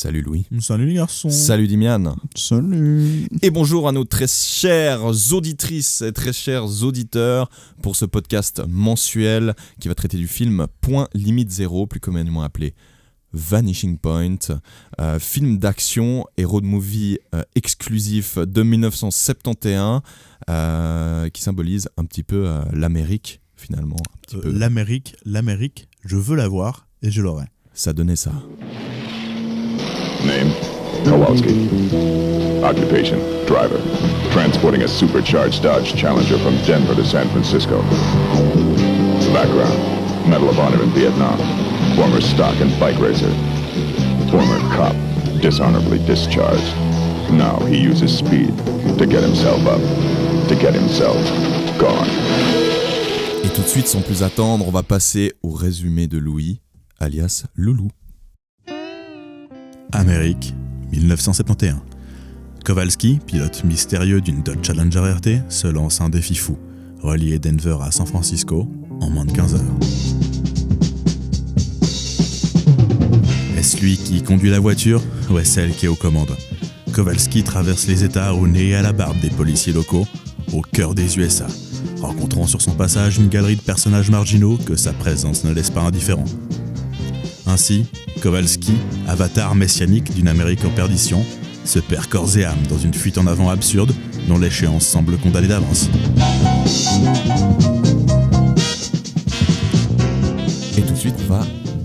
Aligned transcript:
Salut 0.00 0.22
Louis. 0.22 0.46
Salut 0.60 0.86
les 0.86 0.94
garçons. 0.94 1.28
Salut 1.28 1.66
Dimian. 1.66 2.16
Salut. 2.34 3.28
Et 3.42 3.50
bonjour 3.50 3.86
à 3.86 3.92
nos 3.92 4.04
très 4.04 4.26
chères 4.26 5.04
auditrices 5.32 6.00
et 6.00 6.12
très 6.12 6.32
chers 6.32 6.82
auditeurs 6.82 7.50
pour 7.82 7.96
ce 7.96 8.06
podcast 8.06 8.62
mensuel 8.66 9.54
qui 9.78 9.88
va 9.88 9.94
traiter 9.94 10.16
du 10.16 10.26
film 10.26 10.68
Point 10.80 11.06
Limite 11.12 11.50
Zéro, 11.50 11.86
plus 11.86 12.00
communément 12.00 12.42
appelé 12.42 12.72
Vanishing 13.32 13.98
Point, 13.98 14.38
euh, 15.00 15.18
film 15.18 15.58
d'action 15.58 16.24
et 16.36 16.44
road 16.44 16.64
movie 16.64 17.18
euh, 17.34 17.42
exclusif 17.54 18.38
de 18.38 18.62
1971 18.62 20.00
euh, 20.48 21.28
qui 21.28 21.42
symbolise 21.42 21.88
un 21.96 22.04
petit 22.04 22.22
peu 22.22 22.46
euh, 22.46 22.62
l'Amérique 22.72 23.40
finalement. 23.56 23.96
Euh. 24.34 24.40
L'Amérique, 24.44 25.16
l'Amérique, 25.24 25.88
je 26.04 26.16
veux 26.16 26.36
la 26.36 26.48
voir 26.48 26.86
et 27.02 27.10
je 27.10 27.20
l'aurai. 27.22 27.44
Ça 27.74 27.92
donnait 27.92 28.16
ça. 28.16 28.32
Name? 30.26 30.50
Kowalski. 31.04 31.54
Occupation? 32.62 33.16
Driver. 33.46 33.80
Transporting 34.32 34.82
a 34.82 34.88
supercharged 34.88 35.62
Dodge 35.62 35.94
Challenger 35.94 36.38
from 36.38 36.54
Denver 36.66 36.94
to 36.94 37.04
San 37.04 37.28
Francisco. 37.30 37.80
Background? 39.32 40.28
Medal 40.28 40.48
of 40.50 40.58
Honor 40.58 40.82
in 40.82 40.90
Vietnam. 40.90 41.38
Former 42.00 42.22
stock 42.22 42.54
and 42.62 42.70
bike 42.80 42.98
racer. 42.98 43.28
Former 44.30 44.58
cop. 44.74 44.96
Dishonorably 45.42 45.98
discharged. 46.06 46.74
Now 47.30 47.58
he 47.66 47.76
uses 47.76 48.16
speed 48.16 48.56
to 48.96 49.04
get 49.04 49.22
himself 49.22 49.60
up. 49.66 49.82
To 50.48 50.54
get 50.54 50.72
himself 50.72 51.18
gone. 51.78 52.08
Et 53.44 53.50
tout 53.52 53.60
de 53.60 53.68
suite, 53.68 53.86
sans 53.86 54.00
plus 54.00 54.22
attendre, 54.22 54.66
on 54.66 54.70
va 54.70 54.82
passer 54.82 55.34
au 55.42 55.50
résumé 55.50 56.06
de 56.06 56.16
Louis, 56.16 56.62
alias 57.00 57.44
Loulou. 57.54 57.88
Amérique, 59.92 60.54
1971. 60.92 61.80
Kowalski, 62.64 63.18
pilote 63.26 63.62
mystérieux 63.64 64.22
d'une 64.22 64.42
Dodge 64.42 64.66
Challenger 64.66 65.00
RT, 65.00 65.50
se 65.50 65.66
lance 65.66 66.00
un 66.00 66.08
défi 66.08 66.34
fou. 66.34 66.56
Relier 67.02 67.38
Denver 67.38 67.76
à 67.82 67.90
San 67.90 68.06
Francisco 68.06 68.66
en 69.02 69.10
moins 69.10 69.26
de 69.26 69.32
15 69.32 69.54
heures. 69.56 69.99
Est-ce 73.60 73.76
lui 73.76 73.98
qui 73.98 74.22
conduit 74.22 74.48
la 74.48 74.58
voiture 74.58 75.02
ou 75.28 75.38
est-ce 75.38 75.52
celle 75.52 75.74
qui 75.74 75.84
est 75.84 75.88
aux 75.90 75.94
commandes 75.94 76.34
Kowalski 76.94 77.42
traverse 77.42 77.86
les 77.88 78.04
États 78.04 78.32
au 78.32 78.48
nez 78.48 78.68
et 78.68 78.74
à 78.74 78.80
la 78.80 78.94
barbe 78.94 79.20
des 79.20 79.28
policiers 79.28 79.74
locaux, 79.74 80.06
au 80.54 80.62
cœur 80.62 80.94
des 80.94 81.18
USA, 81.18 81.46
rencontrant 82.00 82.46
sur 82.46 82.62
son 82.62 82.70
passage 82.70 83.18
une 83.18 83.28
galerie 83.28 83.56
de 83.56 83.60
personnages 83.60 84.08
marginaux 84.08 84.56
que 84.56 84.76
sa 84.76 84.94
présence 84.94 85.44
ne 85.44 85.52
laisse 85.52 85.68
pas 85.68 85.82
indifférent. 85.82 86.24
Ainsi, 87.46 87.84
Kowalski, 88.22 88.72
avatar 89.06 89.54
messianique 89.54 90.14
d'une 90.14 90.28
Amérique 90.28 90.64
en 90.64 90.70
perdition, 90.70 91.22
se 91.66 91.80
perd 91.80 92.06
corps 92.06 92.38
et 92.38 92.46
âme 92.46 92.66
dans 92.70 92.78
une 92.78 92.94
fuite 92.94 93.18
en 93.18 93.26
avant 93.26 93.50
absurde 93.50 93.92
dont 94.26 94.38
l'échéance 94.38 94.86
semble 94.86 95.18
condamnée 95.18 95.48
d'avance. 95.48 95.90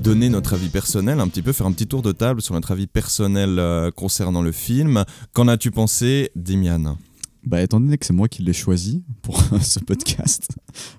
Donner 0.06 0.30
notre 0.30 0.54
avis 0.54 0.70
personnel, 0.70 1.20
un 1.20 1.28
petit 1.28 1.42
peu 1.42 1.52
faire 1.52 1.66
un 1.66 1.72
petit 1.72 1.88
tour 1.88 2.04
de 2.04 2.12
table 2.12 2.40
sur 2.40 2.54
notre 2.54 2.72
avis 2.72 2.86
personnel 2.86 3.58
euh, 3.58 3.90
concernant 3.90 4.44
le 4.44 4.52
film. 4.52 5.04
Qu'en 5.34 5.48
as-tu 5.48 5.72
pensé, 5.72 6.30
Dimian 6.36 6.98
Bah, 7.44 7.64
étant 7.64 7.80
donné 7.80 7.98
que 7.98 8.06
c'est 8.06 8.14
moi 8.14 8.28
qui 8.28 8.44
l'ai 8.44 8.54
choisi 8.54 9.04
pour 9.24 9.42
ce 9.62 9.80
podcast, 9.80 10.48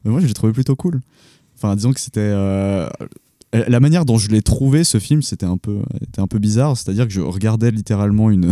moi 0.05 0.21
je 0.21 0.27
l'ai 0.27 0.35
trouvé 0.35 0.53
plutôt 0.53 0.75
cool. 0.75 1.01
Enfin, 1.57 1.77
disons 1.77 1.93
que 1.93 2.01
c'était. 2.01 2.19
euh, 2.21 2.89
La 3.53 3.79
manière 3.79 4.05
dont 4.05 4.19
je 4.19 4.29
l'ai 4.29 4.43
trouvé, 4.43 4.83
ce 4.83 4.99
film, 4.99 5.23
c'était 5.23 5.47
un 5.47 5.57
peu, 5.57 5.79
était 6.03 6.21
un 6.21 6.27
peu 6.27 6.41
bizarre. 6.41 6.77
C'est-à-dire 6.77 7.07
que 7.07 7.13
je 7.13 7.21
regardais 7.21 7.71
littéralement 7.71 8.29
une. 8.31 8.51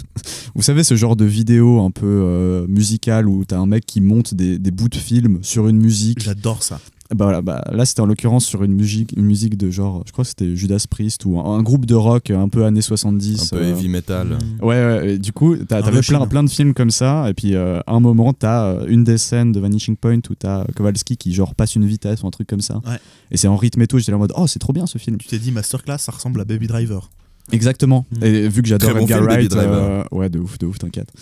Vous 0.54 0.62
savez, 0.62 0.84
ce 0.84 0.94
genre 0.94 1.16
de 1.16 1.24
vidéo 1.24 1.80
un 1.84 1.90
peu 1.90 2.06
euh, 2.06 2.66
musicale 2.68 3.28
où 3.28 3.44
t'as 3.44 3.58
un 3.58 3.66
mec 3.66 3.84
qui 3.84 4.00
monte 4.00 4.34
des, 4.34 4.58
des 4.60 4.70
bouts 4.70 4.88
de 4.88 4.94
film 4.96 5.40
sur 5.42 5.66
une 5.66 5.78
musique. 5.78 6.20
J'adore 6.20 6.62
ça. 6.62 6.80
Bah 7.14 7.26
voilà, 7.26 7.40
bah 7.40 7.62
là 7.70 7.84
c'était 7.84 8.00
en 8.00 8.06
l'occurrence 8.06 8.44
sur 8.44 8.64
une 8.64 8.74
musique, 8.74 9.12
une 9.16 9.24
musique 9.24 9.56
de 9.56 9.70
genre, 9.70 10.02
je 10.06 10.12
crois 10.12 10.24
que 10.24 10.28
c'était 10.28 10.56
Judas 10.56 10.84
Priest 10.90 11.24
ou 11.24 11.38
un, 11.38 11.44
un 11.44 11.62
groupe 11.62 11.86
de 11.86 11.94
rock 11.94 12.30
un 12.30 12.48
peu 12.48 12.64
années 12.64 12.80
70. 12.80 13.52
Un 13.52 13.56
peu 13.56 13.62
euh, 13.62 13.70
heavy 13.70 13.88
metal. 13.88 14.38
Ouais, 14.60 15.18
du 15.18 15.32
coup, 15.32 15.56
t'avais 15.56 16.00
plein, 16.00 16.26
plein 16.26 16.42
de 16.42 16.50
films 16.50 16.74
comme 16.74 16.90
ça, 16.90 17.30
et 17.30 17.34
puis 17.34 17.54
euh, 17.54 17.80
à 17.86 17.92
un 17.92 18.00
moment, 18.00 18.32
t'as 18.32 18.66
euh, 18.66 18.86
une 18.88 19.04
des 19.04 19.18
scènes 19.18 19.52
de 19.52 19.60
Vanishing 19.60 19.96
Point 19.96 20.20
où 20.30 20.34
t'as 20.34 20.64
Kowalski 20.74 21.16
qui 21.16 21.32
genre 21.32 21.54
passe 21.54 21.76
une 21.76 21.86
vitesse 21.86 22.22
ou 22.22 22.26
un 22.26 22.30
truc 22.30 22.48
comme 22.48 22.60
ça. 22.60 22.80
Ouais. 22.86 22.98
Et 23.30 23.36
c'est 23.36 23.48
en 23.48 23.56
rythme 23.56 23.82
et 23.82 23.86
tout, 23.86 23.98
j'étais 23.98 24.12
là 24.12 24.16
en 24.16 24.20
mode, 24.20 24.32
oh, 24.36 24.46
c'est 24.46 24.58
trop 24.58 24.72
bien 24.72 24.86
ce 24.86 24.98
film. 24.98 25.18
Tu 25.18 25.28
t'es 25.28 25.38
dit 25.38 25.52
Masterclass, 25.52 25.98
ça 25.98 26.12
ressemble 26.12 26.40
à 26.40 26.44
Baby 26.44 26.66
Driver. 26.66 27.08
Exactement. 27.52 28.06
Mm. 28.10 28.24
Et 28.24 28.48
vu 28.48 28.62
que 28.62 28.68
j'adore 28.68 28.94
bon 28.94 29.00
Edgar 29.02 29.22
Wright, 29.22 29.54
euh, 29.54 30.04
ouais, 30.10 30.28
de 30.28 30.38
ouf, 30.38 30.58
de 30.58 30.66
ouf, 30.66 30.78
t'inquiète. 30.78 31.12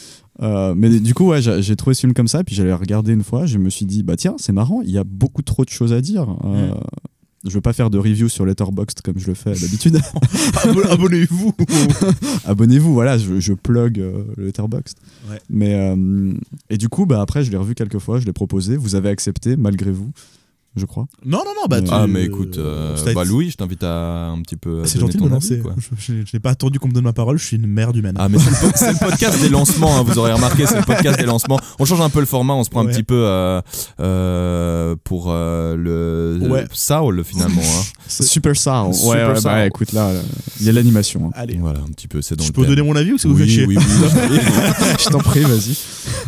Euh, 0.42 0.74
mais 0.76 0.98
du 1.00 1.14
coup, 1.14 1.26
ouais, 1.28 1.40
j'ai 1.40 1.76
trouvé 1.76 1.94
ce 1.94 2.00
film 2.00 2.12
comme 2.12 2.28
ça, 2.28 2.42
puis 2.44 2.54
j'allais 2.54 2.72
regarder 2.74 3.12
une 3.12 3.22
fois, 3.22 3.46
je 3.46 3.58
me 3.58 3.70
suis 3.70 3.86
dit, 3.86 4.02
bah 4.02 4.16
tiens, 4.16 4.34
c'est 4.38 4.52
marrant, 4.52 4.80
il 4.82 4.90
y 4.90 4.98
a 4.98 5.04
beaucoup 5.04 5.42
trop 5.42 5.64
de 5.64 5.70
choses 5.70 5.92
à 5.92 6.00
dire. 6.00 6.28
Euh, 6.44 6.70
Mm. 6.74 6.80
Je 7.46 7.50
veux 7.52 7.60
pas 7.60 7.74
faire 7.74 7.90
de 7.90 7.98
review 7.98 8.30
sur 8.30 8.46
Letterboxd 8.46 9.02
comme 9.02 9.18
je 9.18 9.26
le 9.26 9.34
fais 9.34 9.52
d'habitude. 9.52 9.98
Abo- 10.64 10.82
Abonnez-vous 10.90 11.52
abonnez-vous, 12.46 12.94
voilà, 12.94 13.18
je, 13.18 13.38
je 13.38 13.52
plug 13.52 14.00
euh, 14.00 14.24
le 14.38 14.46
Letterboxd. 14.46 14.96
Ouais. 15.30 15.38
Mais, 15.50 15.74
euh, 15.74 16.32
et 16.70 16.78
du 16.78 16.88
coup, 16.88 17.04
bah, 17.04 17.20
après, 17.20 17.44
je 17.44 17.50
l'ai 17.50 17.58
revu 17.58 17.74
quelques 17.74 17.98
fois, 17.98 18.18
je 18.18 18.24
l'ai 18.24 18.32
proposé, 18.32 18.78
vous 18.78 18.94
avez 18.94 19.10
accepté, 19.10 19.56
malgré 19.56 19.90
vous, 19.90 20.10
je 20.76 20.86
crois. 20.86 21.06
Non, 21.24 21.38
non, 21.38 21.52
non, 21.54 21.66
bah 21.68 21.80
tu- 21.80 21.88
Ah, 21.92 22.06
mais 22.08 22.24
écoute, 22.24 22.58
euh, 22.58 22.96
a 22.96 23.04
bah, 23.14 23.22
été- 23.22 23.24
Louis, 23.30 23.50
je 23.50 23.56
t'invite 23.56 23.82
à 23.84 24.26
un 24.28 24.40
petit 24.42 24.56
peu. 24.56 24.84
C'est 24.84 24.98
gentil 25.00 25.16
de 25.18 25.22
me 25.22 25.28
lancer. 25.28 25.58
quoi. 25.60 25.74
Je, 25.98 26.12
n'ai 26.32 26.40
pas 26.40 26.50
attendu 26.50 26.78
qu'on 26.78 26.88
me 26.88 26.92
donne 26.92 27.04
ma 27.04 27.12
parole, 27.12 27.38
je 27.38 27.44
suis 27.44 27.56
une 27.56 27.66
merde 27.66 27.96
humaine. 27.96 28.14
Ah 28.18 28.28
mais 28.28 28.38
c'est 28.74 28.92
le, 28.92 28.98
podcast 28.98 29.40
des 29.40 29.48
lancements, 29.48 29.98
hein, 29.98 30.02
vous 30.02 30.18
aurez 30.18 30.32
remarqué, 30.32 30.66
c'est 30.66 30.76
le 30.78 30.82
podcast 30.84 31.18
des 31.18 31.26
lancements. 31.26 31.58
On 31.78 31.84
change 31.84 32.00
un 32.00 32.10
peu 32.10 32.20
le 32.20 32.26
format, 32.26 32.54
on 32.54 32.64
se 32.64 32.70
prend 32.70 32.80
un 32.86 32.86
petit 32.90 33.02
peu 33.04 33.14
euh, 33.26 33.60
euh, 34.00 34.96
pour 35.04 35.26
euh, 35.28 35.76
le 35.76 36.38
Ouais. 36.48 36.66
Soul 36.72 37.22
finalement. 37.24 37.62
hein. 37.62 37.82
Super. 38.08 38.54
Super 38.56 38.88
Ouais, 38.88 39.34
Soul. 39.34 39.42
bah, 39.44 39.66
écoute, 39.66 39.92
là, 39.92 40.08
euh, 40.08 40.22
il 40.60 40.66
y 40.66 40.68
a 40.68 40.72
l'animation. 40.72 41.26
hein. 41.26 41.30
Allez, 41.34 41.56
Voilà, 41.56 41.80
un 41.80 41.90
petit 41.92 42.08
peu, 42.08 42.20
c'est 42.22 42.36
dans 42.36 42.44
je 42.44 42.48
le 42.48 42.52
peux 42.52 42.62
thème. 42.62 42.74
donner 42.74 42.82
mon 42.86 42.96
avis 42.96 43.12
ou 43.12 43.18
c'est 43.18 43.28
vous 43.28 43.34
oui, 43.34 43.42
fait 43.42 43.48
chier 43.48 43.66
oui, 43.66 43.76
oui. 43.78 43.84
je 44.98 45.08
t'en 45.08 45.18
prie, 45.18 45.40
vas-y. 45.42 45.76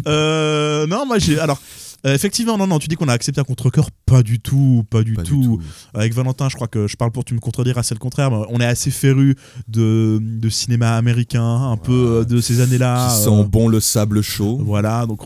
Euh, 0.06 0.86
non, 0.86 1.04
moi 1.06 1.18
j'ai. 1.18 1.38
Alors, 1.38 1.60
euh, 2.06 2.14
effectivement, 2.14 2.56
non, 2.56 2.66
non, 2.66 2.78
tu 2.78 2.88
dis 2.88 2.94
qu'on 2.94 3.08
a 3.08 3.12
accepté 3.12 3.40
à 3.40 3.44
contre-coeur. 3.44 3.90
Pas 4.06 4.22
du 4.22 4.38
tout, 4.40 4.84
pas 4.90 5.02
du 5.02 5.14
Pas 5.14 5.22
du 5.22 5.30
tout. 5.30 5.60
Avec 5.94 6.14
Valentin, 6.14 6.48
je 6.48 6.54
crois 6.54 6.68
que 6.68 6.86
je 6.86 6.96
parle 6.96 7.10
pour 7.10 7.24
tu 7.24 7.34
me 7.34 7.40
contrediras, 7.40 7.82
c'est 7.82 7.94
le 7.94 7.98
contraire. 7.98 8.30
mais 8.30 8.38
on 8.50 8.60
est 8.60 8.64
assez 8.66 8.90
féru 8.90 9.34
de, 9.68 10.18
de 10.22 10.48
cinéma 10.48 10.96
américain, 10.96 11.44
un 11.44 11.76
peu 11.76 12.20
euh, 12.20 12.24
de 12.24 12.40
ces 12.40 12.60
années-là. 12.60 13.08
Qui 13.08 13.28
euh, 13.28 13.42
sent 13.42 13.48
bon 13.50 13.68
le 13.68 13.80
sable 13.80 14.22
chaud. 14.22 14.58
Voilà, 14.62 15.06
donc 15.06 15.22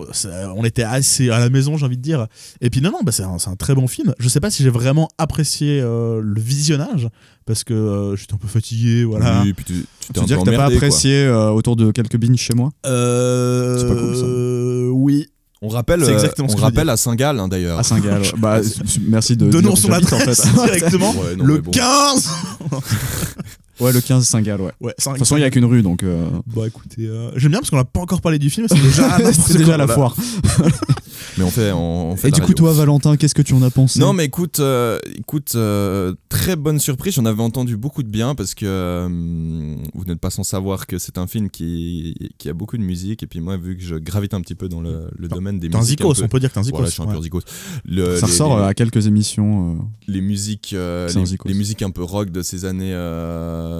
on 0.56 0.64
était 0.64 0.82
assez 0.82 1.30
à 1.30 1.38
la 1.38 1.50
maison, 1.50 1.76
j'ai 1.76 1.86
envie 1.86 1.96
de 1.98 2.02
dire. 2.02 2.26
Et 2.60 2.70
puis 2.70 2.80
non, 2.80 2.90
non, 2.90 3.00
bah, 3.04 3.12
c'est 3.12 3.24
un, 3.24 3.36
un 3.46 3.56
très 3.56 3.74
bon 3.74 3.86
film. 3.86 4.14
Je 4.18 4.28
sais 4.28 4.40
pas 4.40 4.50
si 4.50 4.62
j'ai 4.62 4.70
vraiment 4.70 5.08
apprécié 5.18 5.80
euh, 5.82 6.20
le 6.22 6.40
visionnage 6.40 7.08
parce 7.46 7.64
que 7.64 7.74
euh, 7.74 8.16
j'étais 8.16 8.34
un 8.34 8.38
peu 8.38 8.46
fatigué, 8.48 9.04
voilà. 9.04 9.42
Oui, 9.42 9.52
puis 9.52 9.64
tu, 9.64 9.72
tu 9.74 10.12
t'es 10.12 10.12
Tu 10.14 10.18
un 10.18 10.22
veux 10.22 10.26
dire 10.28 10.38
peu 10.38 10.44
que 10.44 10.50
t'as 10.50 10.56
pas 10.56 10.66
apprécié 10.66 11.24
euh, 11.24 11.50
autour 11.50 11.74
de 11.76 11.90
quelques 11.90 12.16
binges 12.16 12.38
chez 12.40 12.54
moi? 12.54 12.70
Euh, 12.86 13.78
C'est 13.78 13.88
pas 13.88 13.94
cool, 14.00 14.14
ça. 14.16 14.22
euh, 14.24 14.88
Oui. 14.90 15.26
On 15.62 15.68
rappelle, 15.68 16.02
euh, 16.02 16.28
on 16.38 16.56
rappelle 16.56 16.88
à 16.88 16.96
Saint-Gall 16.96 17.38
hein, 17.38 17.46
d'ailleurs. 17.46 17.78
À 17.78 17.82
Saint-Gall. 17.82 18.22
ouais. 18.22 18.32
bah, 18.38 18.60
merci 19.02 19.36
de. 19.36 19.50
Donnons 19.50 19.76
son 19.76 19.92
adresse 19.92 20.12
en 20.46 20.54
fait. 20.56 20.64
directement. 20.78 21.10
Ouais, 21.12 21.36
non, 21.36 21.44
le 21.44 21.54
mais 21.54 21.60
bon. 21.60 21.70
15 21.70 22.30
ouais, 23.80 23.92
le 23.92 24.00
15 24.00 24.26
Saint-Gall, 24.26 24.60
ouais. 24.62 24.72
Ouais, 24.80 24.94
De 24.96 25.02
toute 25.04 25.18
façon, 25.18 25.36
il 25.36 25.40
y 25.40 25.44
a 25.44 25.50
qu'une 25.50 25.66
rue, 25.66 25.82
donc. 25.82 26.02
euh, 26.02 26.28
Bah 26.46 26.62
écoutez, 26.66 27.06
euh, 27.06 27.30
j'aime 27.36 27.50
bien 27.50 27.60
parce 27.60 27.68
qu'on 27.68 27.76
n'a 27.76 27.84
pas 27.84 28.00
encore 28.00 28.22
parlé 28.22 28.38
du 28.38 28.48
film, 28.48 28.68
c'est 28.70 28.80
déjà, 29.58 29.76
la 29.76 29.86
foire. 29.86 30.16
Mais 31.40 31.46
on 31.46 31.50
fait, 31.50 31.72
on, 31.72 32.10
on 32.12 32.16
fait 32.16 32.28
Et 32.28 32.30
du 32.30 32.40
coup, 32.40 32.48
radio. 32.48 32.56
toi, 32.66 32.72
Valentin, 32.74 33.16
qu'est-ce 33.16 33.34
que 33.34 33.42
tu 33.42 33.54
en 33.54 33.62
as 33.62 33.70
pensé? 33.70 33.98
Non 33.98 34.12
mais 34.12 34.26
écoute, 34.26 34.60
euh, 34.60 34.98
écoute, 35.16 35.52
euh, 35.54 36.14
très 36.28 36.54
bonne 36.56 36.78
surprise. 36.78 37.14
J'en 37.14 37.24
avais 37.24 37.42
entendu 37.42 37.76
beaucoup 37.76 38.02
de 38.02 38.08
bien 38.10 38.34
parce 38.34 38.54
que 38.54 38.66
euh, 38.66 39.08
vous 39.94 40.04
n'êtes 40.04 40.20
pas 40.20 40.30
sans 40.30 40.42
savoir 40.44 40.86
que 40.86 40.98
c'est 40.98 41.18
un 41.18 41.26
film 41.26 41.50
qui, 41.50 42.14
qui 42.38 42.48
a 42.48 42.52
beaucoup 42.52 42.76
de 42.76 42.82
musique 42.82 43.22
et 43.22 43.26
puis 43.26 43.40
moi 43.40 43.56
vu 43.56 43.76
que 43.76 43.82
je 43.82 43.94
gravite 43.96 44.34
un 44.34 44.40
petit 44.42 44.54
peu 44.54 44.68
dans 44.68 44.80
le, 44.80 45.08
le 45.16 45.28
domaine 45.28 45.58
des 45.58 45.68
musiques, 45.68 45.98
zikos, 46.00 46.10
un 46.10 46.14
peu- 46.14 46.22
on 46.24 46.28
peut 46.28 46.40
dire 46.40 46.50
que 46.50 46.54
t'es 46.54 46.60
un 46.60 46.62
zikos. 46.64 46.76
voilà, 46.76 46.88
je 46.88 46.92
suis 46.94 47.02
un 47.02 47.06
ouais. 47.06 47.12
pur 47.12 47.22
zikos. 47.22 47.40
Le- 47.84 48.16
Ça 48.16 48.26
les, 48.26 48.32
ressort 48.32 48.58
les- 48.58 48.64
à 48.66 48.74
quelques 48.74 49.06
émissions. 49.06 49.72
euh, 49.72 49.82
les 50.08 50.20
musiques, 50.20 50.72
euh, 50.74 51.08
les, 51.46 51.54
musiques 51.54 51.82
un 51.82 51.90
peu 51.90 52.02
rock 52.02 52.30
de 52.30 52.42
ces 52.42 52.64
années 52.66 52.92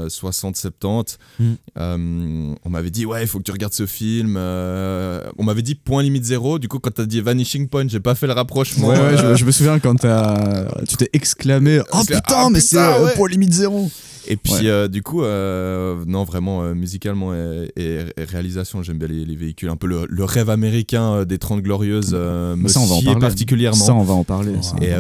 60-70. 0.09 1.17
Mm. 1.39 1.45
Euh, 1.79 2.55
on 2.65 2.71
m'avait 2.71 2.91
dit 2.91 3.07
ouais, 3.07 3.23
il 3.23 3.27
faut 3.29 3.39
que 3.39 3.45
tu 3.45 3.51
regardes 3.53 3.73
ce 3.73 3.87
film. 3.87 4.35
euh, 4.37 5.23
on 5.39 5.45
m'avait 5.45 5.63
dit 5.63 5.75
point 5.75 6.03
limite 6.03 6.25
zéro. 6.25 6.59
Du 6.59 6.69
coup, 6.69 6.79
quand 6.79 6.91
t'as 6.95 7.07
dit 7.07 7.21
Vanishing 7.51 7.69
Point, 7.69 7.89
j'ai 7.89 8.01
pas 8.01 8.15
fait 8.15 8.27
le 8.27 8.33
rapprochement. 8.33 8.89
Ouais, 8.89 8.99
ouais, 8.99 9.17
je, 9.17 9.35
je 9.35 9.45
me 9.45 9.51
souviens 9.51 9.79
quand 9.81 9.95
tu 10.89 10.97
t'es 10.97 11.09
exclamé 11.13 11.81
Oh 11.93 12.01
putain, 12.07 12.21
ah, 12.29 12.49
mais 12.51 12.61
c'est 12.61 12.79
euh, 12.79 13.05
ouais. 13.07 13.15
point 13.15 13.29
limite 13.29 13.53
zéro 13.53 13.91
Et 14.29 14.37
puis, 14.37 14.53
Ouais. 14.53 14.67
euh, 14.67 14.89
du 14.89 15.03
coup, 15.03 15.23
euh, 15.23 15.97
non, 16.07 16.25
vraiment, 16.25 16.63
euh, 16.63 16.75
musicalement 16.75 17.35
et, 17.35 17.71
et- 17.77 17.99
et 18.17 18.25
réalisation, 18.25 18.83
j'aime 18.83 18.99
bien 18.99 19.09
les, 19.09 19.25
les 19.25 19.37
véhicules. 19.37 19.69
Un 19.69 19.77
peu 19.77 19.87
le, 19.89 20.07
le 20.09 20.25
rêve 20.25 20.51
américain 20.51 21.25
des 21.25 21.39
30 21.39 21.63
Glorieuses 21.63 22.15
me 22.15 22.55
Mais 22.57 22.69
ça, 22.69 22.81
on 22.81 22.87
va 22.87 22.95
en 22.97 23.03
parler. 23.03 23.21
particulièrement. 23.21 23.85
Ça, 23.85 23.95
on 23.95 24.05
va 24.05 24.15
en 24.15 24.25
parler. 24.25 24.55
ça. 24.63 24.77
Et, 24.81 24.93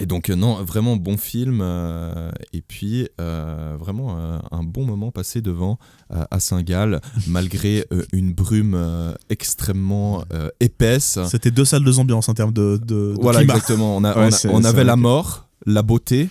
et 0.00 0.06
donc, 0.06 0.30
euh, 0.30 0.34
non, 0.36 0.62
vraiment 0.64 0.96
bon 0.96 1.16
film. 1.16 1.60
euh, 1.62 2.30
et 2.52 2.60
puis, 2.62 3.08
euh, 3.20 3.76
vraiment 3.78 4.16
euh, 4.18 4.38
un 4.50 4.62
bon 4.62 4.84
moment 4.84 5.10
passé 5.10 5.40
devant 5.42 5.78
euh, 6.12 6.24
à 6.30 6.40
Saint-Gall, 6.40 7.00
malgré 7.26 7.84
euh, 7.92 8.02
une 8.12 8.32
brume 8.32 8.74
euh, 8.74 9.12
extrêmement 9.28 10.24
euh, 10.32 10.48
épaisse. 10.60 11.18
C'était 11.30 11.50
deux 11.50 11.64
salles, 11.64 11.84
deux 11.84 11.98
ambiances 11.98 12.28
en 12.28 12.34
termes 12.34 12.52
de, 12.52 12.78
de, 12.82 12.86
de 12.86 13.16
Voilà, 13.20 13.38
climat. 13.40 13.54
exactement. 13.54 13.96
On, 13.96 14.04
a- 14.04 14.10
Ouais, 14.16 14.24
on 14.24 14.28
a- 14.28 14.30
c'est- 14.30 14.48
on 14.48 14.62
c'est 14.62 14.66
avait 14.68 14.84
la 14.84 14.96
mort, 14.96 15.48
la 15.66 15.82
beauté. 15.82 16.28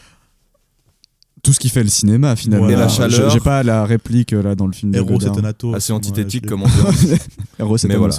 Tout 1.42 1.54
ce 1.54 1.60
qui 1.62 1.70
fait 1.70 1.84
le 1.84 1.90
cinéma, 1.90 2.36
finalement. 2.36 2.68
Et 2.68 2.76
la 2.76 2.90
Je- 2.90 2.96
chaleur. 2.98 3.30
J'ai 3.30 3.40
pas 3.40 3.64
la 3.64 3.86
réplique 3.86 4.32
là 4.34 4.56
dans 4.56 4.68
le 4.68 4.74
film 4.74 4.92
de 4.92 4.98
Héros, 4.98 5.22
c'était 5.22 5.42
Nato. 5.42 5.74
assez 5.74 5.94
antithétique, 5.94 6.44
Ouais, 6.44 6.50
comme 6.50 6.64
on 6.64 6.66
dit. 6.68 7.14
Héros, 7.60 7.78
c'était 7.78 7.94
Mais 7.94 7.98
voilà. 7.98 8.16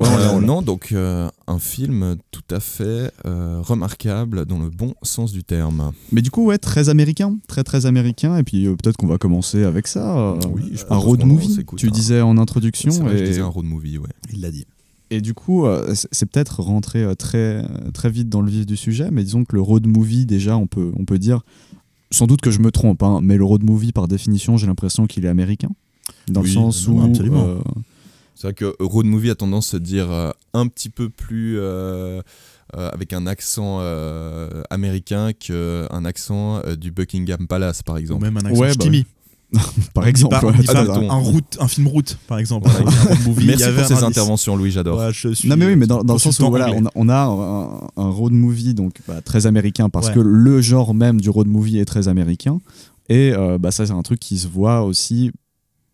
Euh, 0.00 0.04
Ouais. 0.38 0.40
Non, 0.46 0.62
donc 0.62 0.92
euh, 0.92 1.28
un 1.46 1.58
film 1.58 2.16
tout 2.30 2.42
à 2.50 2.60
fait 2.60 3.12
euh, 3.26 3.60
remarquable 3.62 4.46
dans 4.46 4.58
le 4.58 4.70
bon 4.70 4.94
sens 5.02 5.32
du 5.32 5.44
terme. 5.44 5.92
Mais 6.12 6.22
du 6.22 6.30
coup, 6.30 6.46
ouais, 6.46 6.56
très 6.58 6.88
américain, 6.88 7.36
très 7.46 7.62
très 7.62 7.84
américain. 7.84 8.36
Et 8.38 8.42
puis 8.42 8.66
euh, 8.66 8.74
peut-être 8.74 8.96
qu'on 8.96 9.06
va 9.06 9.18
commencer 9.18 9.64
avec 9.64 9.86
ça. 9.86 10.16
euh, 10.18 10.40
Oui, 10.50 10.62
je 10.72 10.84
un 10.88 10.96
road 10.96 11.24
movie. 11.24 11.58
Tu 11.76 11.90
disais 11.90 12.22
en 12.22 12.38
introduction. 12.38 12.90
C'est 12.90 13.02
vrai, 13.02 13.18
je 13.18 13.22
et, 13.24 13.26
disais 13.26 13.40
un 13.42 13.46
road 13.48 13.66
movie, 13.66 13.98
ouais. 13.98 14.08
Il 14.32 14.40
l'a 14.40 14.50
dit. 14.50 14.64
et 15.10 15.20
du 15.20 15.34
coup, 15.34 15.66
euh, 15.66 15.94
c'est 16.10 16.26
peut-être 16.26 16.62
rentré 16.62 17.02
euh, 17.02 17.14
très 17.14 17.62
très 17.92 18.08
vite 18.10 18.30
dans 18.30 18.40
le 18.40 18.50
vif 18.50 18.64
du 18.64 18.78
sujet. 18.78 19.10
Mais 19.12 19.22
disons 19.24 19.44
que 19.44 19.54
le 19.54 19.60
road 19.60 19.86
movie, 19.86 20.24
déjà, 20.24 20.56
on 20.56 20.66
peut 20.66 20.90
on 20.98 21.04
peut 21.04 21.18
dire. 21.18 21.42
Sans 22.10 22.26
doute 22.26 22.40
que 22.42 22.50
je 22.50 22.60
me 22.60 22.70
trompe, 22.70 23.02
hein, 23.02 23.20
mais 23.22 23.36
le 23.38 23.44
road 23.44 23.62
movie, 23.62 23.92
par 23.92 24.06
définition, 24.08 24.56
j'ai 24.58 24.66
l'impression 24.66 25.06
qu'il 25.06 25.24
est 25.24 25.28
américain. 25.28 25.70
Dans 26.28 26.40
Oui, 26.42 26.48
le 26.48 26.52
sens 26.54 26.88
non, 26.88 26.94
où. 27.06 27.14
C'est 28.42 28.48
vrai 28.48 28.54
que 28.54 28.74
road 28.80 29.06
movie 29.06 29.30
a 29.30 29.36
tendance 29.36 29.68
à 29.68 29.70
se 29.72 29.76
dire 29.76 30.10
euh, 30.10 30.30
un 30.52 30.66
petit 30.66 30.88
peu 30.88 31.08
plus 31.08 31.58
euh, 31.60 32.20
euh, 32.76 32.90
avec 32.90 33.12
un 33.12 33.28
accent 33.28 33.78
euh, 33.80 34.62
américain 34.68 35.30
qu'un 35.32 36.04
accent 36.04 36.60
euh, 36.66 36.74
du 36.74 36.90
Buckingham 36.90 37.46
Palace, 37.46 37.84
par 37.84 37.94
Ou 37.94 37.98
exemple. 37.98 38.24
même 38.24 38.36
un 38.38 38.46
accent 38.46 38.60
Ouais, 38.60 38.68
bah 38.74 38.74
ch'timi. 38.80 39.06
par 39.94 40.02
On 40.02 40.02
dit 40.02 40.08
exemple. 40.10 40.44
ouais, 40.46 41.08
un, 41.08 41.14
route, 41.18 41.56
un 41.60 41.68
film 41.68 41.86
route, 41.86 42.18
par 42.26 42.38
exemple. 42.40 42.68
road 42.68 43.18
movie, 43.26 43.42
il 43.42 43.44
y 43.44 43.46
Merci 43.46 43.62
avait 43.62 43.76
pour 43.82 43.96
ces 43.96 44.02
interventions, 44.02 44.56
Louis, 44.56 44.72
j'adore. 44.72 44.98
Ouais, 44.98 45.12
je 45.12 45.28
suis 45.34 45.48
Non 45.48 45.56
mais 45.56 45.66
oui, 45.66 45.76
mais 45.76 45.86
dans, 45.86 46.02
dans 46.02 46.14
le 46.14 46.18
sens 46.18 46.40
où 46.40 46.48
voilà, 46.48 46.72
on 46.72 46.84
a, 46.86 46.90
on 46.96 47.08
a 47.08 47.22
un, 47.22 48.02
un 48.02 48.08
road 48.10 48.32
movie 48.32 48.74
donc 48.74 48.94
bah, 49.06 49.20
très 49.20 49.46
américain 49.46 49.88
parce 49.88 50.08
Ouais. 50.08 50.14
que 50.14 50.20
le 50.20 50.60
genre 50.60 50.94
même 50.94 51.20
du 51.20 51.30
road 51.30 51.46
movie 51.46 51.78
est 51.78 51.84
très 51.84 52.08
américain 52.08 52.58
et 53.08 53.32
euh, 53.34 53.58
bah, 53.58 53.70
ça 53.70 53.86
c'est 53.86 53.92
un 53.92 54.02
truc 54.02 54.18
qui 54.18 54.38
se 54.38 54.48
voit 54.48 54.82
aussi 54.82 55.30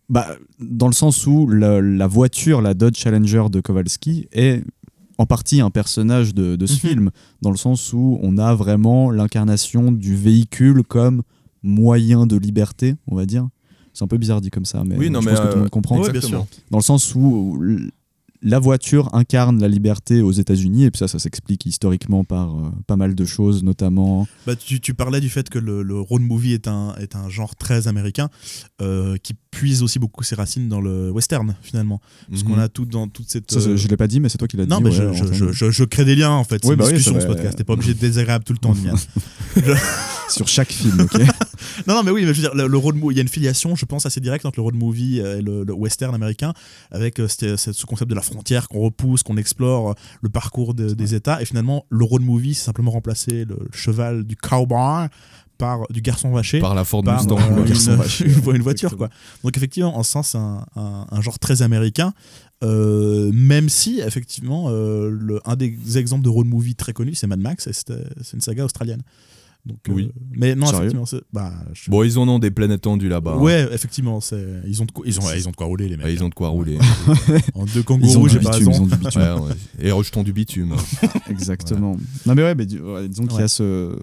bah, 0.08 0.26
dans 0.60 0.86
le 0.88 0.92
sens 0.92 1.26
où 1.26 1.46
la, 1.48 1.80
la 1.80 2.06
voiture, 2.06 2.60
la 2.62 2.74
Dodge 2.74 2.96
Challenger 2.98 3.44
de 3.50 3.60
Kowalski 3.60 4.26
est 4.32 4.62
en 5.18 5.26
partie 5.26 5.60
un 5.60 5.70
personnage 5.70 6.34
de, 6.34 6.56
de 6.56 6.66
ce 6.66 6.74
Mhm. 6.74 6.78
film 6.78 7.10
dans 7.42 7.50
le 7.50 7.56
sens 7.56 7.92
où 7.92 8.18
on 8.22 8.38
a 8.38 8.54
vraiment 8.54 9.10
l'incarnation 9.10 9.90
du 9.92 10.14
véhicule 10.14 10.82
comme 10.84 11.22
moyen 11.62 12.26
de 12.26 12.36
liberté, 12.36 12.94
on 13.08 13.16
va 13.16 13.26
dire. 13.26 13.48
C'est 13.92 14.04
un 14.04 14.08
peu 14.08 14.16
bizarre 14.18 14.40
dit 14.40 14.50
comme 14.50 14.64
ça, 14.64 14.84
mais 14.86 14.96
Oui, 14.96 15.10
non, 15.10 15.20
je 15.20 15.26
mais, 15.28 15.32
pense 15.34 15.40
que 15.40 15.46
tout 15.46 15.50
le 15.52 15.56
euh, 15.56 15.60
monde 15.62 15.70
comprend 15.70 15.96
ouais, 15.96 16.02
bien 16.02 16.12
Exactement. 16.14 16.46
dans 16.70 16.78
le 16.78 16.84
sens 16.84 17.14
où 17.16 17.60
la 18.42 18.58
voiture 18.58 19.14
incarne 19.14 19.60
la 19.60 19.68
liberté 19.68 20.22
aux 20.22 20.30
États-Unis 20.32 20.84
et 20.84 20.90
puis 20.90 20.98
ça, 20.98 21.08
ça 21.08 21.18
s'explique 21.18 21.66
historiquement 21.66 22.22
par 22.24 22.54
euh, 22.56 22.70
pas 22.86 22.96
mal 22.96 23.14
de 23.14 23.24
choses, 23.24 23.64
notamment. 23.64 24.28
Bah, 24.46 24.54
tu, 24.54 24.80
tu 24.80 24.94
parlais 24.94 25.20
du 25.20 25.28
fait 25.28 25.48
que 25.48 25.58
le, 25.58 25.82
le 25.82 25.98
road 26.00 26.22
movie 26.22 26.52
est 26.52 26.68
un, 26.68 26.94
est 27.00 27.16
un 27.16 27.28
genre 27.28 27.56
très 27.56 27.88
américain 27.88 28.28
euh, 28.80 29.16
qui 29.22 29.34
puise 29.50 29.82
aussi 29.82 29.98
beaucoup 29.98 30.22
ses 30.22 30.34
racines 30.36 30.68
dans 30.68 30.80
le 30.80 31.10
western 31.10 31.56
finalement. 31.62 32.00
Parce 32.30 32.44
Mhm. 32.44 32.48
qu'on 32.50 32.58
a 32.58 32.68
tout 32.68 32.84
dans 32.84 33.08
toute 33.08 33.28
cette. 33.28 33.50
Ça, 33.50 33.58
euh, 33.58 33.76
je 33.76 33.88
l'ai 33.88 33.96
pas 33.96 34.06
dit, 34.06 34.20
mais 34.20 34.28
c'est 34.28 34.38
toi 34.38 34.46
qui 34.46 34.56
l'as 34.56 34.64
dit. 34.66 34.70
non, 34.70 34.80
mais 34.80 34.90
ouais, 34.90 35.14
je, 35.52 35.70
je, 35.70 35.84
crée 35.84 36.04
des 36.04 36.14
liens 36.14 36.30
en 36.30 36.44
fait. 36.44 36.58
C'est 36.62 36.68
Oui, 36.68 36.74
une 36.74 36.78
bah 36.78 36.84
oui, 36.86 36.92
discussion 36.92 37.14
ça 37.14 37.22
ce 37.22 37.26
podcast. 37.26 37.58
T'es 37.58 37.64
pas 37.64 37.72
obligé 37.72 37.94
de 37.94 37.98
désagréable 37.98 38.44
tout 38.44 38.52
le 38.52 38.58
temps. 38.60 38.74
Sur 40.28 40.46
chaque 40.46 40.70
film, 40.70 41.00
ok. 41.00 41.20
Non, 41.86 41.94
non, 41.94 42.02
mais 42.02 42.10
oui, 42.10 42.22
mais 42.24 42.34
je 42.34 42.40
veux 42.42 42.48
dire, 42.48 42.54
le, 42.54 42.66
le 42.66 42.76
road 42.76 42.96
movie, 42.96 43.14
il 43.14 43.16
y 43.16 43.20
a 43.20 43.22
une 43.22 43.28
filiation, 43.28 43.74
je 43.76 43.84
pense, 43.86 44.04
assez 44.06 44.20
directe 44.20 44.44
entre 44.46 44.58
le 44.58 44.62
road 44.62 44.74
movie 44.74 45.18
et 45.18 45.40
le, 45.42 45.64
le 45.64 45.72
western 45.72 46.14
américain, 46.14 46.52
avec 46.90 47.16
ce 47.18 47.86
concept 47.86 48.10
de 48.10 48.14
la 48.14 48.20
frontière 48.28 48.68
qu'on 48.68 48.80
repousse, 48.80 49.22
qu'on 49.22 49.36
explore, 49.36 49.90
euh, 49.90 49.94
le 50.22 50.28
parcours 50.28 50.74
de- 50.74 50.94
des 50.94 51.14
États. 51.14 51.40
Et 51.42 51.44
finalement, 51.44 51.84
le 51.88 52.04
road 52.04 52.22
movie, 52.22 52.54
c'est 52.54 52.64
simplement 52.64 52.90
remplacer 52.92 53.44
le 53.44 53.58
cheval 53.72 54.24
du 54.24 54.36
cowboy 54.36 55.08
par 55.58 55.80
du 55.90 56.00
garçon 56.00 56.30
vaché. 56.30 56.60
Par 56.60 56.74
la 56.76 56.84
Ford 56.84 57.02
par, 57.02 57.16
Mustang. 57.16 57.36
euh, 57.40 57.66
une, 57.66 57.96
vaché. 57.96 58.24
une 58.48 58.54
une 58.56 58.62
voiture 58.62 58.96
quoi. 58.96 59.08
Donc 59.42 59.56
effectivement 59.56 59.98
en 59.98 60.04
ce 60.04 60.12
sens 60.12 60.28
c'est 60.28 60.38
un, 60.38 60.64
un- 60.76 61.06
un 61.10 61.20
genre 61.20 61.40
très 61.40 61.62
américain 61.62 62.12
euh, 62.62 63.30
même 63.32 63.68
si 63.68 64.00
effectivement 64.00 64.66
euh, 64.68 65.10
le, 65.10 65.40
un 65.44 65.56
des 65.56 65.98
exemples 65.98 66.22
de 66.24 66.28
road 66.28 66.46
movie 66.46 66.74
très 66.76 66.92
connu 66.92 67.14
c'est 67.16 67.26
Mad 67.26 67.40
Max 67.40 67.66
et 67.66 67.72
c'est 67.72 68.34
une 68.34 68.40
saga 68.40 68.64
australienne. 68.64 69.02
Donc, 69.68 69.78
euh, 69.88 69.92
Oui. 69.92 70.10
mais 70.34 70.54
non 70.54 70.66
Sérieux 70.66 70.78
effectivement 70.86 71.06
c'est- 71.06 71.22
bah, 71.32 71.52
je- 71.74 71.90
Bon, 71.90 72.02
ils 72.02 72.18
en 72.18 72.26
ont 72.26 72.38
des 72.38 72.50
pleines 72.50 72.72
étendues 72.72 73.08
là-bas. 73.08 73.34
hein. 73.36 73.40
Ouais, 73.40 73.68
effectivement, 73.72 74.20
c'est 74.20 74.42
ils 74.66 74.80
ont 74.82 74.86
de 74.86 74.90
quoi, 74.92 75.04
ils 75.06 75.20
ont, 75.20 75.24
ouais, 75.24 75.38
ils 75.38 75.46
ont 75.46 75.50
de 75.50 75.56
quoi 75.56 75.66
rouler 75.66 75.88
les 75.88 75.96
mecs. 75.96 76.06
Ouais, 76.06 76.14
ils 76.14 76.24
ont 76.24 76.28
de 76.30 76.34
quoi 76.34 76.48
rouler. 76.48 76.78
En 77.54 77.64
deux 77.66 77.82
kangourous, 77.82 78.28
j'ai 78.28 78.40
pas 78.40 78.50
bitume, 78.50 78.66
ils 78.66 78.68
raison. 78.70 78.82
ont 78.84 78.86
du 78.86 78.96
bitume. 78.96 79.20
Ouais, 79.22 79.32
ouais. 79.40 79.54
Et 79.86 79.90
rejetons 79.92 80.22
du 80.22 80.32
bitume. 80.32 80.74
Exactement. 81.30 81.96
Non 82.26 82.34
mais 82.34 82.42
ouais, 82.42 82.54
mais 82.54 82.66
disons 82.66 83.26
qu'il 83.26 83.40
y 83.40 83.42
a 83.42 83.48
ce 83.48 83.94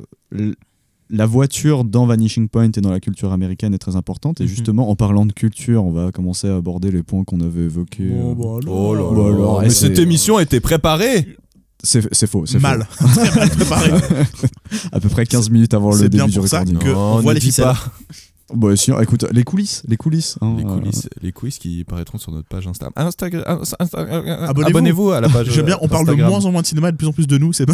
la 1.11 1.25
voiture 1.27 1.83
dans 1.83 2.07
Vanishing 2.07 2.49
Point 2.49 2.71
et 2.75 2.81
dans 2.81 2.89
la 2.89 2.99
culture 2.99 3.31
américaine 3.31 3.73
est 3.75 3.77
très 3.79 3.95
importante. 3.95 4.41
Et 4.41 4.45
Mhm. 4.45 4.49
justement, 4.49 4.89
en 4.89 4.95
parlant 4.95 5.27
de 5.27 5.33
culture, 5.33 5.85
on 5.85 5.91
va 5.91 6.11
commencer 6.11 6.47
à 6.47 6.55
aborder 6.55 6.89
les 6.89 7.03
points 7.03 7.23
qu'on 7.23 7.41
avait 7.41 7.61
évoqués. 7.65 8.09
Euh, 8.11 8.33
bah, 8.33 8.43
alors. 8.61 8.75
Oh 8.75 8.95
là 8.95 9.01
Bah 9.11 9.29
là. 9.29 9.35
alors, 9.35 9.61
Mais 9.61 9.69
cette 9.69 9.99
émission 9.99 10.39
était 10.39 10.59
préparée. 10.59 11.37
C'est 11.85 12.13
c'est 12.13 12.27
faux, 12.27 12.45
c'est 12.45 12.59
mal, 12.59 12.85
faux. 12.91 13.07
très 13.15 13.39
mal 13.39 13.49
préparé. 13.49 13.91
À 14.91 14.99
peu 14.99 15.07
près 15.09 15.25
15 15.25 15.49
minutes 15.49 15.73
avant 15.73 15.91
le 15.91 15.97
C'est 15.97 16.03
début 16.09 16.17
bien 16.17 16.27
du 16.27 16.37
pour 16.39 16.47
ça 16.47 16.59
recording. 16.59 16.79
que- 16.83 16.89
on 16.89 17.15
Non, 17.15 17.21
voit 17.21 17.33
ne 17.33 17.39
les 17.39 17.41
ficelles. 17.41 17.65
pas. 17.65 17.77
Bah, 18.53 18.75
si, 18.75 18.91
écoute, 19.01 19.25
les 19.31 19.43
coulisses, 19.43 19.81
les 19.87 19.97
coulisses. 19.97 20.37
hein, 20.39 20.53
Les 20.59 20.63
euh, 20.63 20.67
coulisses, 20.67 21.09
les 21.19 21.31
quiz 21.31 21.57
qui 21.57 21.83
paraîtront 21.83 22.19
sur 22.19 22.31
notre 22.31 22.47
page 22.47 22.67
Insta. 22.67 22.89
Insta- 22.95 23.27
Insta- 23.31 23.75
Insta- 23.79 24.47
Abonnez-vous. 24.47 24.67
Abonnez-vous 24.69 25.11
à 25.13 25.19
la 25.19 25.29
page. 25.29 25.47
J'aime 25.49 25.65
bien, 25.65 25.77
on 25.81 25.87
parle 25.87 26.05
de 26.05 26.11
Instagram. 26.11 26.29
moins 26.29 26.45
en 26.45 26.51
moins 26.51 26.61
de 26.61 26.67
cinéma 26.67 26.89
et 26.89 26.91
de 26.91 26.97
plus 26.97 27.07
en 27.07 27.11
plus 27.11 27.25
de 27.25 27.39
nous, 27.39 27.53
c'est 27.53 27.65
pas 27.65 27.73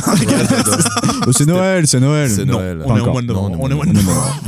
oh, 1.27 1.31
c'est 1.33 1.45
Noël, 1.45 1.85
c'est 1.87 1.99
Noël. 1.99 2.29
C'est 2.31 2.45
Non, 2.45 2.53
Noël. 2.53 2.79
on 2.85 2.87
Pas 2.87 2.95
est 2.95 2.99
au 2.99 3.01
encore. 3.01 3.13
mois 3.13 3.21
de 3.21 3.27
novembre. 3.27 3.49
Non, 3.57 3.59
On 3.63 3.69
est 3.69 3.73
au 3.73 3.75
mois 3.75 3.85
de 3.85 3.89
on 3.91 3.93
novembre. 3.95 4.39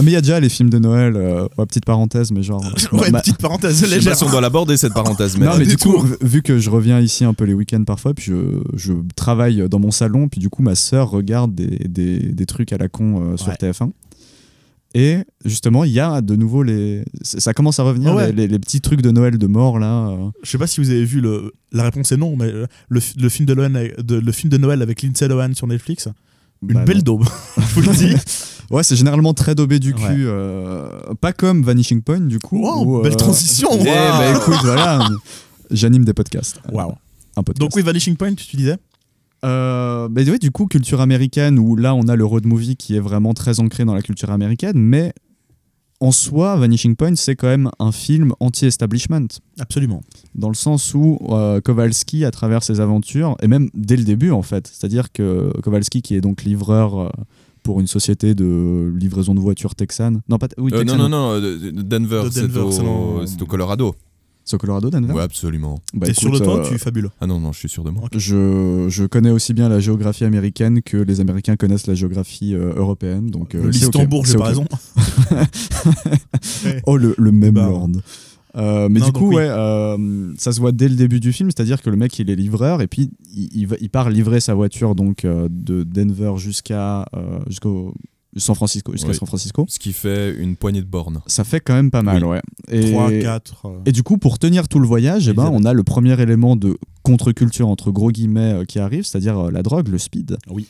Non, 0.00 0.04
mais 0.04 0.12
il 0.12 0.14
y 0.14 0.16
a 0.16 0.20
déjà 0.22 0.40
les 0.40 0.48
films 0.48 0.70
de 0.70 0.78
Noël. 0.78 1.14
euh, 1.16 1.46
ouais, 1.58 1.66
petite 1.66 1.84
parenthèse, 1.84 2.30
mais 2.32 2.42
genre. 2.42 2.64
Ouais, 2.92 3.10
petite 3.12 3.36
parenthèse 3.38 3.74
Je 3.80 3.84
sais 3.84 3.88
pas 3.90 3.94
légère. 3.96 4.16
si 4.16 4.24
on 4.24 4.30
doit 4.30 4.40
l'aborder 4.40 4.76
cette 4.78 4.94
parenthèse. 4.94 5.36
Mais 5.36 5.46
non, 5.46 5.56
mais 5.58 5.66
du 5.66 5.76
coup, 5.76 6.02
vu- 6.22 6.42
que 6.42 6.58
je 6.58 6.70
reviens 6.70 6.98
ici 7.00 7.24
un 7.24 7.34
peu 7.34 7.44
les 7.44 7.52
week-ends 7.54 7.84
parfois, 7.84 8.14
puis 8.14 8.24
je, 8.26 8.62
je 8.74 8.94
travaille 9.14 9.68
dans 9.68 9.78
mon 9.78 9.90
salon, 9.90 10.28
puis 10.28 10.40
du 10.40 10.48
coup, 10.48 10.62
ma 10.62 10.74
sœur 10.74 11.10
regarde 11.10 11.54
des, 11.54 11.66
des, 11.88 12.18
des 12.18 12.46
trucs 12.46 12.72
à 12.72 12.78
la 12.78 12.88
con 12.88 13.20
euh, 13.32 13.36
sur 13.36 13.48
Ouais. 13.48 13.54
TF1. 13.60 13.90
Et 14.94 15.18
justement, 15.44 15.84
il 15.84 15.92
y 15.92 16.00
a 16.00 16.20
de 16.20 16.34
nouveau 16.34 16.62
les. 16.64 17.04
Ça 17.22 17.52
commence 17.54 17.78
à 17.78 17.84
revenir, 17.84 18.12
ouais. 18.14 18.28
les, 18.28 18.32
les- 18.32 18.48
les 18.48 18.58
petits 18.58 18.80
trucs 18.80 19.02
de 19.02 19.10
Noël 19.12 19.38
de 19.38 19.46
mort, 19.46 19.78
là. 19.78 20.08
euh. 20.08 20.30
Je 20.42 20.50
sais 20.50 20.58
pas 20.58 20.66
si 20.66 20.80
vous 20.80 20.90
avez 20.90 21.04
vu 21.04 21.20
le. 21.20 21.52
La 21.72 21.84
réponse 21.84 22.10
est 22.10 22.16
non, 22.16 22.34
mais 22.36 22.50
le, 22.50 23.00
le 23.20 23.28
film 23.28 23.46
de 23.46 23.54
Noël, 23.54 23.94
de, 24.02 24.14
le 24.16 24.32
film 24.32 24.50
de 24.50 24.56
Noël 24.56 24.82
avec 24.82 25.02
Lindsay 25.02 25.28
Lohan 25.28 25.54
sur 25.54 25.68
Netflix, 25.68 26.08
une 26.66 26.74
Bah, 26.74 26.84
belle 26.84 26.96
non. 26.98 27.02
daube. 27.04 27.24
Je 27.56 27.62
vous 27.74 27.82
le 27.82 27.96
dis. 27.96 28.14
Ouais, 28.70 28.82
c'est 28.84 28.96
généralement 28.96 29.34
très 29.34 29.54
daubé 29.54 29.78
du 29.80 29.94
cul. 29.94 30.02
Ouais. 30.02 30.14
euh, 30.18 31.14
pas 31.20 31.32
comme 31.32 31.62
Vanishing 31.62 32.02
Point, 32.02 32.20
du 32.20 32.38
coup. 32.38 32.60
Wow, 32.62 32.84
où, 32.84 33.02
belle 33.02 33.12
euh, 33.12 33.16
transition. 33.16 33.68
Eh 33.72 33.84
ben, 33.84 34.36
écoute, 34.36 34.58
voilà. 34.62 35.08
J'anime 35.70 36.04
des 36.04 36.14
podcasts. 36.14 36.60
Waouh. 36.72 36.94
Un 37.36 37.42
podcast. 37.42 37.60
Donc 37.60 37.74
oui, 37.74 37.82
Vanishing 37.82 38.16
Point, 38.16 38.34
tu 38.34 38.56
disais? 38.56 38.76
Euh, 39.44 40.08
bah 40.08 40.22
oui, 40.26 40.38
du 40.38 40.50
coup, 40.50 40.66
culture 40.66 41.00
américaine, 41.00 41.58
où 41.58 41.76
là, 41.76 41.94
on 41.94 42.08
a 42.08 42.16
le 42.16 42.24
road 42.24 42.46
movie 42.46 42.76
qui 42.76 42.94
est 42.94 43.00
vraiment 43.00 43.34
très 43.34 43.60
ancré 43.60 43.84
dans 43.84 43.94
la 43.94 44.02
culture 44.02 44.30
américaine, 44.30 44.76
mais 44.76 45.12
en 46.00 46.12
soi, 46.12 46.56
Vanishing 46.56 46.96
Point, 46.96 47.16
c'est 47.16 47.36
quand 47.36 47.46
même 47.46 47.70
un 47.78 47.92
film 47.92 48.32
anti-establishment, 48.40 49.26
Absolument. 49.58 50.02
dans 50.34 50.48
le 50.48 50.54
sens 50.54 50.94
où 50.94 51.18
euh, 51.30 51.60
Kowalski, 51.60 52.24
à 52.24 52.30
travers 52.30 52.62
ses 52.62 52.80
aventures, 52.80 53.36
et 53.42 53.48
même 53.48 53.68
dès 53.74 53.96
le 53.96 54.04
début, 54.04 54.30
en 54.30 54.42
fait, 54.42 54.66
c'est-à-dire 54.66 55.12
que 55.12 55.52
Kowalski, 55.62 56.02
qui 56.02 56.14
est 56.14 56.20
donc 56.20 56.42
livreur 56.42 56.98
euh, 56.98 57.08
pour 57.62 57.80
une 57.80 57.86
société 57.86 58.34
de 58.34 58.92
livraison 58.96 59.34
de 59.34 59.40
voitures 59.40 59.74
texane, 59.74 60.20
non, 60.28 60.38
pas, 60.38 60.48
oui, 60.58 60.70
Euh, 60.74 60.84
non, 60.84 60.96
non, 60.96 61.08
non, 61.08 61.30
euh, 61.32 61.40
de- 61.40 61.70
de 61.70 61.82
Denver, 61.82 62.22
De 62.24 62.30
c'est 62.30 63.42
au, 63.42 63.46
Colorado. 63.46 63.94
c'est 64.44 64.54
au 64.54 64.58
Colorado, 64.58 64.90
Denver 64.90 65.12
Ouais, 65.14 65.22
absolument. 65.22 65.80
Bah, 65.94 66.06
T'es 66.06 66.14
sur 66.14 66.30
le 66.32 66.38
toit, 66.40 66.58
euh, 66.64 66.68
tu 66.68 66.78
fabules. 66.78 67.10
Ah 67.20 67.26
non, 67.26 67.38
non, 67.40 67.52
je 67.52 67.58
suis 67.58 67.68
sûr 67.68 67.84
de 67.84 67.90
moi. 67.90 68.08
Je, 68.16 68.86
je 68.88 69.04
connais 69.04 69.30
aussi 69.30 69.52
bien 69.54 69.68
la 69.68 69.80
géographie 69.80 70.24
américaine 70.24 70.82
que 70.82 70.96
les 70.96 71.20
Américains 71.20 71.56
connaissent 71.56 71.86
la 71.86 71.94
géographie 71.94 72.54
euh, 72.54 72.72
européenne. 72.76 73.30
Donc, 73.30 73.54
euh, 73.54 73.68
L'Istanbul, 73.70 74.22
j'ai 74.24 74.32
c'est 74.32 74.38
pas 74.38 74.44
raison. 74.46 74.64
Oh, 76.86 76.96
le, 76.96 77.14
le 77.18 77.32
même 77.32 77.54
Bah. 77.54 77.66
lord. 77.68 77.88
Euh, 78.56 78.88
mais 78.90 79.00
Non, 79.00 79.06
du 79.06 79.12
coup, 79.12 79.28
oui. 79.28 79.36
ouais, 79.36 79.48
euh, 79.48 80.32
ça 80.38 80.52
se 80.52 80.60
voit 80.60 80.72
dès 80.72 80.88
le 80.88 80.96
début 80.96 81.20
du 81.20 81.32
film, 81.32 81.50
c'est-à-dire 81.50 81.80
que 81.82 81.88
le 81.90 81.96
mec, 81.96 82.18
il 82.18 82.30
est 82.30 82.36
livreur 82.36 82.82
et 82.82 82.88
puis 82.88 83.10
il, 83.34 83.48
il 83.54 83.66
va- 83.68 83.76
il 83.80 83.90
part 83.90 84.10
livrer 84.10 84.40
sa 84.40 84.54
voiture 84.54 84.94
donc 84.96 85.24
euh, 85.24 85.46
de 85.50 85.84
Denver 85.84 86.32
jusqu'à 86.36 87.06
euh, 87.14 87.38
jusqu'au 87.46 87.94
San 88.36 88.54
Francisco, 88.54 88.92
jusqu'à 88.92 89.08
Oui. 89.10 89.14
San 89.14 89.26
Francisco. 89.28 89.64
Ce 89.68 89.78
qui 89.78 89.92
fait 89.92 90.34
une 90.36 90.56
poignée 90.56 90.80
de 90.80 90.86
bornes. 90.86 91.20
Ça 91.26 91.44
fait 91.44 91.60
quand 91.60 91.74
même 91.74 91.90
pas 91.92 92.02
mal, 92.02 92.24
Oui. 92.24 92.30
ouais. 92.30 92.40
Et, 92.70 92.90
3, 92.92 93.10
4. 93.12 93.66
euh, 93.66 93.68
et 93.86 93.92
du 93.92 94.02
coup, 94.02 94.18
pour 94.18 94.38
tenir 94.38 94.66
tout 94.68 94.78
le 94.80 94.86
voyage, 94.86 95.28
eh 95.28 95.32
ben, 95.32 95.48
on 95.52 95.64
a 95.64 95.72
le 95.72 95.82
premier 95.84 96.20
élément 96.20 96.54
de 96.56 96.76
contre-culture, 97.02 97.68
entre 97.68 97.90
gros 97.90 98.10
guillemets, 98.10 98.52
euh, 98.60 98.64
qui 98.64 98.78
arrive, 98.78 99.04
c'est-à-dire 99.04 99.38
euh, 99.38 99.50
la 99.50 99.62
drogue, 99.62 99.88
le 99.88 99.98
speed. 99.98 100.38
Oui. 100.48 100.66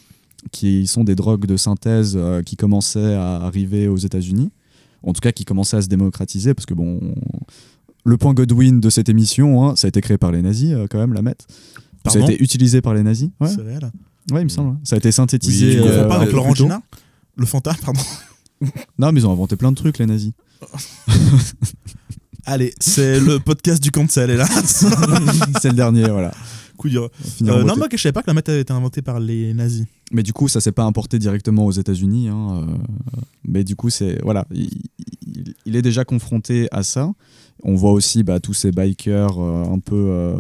Qui 0.53 0.87
sont 0.87 1.05
des 1.05 1.15
drogues 1.15 1.45
de 1.47 1.57
synthèse 1.59 2.15
euh, 2.17 2.43
qui 2.43 2.57
commençaient 2.57 3.15
à 3.15 3.37
arriver 3.37 3.89
aux 3.89 3.97
États-Unis. 3.99 4.51
En 5.03 5.13
tout 5.15 5.21
cas, 5.21 5.33
qui 5.33 5.45
commençaient 5.47 5.77
à 5.79 5.83
se 5.83 5.89
démocratiser, 5.89 6.53
parce 6.55 6.67
que 6.67 6.75
bon. 6.75 7.15
Le 8.05 8.17
point 8.17 8.33
Godwin 8.35 8.81
de 8.81 8.91
cette 8.91 9.09
émission, 9.09 9.65
hein, 9.69 9.77
ça 9.77 9.87
a 9.87 9.89
été 9.89 10.01
créé 10.01 10.17
par 10.19 10.33
les 10.33 10.43
nazis, 10.43 10.73
euh, 10.73 10.87
quand 10.91 10.99
même, 10.99 11.13
la 11.13 11.23
MET. 11.23 11.37
Ça 12.07 12.19
a 12.19 12.23
été 12.23 12.43
utilisé 12.43 12.81
par 12.81 12.95
les 12.95 13.03
nazis. 13.03 13.29
Ouais, 13.41 13.49
C'est 13.49 13.61
réel. 13.63 13.91
ouais 14.33 14.41
il 14.41 14.45
me 14.45 14.49
semble. 14.49 14.79
Ça 14.85 14.97
a 14.97 14.99
été 14.99 15.13
synthétisé. 15.13 15.67
Oui, 15.81 15.87
euh, 15.89 15.97
confonds 15.97 16.09
pas 16.09 16.17
avec 16.17 16.31
tôt. 16.31 16.37
l'orangina 16.37 16.83
Le 17.37 17.47
Fanta, 17.47 17.75
pardon. 17.85 18.01
Non, 18.99 19.13
mais 19.13 19.21
ils 19.21 19.27
ont 19.27 19.33
inventé 19.33 19.57
plein 19.57 19.71
de 19.71 19.77
trucs, 19.77 19.99
les 19.99 20.07
nazis. 20.07 20.33
Allez, 22.47 22.73
c'est 22.81 23.21
le 23.21 23.39
podcast 23.39 23.83
du 23.83 23.91
cancel, 23.91 24.31
hélas. 24.31 24.85
C'est 25.61 25.69
le 25.69 25.75
dernier, 25.75 26.05
voilà. 26.09 26.33
Coup 26.77 26.89
dur. 26.89 27.11
Euh, 27.43 27.63
non, 27.65 27.77
moi, 27.77 27.87
je 27.93 27.97
savais 27.99 28.13
pas 28.13 28.23
que 28.23 28.27
la 28.29 28.35
meth 28.35 28.49
avait 28.49 28.63
été 28.63 28.73
inventée 28.73 29.03
par 29.03 29.21
les 29.21 29.53
nazis. 29.53 29.85
Mais 30.13 30.23
du 30.23 30.33
coup, 30.33 30.49
ça 30.49 30.61
s'est 30.61 30.73
pas 30.73 30.85
importé 30.85 31.19
directement 31.19 31.67
aux 31.67 31.71
États-Unis. 31.73 32.29
hein, 32.29 32.65
euh, 32.67 32.75
mais 33.45 33.63
du 33.63 33.77
coup, 33.77 33.91
c'est 33.91 34.21
voilà, 34.23 34.47
il, 34.51 34.71
il- 35.27 35.55
il 35.67 35.77
est 35.77 35.83
déjà 35.83 36.05
confronté 36.05 36.69
à 36.73 36.83
ça. 36.83 37.11
On 37.63 37.75
voit 37.75 37.93
aussi 37.93 38.23
bah, 38.23 38.41
tous 38.41 38.55
ces 38.55 38.71
bikers 38.73 39.39
euh, 39.39 39.65
un 39.65 39.79
peu. 39.79 39.95
euh, 39.97 40.35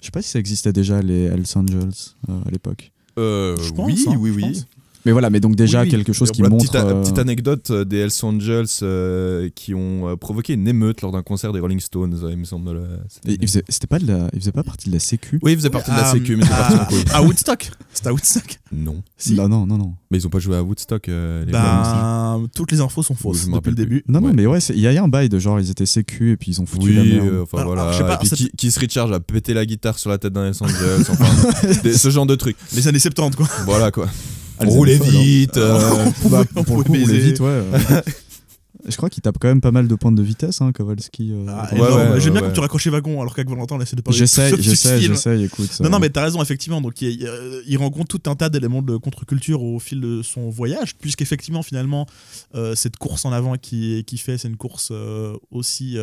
je 0.00 0.06
sais 0.06 0.10
pas 0.12 0.22
si 0.22 0.28
ça 0.30 0.38
existait 0.38 0.72
déjà 0.72 1.00
les 1.02 1.24
Hells 1.24 1.44
Angels 1.56 1.90
euh, 2.28 2.40
à 2.46 2.50
l'époque. 2.50 2.92
Euh, 3.18 3.56
Je 3.56 3.72
pense, 3.72 3.86
oui, 3.86 4.04
hein, 4.08 4.16
oui, 4.18 4.30
je 4.30 4.36
oui. 4.46 4.64
Mais 5.08 5.12
voilà, 5.12 5.30
mais 5.30 5.40
donc 5.40 5.56
déjà 5.56 5.78
Oui, 5.80 5.84
oui. 5.86 5.90
quelque 5.90 6.12
chose 6.12 6.30
qui 6.30 6.42
Ouais, 6.42 6.50
montre. 6.50 6.64
petite, 6.70 6.74
euh, 6.76 7.00
petite 7.00 7.18
anecdote 7.18 7.70
euh, 7.70 7.84
des 7.86 7.96
Hells 7.96 8.10
Angels 8.24 8.66
euh, 8.82 9.48
qui 9.54 9.72
ont 9.72 10.06
euh, 10.10 10.16
provoqué 10.16 10.52
une 10.52 10.68
émeute 10.68 11.00
lors 11.00 11.12
d'un 11.12 11.22
concert 11.22 11.54
des 11.54 11.60
Rolling 11.60 11.80
Stones, 11.80 12.14
euh, 12.22 12.30
il 12.30 12.36
me 12.36 12.44
semble. 12.44 12.74
là, 12.74 12.80
cette 13.08 13.24
et 13.26 13.30
il 13.30 13.34
année. 13.36 13.46
faisait, 13.46 13.64
c'était 13.70 13.86
pas 13.86 13.98
de 13.98 14.06
la, 14.06 14.28
il 14.34 14.40
faisait 14.40 14.52
pas 14.52 14.62
partie 14.62 14.90
de 14.90 14.94
la 14.94 15.00
Sécu? 15.00 15.38
Oui, 15.42 15.52
il 15.52 15.56
faisait 15.56 15.70
partie 15.70 15.90
de 15.90 15.96
la 15.96 16.04
sécu, 16.12 16.36
mais 16.36 16.44
c'est 16.44 16.50
parti 16.50 16.74
en 16.74 16.78
à, 16.80 16.84
couille. 16.84 17.04
à 17.14 17.22
Woodstock? 17.22 17.70
C'était 17.94 18.08
à 18.08 18.12
Woodstock. 18.12 18.58
Non. 18.70 19.02
Si. 19.16 19.32
Non, 19.34 19.48
non, 19.48 19.66
non, 19.66 19.78
non. 19.78 19.94
Mais 20.10 20.18
ils 20.18 20.26
ont 20.26 20.30
pas 20.30 20.40
joué 20.40 20.56
à 20.56 20.62
Woodstock. 20.62 21.08
euh, 21.08 21.44
les. 21.46 21.52
Ben, 21.52 22.46
toutes 22.54 22.70
les 22.72 22.82
infos 22.82 23.02
sont 23.02 23.14
fausses 23.14 23.44
je 23.44 23.48
me 23.48 23.54
depuis 23.54 23.70
le 23.70 23.76
début. 23.76 24.04
Non, 24.08 24.20
non, 24.20 24.26
Ouais. 24.28 24.32
mais 24.34 24.44
ouais, 24.44 24.58
il 24.58 24.80
y 24.80 24.86
a 24.86 24.92
eu 24.92 24.98
un 24.98 25.08
bail 25.08 25.30
de 25.30 25.38
genre 25.38 25.58
ils 25.58 25.70
étaient 25.70 25.86
Sécu 25.86 26.32
et 26.32 26.36
puis 26.36 26.50
ils 26.52 26.60
ont 26.60 26.66
foutu 26.66 26.92
la 26.92 27.00
Oui, 27.00 27.14
merde. 27.14 27.28
euh, 27.28 27.42
enfin 27.44 27.58
Alors, 27.62 27.74
voilà. 27.74 27.98
pas, 27.98 28.14
Et 28.16 28.18
puis 28.18 28.28
c'est- 28.28 28.36
Keith- 28.36 28.56
Keith 28.58 28.76
Richards 28.76 29.12
a 29.12 29.20
pété 29.20 29.54
la 29.54 29.64
guitare 29.64 29.98
sur 29.98 30.10
la 30.10 30.18
tête 30.18 30.34
d'un 30.34 30.48
Hells 30.48 30.54
Angels, 30.60 31.06
enfin, 31.08 31.72
des- 31.82 31.94
ce 31.94 32.10
genre 32.10 32.26
de 32.26 32.34
truc. 32.34 32.56
Les 32.74 32.86
années 32.88 32.98
70, 32.98 33.36
quoi. 33.36 33.48
Voilà 33.64 33.90
quoi. 33.90 34.06
Ah, 34.60 34.64
les 34.64 34.70
Rouler 34.70 34.98
vite. 34.98 35.56
euh, 35.56 36.06
Bah, 36.30 36.44
pour 36.66 36.78
le 36.78 36.84
coup, 36.84 36.92
rouler 36.92 37.18
vite, 37.18 37.40
ouais. 37.40 37.62
Je 38.88 38.96
crois 38.96 39.10
qu'il 39.10 39.22
tape 39.22 39.36
quand 39.38 39.48
même 39.48 39.60
pas 39.60 39.70
mal 39.70 39.86
de 39.88 39.94
points 39.94 40.12
de 40.12 40.22
vitesse, 40.22 40.60
hein, 40.60 40.72
Kowalski. 40.72 41.32
euh. 41.32 41.44
Ah, 41.48 41.68
Ouais, 41.72 41.78
énorme. 41.78 42.12
ouais, 42.12 42.20
J'aime 42.20 42.32
bien 42.32 42.42
quand 42.42 42.52
tu 42.52 42.60
raccrochais 42.60 42.90
wagon 42.90 43.20
alors 43.20 43.34
qu'avec 43.34 43.48
Valentin 43.50 43.76
on 43.76 43.80
essaie 43.80 43.96
de 43.96 44.00
parler 44.02 44.18
de 44.18 44.24
j'essaye, 44.24 44.50
film. 44.56 45.14
j'essaye, 45.14 45.44
écoute. 45.44 45.70
ça- 45.70 45.84
Non, 45.84 45.90
non, 45.90 45.98
mais 45.98 46.10
t'as 46.10 46.22
raison, 46.24 46.42
effectivement. 46.42 46.80
Donc, 46.80 47.00
il, 47.02 47.76
rencontre 47.78 48.18
tout 48.18 48.30
un 48.30 48.34
tas 48.34 48.48
d'éléments 48.48 48.82
de 48.82 48.96
contre-culture 48.96 49.62
au 49.62 49.78
fil 49.78 50.00
de 50.00 50.22
son 50.22 50.48
voyage, 50.50 50.96
puisqu'effectivement, 50.96 51.62
finalement, 51.62 52.06
euh, 52.54 52.74
cette 52.74 52.96
course 52.96 53.24
en 53.24 53.32
avant 53.32 53.56
qui, 53.56 54.04
qui 54.06 54.18
fait, 54.18 54.38
c'est 54.38 54.48
une 54.48 54.56
course 54.56 54.88
euh, 54.90 55.36
aussi, 55.50 55.96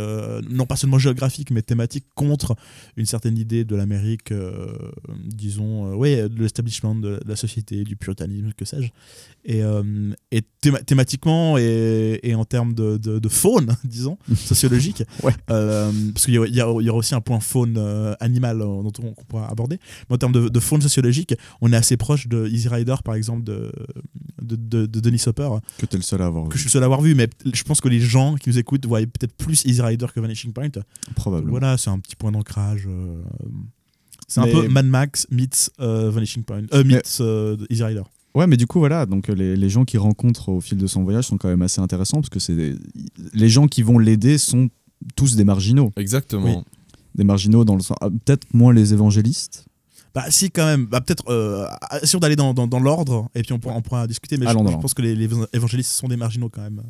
non 0.49 0.65
pas 0.65 0.75
seulement 0.75 0.99
géographique, 0.99 1.51
mais 1.51 1.61
thématique 1.61 2.05
contre 2.15 2.55
une 2.97 3.05
certaine 3.05 3.37
idée 3.37 3.65
de 3.65 3.75
l'Amérique, 3.75 4.31
disons, 5.25 5.93
ouais, 5.95 6.29
de 6.29 6.41
l'establishment, 6.41 6.95
de 6.95 7.19
la 7.25 7.35
société, 7.35 7.83
du 7.83 7.95
puritanisme, 7.95 8.51
que 8.55 8.65
sais-je. 8.65 8.89
Et, 9.47 9.61
euh, 9.61 9.83
et 10.31 10.41
théma- 10.59 10.83
thématiquement 10.83 11.55
et, 11.59 12.19
et 12.23 12.33
en 12.33 12.45
termes 12.45 12.73
de, 12.73 12.97
de- 12.97 13.19
de 13.19 13.29
faune, 13.29 13.75
disons, 13.83 14.17
sociologique, 14.35 15.03
Ouais. 15.21 15.33
euh, 15.51 15.91
parce 16.13 16.25
qu'il 16.25 16.33
y, 16.33 16.37
y 16.57 16.61
aura 16.61 16.97
aussi 16.97 17.13
un 17.13 17.21
point 17.21 17.39
faune 17.39 17.75
euh, 17.77 18.15
animal 18.19 18.61
euh, 18.61 18.65
dont 18.81 18.91
on, 19.03 19.13
pourra 19.27 19.47
aborder. 19.47 19.77
Mais 20.09 20.15
en 20.15 20.17
termes 20.17 20.31
de, 20.31 20.49
de 20.49 20.59
faune 20.59 20.81
sociologique, 20.81 21.35
on 21.61 21.71
est 21.71 21.75
assez 21.75 21.95
proche 21.95 22.27
de 22.27 22.47
Easy 22.47 22.67
Rider, 22.69 22.95
par 23.05 23.13
exemple, 23.13 23.43
de, 23.43 23.71
de, 24.41 24.55
de- 24.55 24.87
de 24.87 24.99
Denis 24.99 25.21
Hopper, 25.27 25.49
Que 25.77 25.85
t'es 25.85 25.97
le 25.97 26.01
seul 26.03 26.23
à 26.23 26.25
avoir 26.25 26.45
que 26.47 26.53
vu, 26.53 26.57
je 26.57 26.61
suis 26.61 26.67
le 26.69 26.71
seul 26.71 26.81
à 26.81 26.85
avoir 26.85 27.01
vu, 27.01 27.13
mais 27.13 27.29
je 27.53 27.61
pense 27.61 27.81
que 27.81 27.87
les 27.89 27.99
gens 27.99 28.33
qui 28.37 28.49
nous 28.49 28.57
écoutent 28.57 28.87
voient 28.87 29.01
peut-être 29.01 29.35
plus 29.37 29.63
Easy 29.65 29.79
Rider 29.81 30.07
que 30.11 30.19
Vanishing 30.19 30.53
Point. 30.53 30.69
probablement. 31.15 31.51
Voilà, 31.51 31.77
c'est 31.77 31.91
un 31.91 31.99
petit 31.99 32.15
point 32.15 32.31
d'ancrage. 32.31 32.87
c'est 34.27 34.39
un 34.39 34.47
peu 34.47 34.67
Mad 34.69 34.87
Max 34.87 35.27
meets 35.29 35.69
Vanishing 35.77 36.43
Point, 36.43 36.63
meets 36.83 37.21
Easy 37.69 37.83
Rider. 37.83 38.01
Ouais, 38.35 38.47
mais 38.47 38.57
du 38.57 38.67
coup, 38.67 38.79
voilà, 38.79 39.05
donc 39.05 39.29
les, 39.29 39.55
les 39.55 39.69
gens 39.69 39.85
qu'il 39.85 39.99
rencontre 39.99 40.49
au 40.49 40.61
fil 40.61 40.77
de 40.77 40.87
son 40.87 41.03
voyage 41.03 41.25
sont 41.25 41.37
quand 41.37 41.47
même 41.47 41.61
assez 41.61 41.79
intéressants 41.81 42.17
parce 42.17 42.29
que 42.29 42.39
c'est 42.39 42.55
des- 42.55 42.75
les 43.33 43.49
gens 43.49 43.67
qui 43.67 43.81
vont 43.81 43.97
l'aider 43.97 44.37
sont 44.37 44.69
tous 45.15 45.35
des 45.35 45.43
marginaux. 45.45 45.91
Exactement. 45.95 46.63
Des 47.15 47.23
marginaux 47.23 47.63
dans 47.63 47.75
le 47.75 47.81
sens. 47.81 47.97
ah, 48.01 48.09
Peut-être 48.09 48.45
moins 48.53 48.73
les 48.73 48.93
évangélistes. 48.93 49.65
Bah 50.13 50.25
si 50.29 50.49
quand 50.51 50.65
même, 50.65 50.85
bah, 50.85 51.01
peut-être 51.01 51.23
euh, 51.29 51.65
sûr 52.03 52.19
d'aller 52.19 52.35
dans, 52.37 52.53
dans, 52.53 52.67
dans 52.67 52.79
l'ordre 52.79 53.29
et 53.35 53.41
puis 53.41 53.51
on 53.53 53.59
pourra, 53.59 53.75
on 53.75 53.81
pourra 53.81 54.07
discuter, 54.07 54.37
mais 54.37 54.45
je, 54.45 54.49
Allons 54.51 54.63
pense 54.79 54.93
que 54.93 55.01
les, 55.01 55.13
les 55.15 55.27
évangélistes 55.53 55.91
sont 55.91 56.07
des 56.07 56.15
marginaux 56.17 56.49
quand 56.49 56.61
même. 56.61 56.81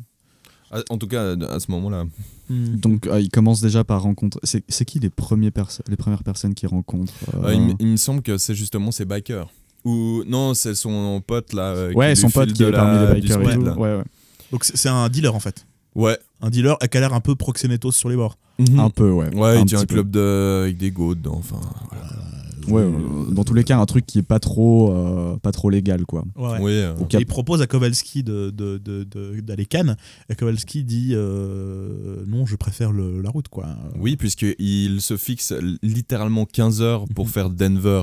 Ah, 0.70 0.80
En 0.90 0.98
tout 0.98 1.06
cas, 1.08 1.36
à 1.36 1.60
ce 1.60 1.70
moment-là. 1.72 2.04
Hmm. 2.48 2.76
Donc, 2.76 3.08
ah, 3.10 3.20
il 3.20 3.28
commence 3.30 3.60
déjà 3.60 3.82
par 3.84 4.02
rencontrer. 4.02 4.40
C'est 4.44 4.64
c'est 4.68 4.84
qui 4.84 4.98
les, 5.00 5.10
premiers 5.10 5.50
perso- 5.52 5.82
les 5.88 5.96
premières 5.96 6.22
personnes 6.24 6.54
qu'il 6.54 6.68
rencontre 6.68 7.12
euh, 7.34 7.44
Euh, 7.48 7.54
il, 7.54 7.60
me- 7.62 7.74
il 7.80 7.86
me 7.86 7.96
semble 7.96 8.22
que 8.22 8.36
c'est 8.38 8.54
justement 8.54 8.90
ces 8.92 9.04
bikers. 9.04 9.48
Ou 9.86 10.24
non, 10.26 10.52
c'est 10.54 10.74
son 10.74 11.22
pote 11.26 11.52
là. 11.52 11.68
euh, 11.74 11.92
Ouais, 11.94 12.14
qui 12.14 12.20
son 12.20 12.28
pote 12.30 12.52
qui 12.52 12.62
est 12.64 12.72
parmi 12.72 12.96
la- 12.96 13.14
les 13.14 13.20
bikers 13.20 13.40
et 13.50 13.54
tout. 13.54 13.60
Ouais, 13.62 13.96
ouais. 13.96 14.04
Donc 14.52 14.64
c'est 14.64 14.88
un 14.88 15.08
dealer 15.08 15.34
en 15.34 15.40
fait. 15.40 15.64
Ouais. 15.94 16.18
Un 16.42 16.50
dealer 16.50 16.76
qui 16.90 16.96
a 16.96 17.00
l'air 17.00 17.14
un 17.14 17.20
peu 17.20 17.34
proxénétos 17.34 17.92
sur 17.92 18.08
les 18.08 18.16
bords. 18.16 18.36
Un 18.76 18.90
peu, 18.90 19.10
ouais. 19.10 19.34
Ouais, 19.34 19.50
un 19.56 19.60
il 19.60 19.64
tient 19.66 19.80
un 19.80 19.84
club 19.86 20.10
de... 20.10 20.62
avec 20.64 20.76
des 20.76 20.90
goats 20.90 21.14
dedans. 21.14 21.36
Enfin, 21.38 21.60
voilà. 21.90 22.06
Ouais, 22.68 22.82
euh, 22.82 23.30
dans 23.30 23.44
tous 23.44 23.54
les 23.54 23.62
cas, 23.62 23.78
un 23.78 23.86
truc 23.86 24.04
qui 24.06 24.18
est 24.18 24.22
pas 24.22 24.40
trop, 24.40 24.90
euh, 24.90 25.36
pas 25.36 25.52
trop 25.52 25.70
légal, 25.70 26.04
quoi. 26.04 26.24
Ouais, 26.36 26.48
ouais. 26.48 26.58
Oui, 26.60 26.72
euh, 26.72 26.94
a- 26.94 27.18
il 27.20 27.26
propose 27.26 27.62
à 27.62 27.66
Kowalski 27.68 28.24
de, 28.24 28.50
de, 28.50 28.78
de, 28.78 29.04
de- 29.04 29.40
d'aller 29.40 29.66
Cannes. 29.66 29.96
Et 30.28 30.34
Kowalski 30.34 30.82
dit 30.82 31.12
euh, 31.12 32.24
non, 32.26 32.44
je 32.44 32.56
préfère 32.56 32.90
le- 32.92 33.20
la 33.22 33.30
route 33.30 33.46
quoi. 33.48 33.66
oui 33.98 34.16
puisqu'il 34.16 35.00
se 35.00 35.16
fixe 35.16 35.54
littéralement 35.82 36.44
15 36.44 36.82
heures 36.82 37.04
pour 37.14 37.26
Mhm. 37.26 37.30
faire 37.30 37.50
Denver. 37.50 38.02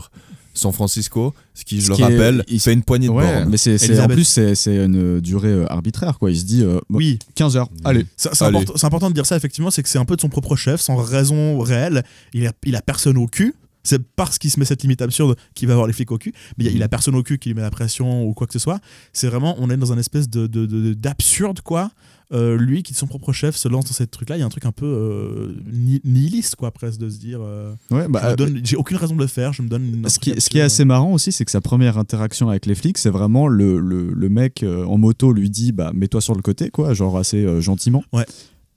San 0.53 0.71
Francisco, 0.71 1.33
ce 1.53 1.63
qui, 1.65 1.79
je 1.81 1.85
Ce 1.85 1.89
le 1.89 1.95
qui 1.95 2.01
est- 2.01 2.05
rappelle, 2.05 2.43
il- 2.47 2.59
fait 2.59 2.73
une 2.73 2.83
poignée 2.83 3.07
de 3.07 3.11
Ouais, 3.11 3.23
bornes. 3.39 3.49
mais 3.49 3.57
c'est, 3.57 3.77
c'est- 3.77 3.99
en 3.99 4.07
plus, 4.07 4.23
c'est, 4.23 4.55
c'est 4.55 4.75
une 4.85 5.19
durée 5.19 5.47
euh, 5.49 5.71
arbitraire, 5.71 6.19
quoi. 6.19 6.29
Il 6.31 6.37
se 6.39 6.45
dit, 6.45 6.61
euh, 6.63 6.79
Oui, 6.89 7.17
15 7.35 7.57
heures, 7.57 7.69
allez. 7.83 8.05
c'est, 8.17 8.33
c'est 8.35 8.45
Allez. 8.45 8.57
important, 8.57 8.73
c'est 8.77 8.85
important 8.85 9.09
de 9.09 9.15
dire 9.15 9.25
ça 9.25 9.35
effectivement, 9.35 9.71
c'est 9.71 9.81
que 9.83 9.89
c'est 9.89 9.97
un 9.99 10.05
peu 10.05 10.15
de 10.15 10.21
son 10.21 10.29
propre 10.29 10.55
chef, 10.55 10.79
sans 10.81 10.95
raison 10.97 11.59
réelle. 11.59 12.03
Il 12.33 12.45
a, 12.47 12.51
il 12.65 12.75
a 12.75 12.81
personne 12.81 13.17
au 13.17 13.27
cul. 13.27 13.55
C'est 13.83 14.01
parce 14.15 14.37
qu'il 14.37 14.49
se 14.49 14.59
met 14.59 14.65
cette 14.65 14.81
limite 14.83 15.01
absurde 15.01 15.35
qu'il 15.55 15.67
va 15.67 15.73
avoir 15.73 15.87
les 15.87 15.93
flics 15.93 16.11
au 16.11 16.17
cul. 16.17 16.33
Mais 16.57 16.65
il 16.65 16.67
a- 16.69 16.71
il 16.71 16.83
a 16.83 16.87
personne 16.87 17.15
au 17.15 17.23
cul 17.23 17.37
qui 17.37 17.49
lui 17.49 17.55
met 17.55 17.61
la 17.61 17.71
pression 17.71 18.25
ou 18.25 18.33
quoi 18.33 18.47
que 18.47 18.53
ce 18.53 18.59
soit. 18.59 18.79
C'est 19.11 19.27
vraiment, 19.27 19.55
on 19.59 19.69
est 19.69 19.77
dans 19.77 19.91
un 19.91 19.97
espèce 19.97 20.29
de, 20.29 20.47
de- 20.47 20.65
de- 20.65 20.93
d'absurde 20.93 21.61
quoi. 21.61 21.91
Euh, 22.31 22.57
lui 22.57 22.81
qui 22.81 22.93
de 22.93 22.97
son 22.97 23.05
propre 23.05 23.31
chef 23.31 23.55
se 23.55 23.67
lance 23.67 23.85
dans 23.85 23.91
cette 23.91 24.09
truc 24.09 24.29
là 24.29 24.37
il 24.37 24.39
y 24.39 24.41
a 24.41 24.45
un 24.45 24.49
truc 24.49 24.65
un 24.65 24.71
peu 24.71 24.85
euh, 24.87 25.55
ni- 25.71 26.01
nihiliste 26.03 26.55
quoi 26.55 26.71
presque 26.71 26.97
de 26.99 27.07
se 27.09 27.19
dire 27.19 27.39
euh, 27.41 27.73
Ouais, 27.91 28.07
bah, 28.07 28.35
j'ai 28.63 28.75
aucune 28.77 28.97
raison 28.97 29.13
de 29.15 29.19
le 29.21 29.27
faire 29.27 29.53
je 29.53 29.61
me 29.61 29.67
donne 29.67 29.85
une 29.85 30.09
ce, 30.09 30.17
qui, 30.17 30.31
truc 30.31 30.41
ce 30.41 30.49
qui 30.49 30.57
est 30.57 30.61
assez 30.61 30.83
marrant 30.85 31.11
aussi, 31.13 31.31
c'est 31.31 31.45
que 31.45 31.51
sa 31.51 31.61
première 31.61 31.99
interaction 31.99 32.49
avec 32.49 32.65
les 32.65 32.73
flics, 32.73 32.97
c'est 32.97 33.11
vraiment 33.11 33.47
le, 33.47 33.79
le, 33.79 34.11
le 34.13 34.29
mec 34.29 34.63
en 34.65 34.97
moto 34.97 35.31
lui 35.31 35.49
dit, 35.51 35.73
bah, 35.73 35.91
mets-toi 35.93 36.21
sur 36.21 36.33
le 36.33 36.41
côté, 36.41 36.69
quoi, 36.71 36.93
genre 36.95 37.17
assez 37.17 37.61
gentiment. 37.61 38.03
Ouais. 38.13 38.25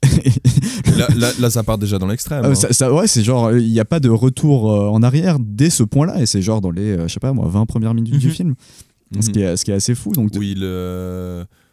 là, 0.97 1.07
là, 1.15 1.31
là, 1.39 1.49
ça 1.49 1.63
part 1.63 1.77
déjà 1.77 1.97
dans 1.99 2.07
l'extrême. 2.07 2.41
Ah, 2.45 2.49
hein. 2.49 2.55
ça, 2.55 2.71
ça- 2.73 2.93
ouais, 2.93 3.07
c'est 3.07 3.23
genre, 3.23 3.51
il 3.55 3.71
n'y 3.71 3.79
a 3.79 3.85
pas 3.85 3.99
de 3.99 4.09
retour 4.09 4.71
euh, 4.71 4.87
en 4.89 5.01
arrière 5.03 5.37
dès 5.39 5.69
ce 5.69 5.83
point-là, 5.83 6.21
et 6.21 6.25
c'est 6.25 6.41
genre 6.41 6.61
dans 6.61 6.71
les, 6.71 6.97
euh, 6.97 7.07
je 7.07 7.13
sais 7.13 7.19
pas 7.19 7.33
moi, 7.33 7.47
20 7.47 7.65
premières 7.65 7.93
minutes 7.93 8.17
du 8.19 8.27
Mhm. 8.27 8.33
film, 8.33 8.55
ce, 9.19 9.27
Mhm. 9.27 9.33
qui 9.33 9.41
est, 9.41 9.57
ce 9.57 9.65
qui 9.65 9.71
est 9.71 9.75
assez 9.75 9.95
fou. 9.95 10.11
Donc, 10.11 10.31
où 10.37 10.41
il 10.41 10.63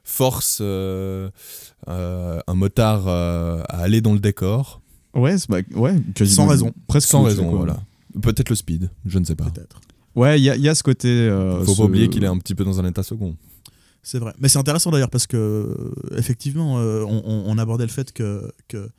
force 0.04 0.58
euh, 0.60 1.30
euh, 1.88 2.38
un 2.46 2.54
motard 2.54 3.04
euh, 3.08 3.62
à 3.68 3.78
aller 3.78 4.00
dans 4.00 4.12
le 4.12 4.18
décor 4.18 4.80
ouais, 5.14 5.36
bah, 5.48 5.58
ouais, 5.76 5.94
Sans 6.26 6.46
raison. 6.46 6.72
Presque 6.86 7.08
sans 7.08 7.22
raison. 7.22 7.48
quoi. 7.48 7.58
Voilà. 7.58 7.76
Peut-être 8.20 8.50
le 8.50 8.56
speed, 8.56 8.90
je 9.06 9.18
ne 9.18 9.24
sais 9.24 9.34
pas. 9.34 9.44
peut-être 9.50 9.80
Ouais, 10.14 10.38
il 10.38 10.44
y 10.44 10.50
a, 10.50 10.56
il 10.56 10.62
y 10.62 10.68
a 10.68 10.74
ce 10.74 10.82
côté. 10.84 11.08
euh, 11.08 11.64
Faut 11.64 11.72
ce- 11.72 11.78
pas 11.78 11.84
oublier 11.84 12.08
qu'il 12.08 12.22
est 12.22 12.28
un 12.28 12.38
petit 12.38 12.54
peu 12.54 12.64
dans 12.64 12.78
un 12.80 12.86
état 12.88 13.02
second. 13.02 13.34
C'est 14.04 14.18
vrai. 14.18 14.32
Mais 14.38 14.48
c'est 14.48 14.58
intéressant 14.58 14.90
d'ailleurs 14.90 15.10
parce 15.10 15.26
que, 15.26 15.36
euh, 15.36 16.16
effectivement, 16.18 16.78
euh, 16.78 17.02
on, 17.04 17.56
abordait 17.58 17.86
le 17.86 17.90
fait 17.90 18.12
que, 18.12 18.52
que, 18.68 18.90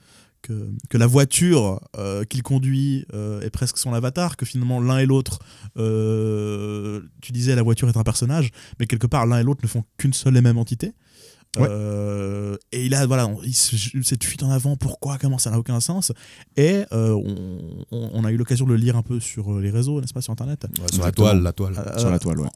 que, 0.41 0.67
que 0.89 0.97
la 0.97 1.05
voiture 1.07 1.79
euh, 1.97 2.23
qu'il 2.25 2.41
conduit 2.43 3.05
euh, 3.13 3.39
est 3.41 3.51
presque 3.51 3.77
son 3.77 3.93
avatar, 3.93 4.35
que 4.35 4.45
finalement 4.45 4.81
l'un 4.81 4.97
et 4.97 5.05
l'autre, 5.05 5.39
euh, 5.77 7.01
tu 7.21 7.31
disais 7.31 7.55
la 7.55 7.63
voiture 7.63 7.87
est 7.87 7.97
un 7.97 8.03
personnage, 8.03 8.49
mais 8.79 8.87
quelque 8.87 9.07
part 9.07 9.25
l'un 9.25 9.39
et 9.39 9.43
l'autre 9.43 9.61
ne 9.63 9.67
font 9.67 9.83
qu'une 9.97 10.13
seule 10.13 10.35
et 10.37 10.41
même 10.41 10.57
entité. 10.57 10.93
Ouais. 11.57 11.69
Et 12.73 12.85
il 12.85 12.93
a 12.95 13.05
voilà 13.05 13.27
on- 13.27 13.41
il 13.43 13.53
se- 13.55 13.77
cette 14.03 14.23
fuite 14.25 14.43
en 14.43 14.49
avant 14.49 14.75
pourquoi 14.75 15.17
comment 15.17 15.37
ça 15.37 15.51
n'a 15.51 15.57
aucun 15.59 15.79
sens 15.79 16.11
et 16.57 16.83
on, 16.91 17.23
on- 17.91 18.09
on 18.13 18.25
a 18.25 18.31
eu 18.31 18.35
l'occasion 18.35 18.65
de 18.65 18.71
le 18.71 18.75
lire 18.77 18.97
un 18.97 19.03
peu 19.03 19.21
sur 19.21 19.57
les 19.59 19.69
réseaux 19.69 20.01
n'est-ce 20.01 20.13
pas 20.13 20.19
sur 20.21 20.33
internet 20.33 20.65
sur 20.91 21.03
la 21.05 21.11
toile, 21.13 21.41
la 21.43 21.53
toile. 21.53 21.73
Sur 21.97 22.09
la 22.09 22.19
toile, 22.19 22.39
ouais. 22.41 22.49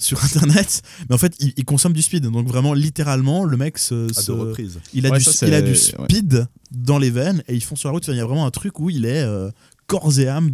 Sur 0.00 0.22
internet, 0.24 0.82
mais 1.08 1.14
en 1.14 1.18
fait 1.18 1.34
il, 1.40 1.52
il 1.56 1.64
consomme 1.64 1.92
du 1.92 2.02
speed. 2.02 2.24
Donc 2.24 2.46
vraiment 2.48 2.74
littéralement 2.74 3.44
le 3.44 3.56
mec 3.56 3.78
se, 3.78 4.10
À 4.10 4.20
se- 4.20 4.26
deux 4.32 4.38
reprises. 4.38 4.80
il 4.94 5.06
a 5.06 5.10
Ouais, 5.10 5.18
du 5.18 5.24
ça, 5.24 5.32
c'est- 5.32 5.48
il 5.48 5.54
a 5.54 5.62
du 5.62 5.70
ouais. 5.70 5.76
speed 5.76 6.46
dans 6.72 6.98
les 6.98 7.10
veines 7.10 7.42
et 7.48 7.54
ils 7.54 7.62
font 7.64 7.76
sur 7.76 7.88
la 7.88 7.92
route. 7.92 8.06
Il 8.08 8.16
y 8.16 8.20
a 8.20 8.24
vraiment 8.26 8.46
un 8.46 8.50
truc 8.50 8.80
où 8.80 8.90
il 8.90 9.04
est 9.04 9.22
euh, 9.22 9.50
corps 9.86 10.18
et 10.18 10.28
âme 10.28 10.50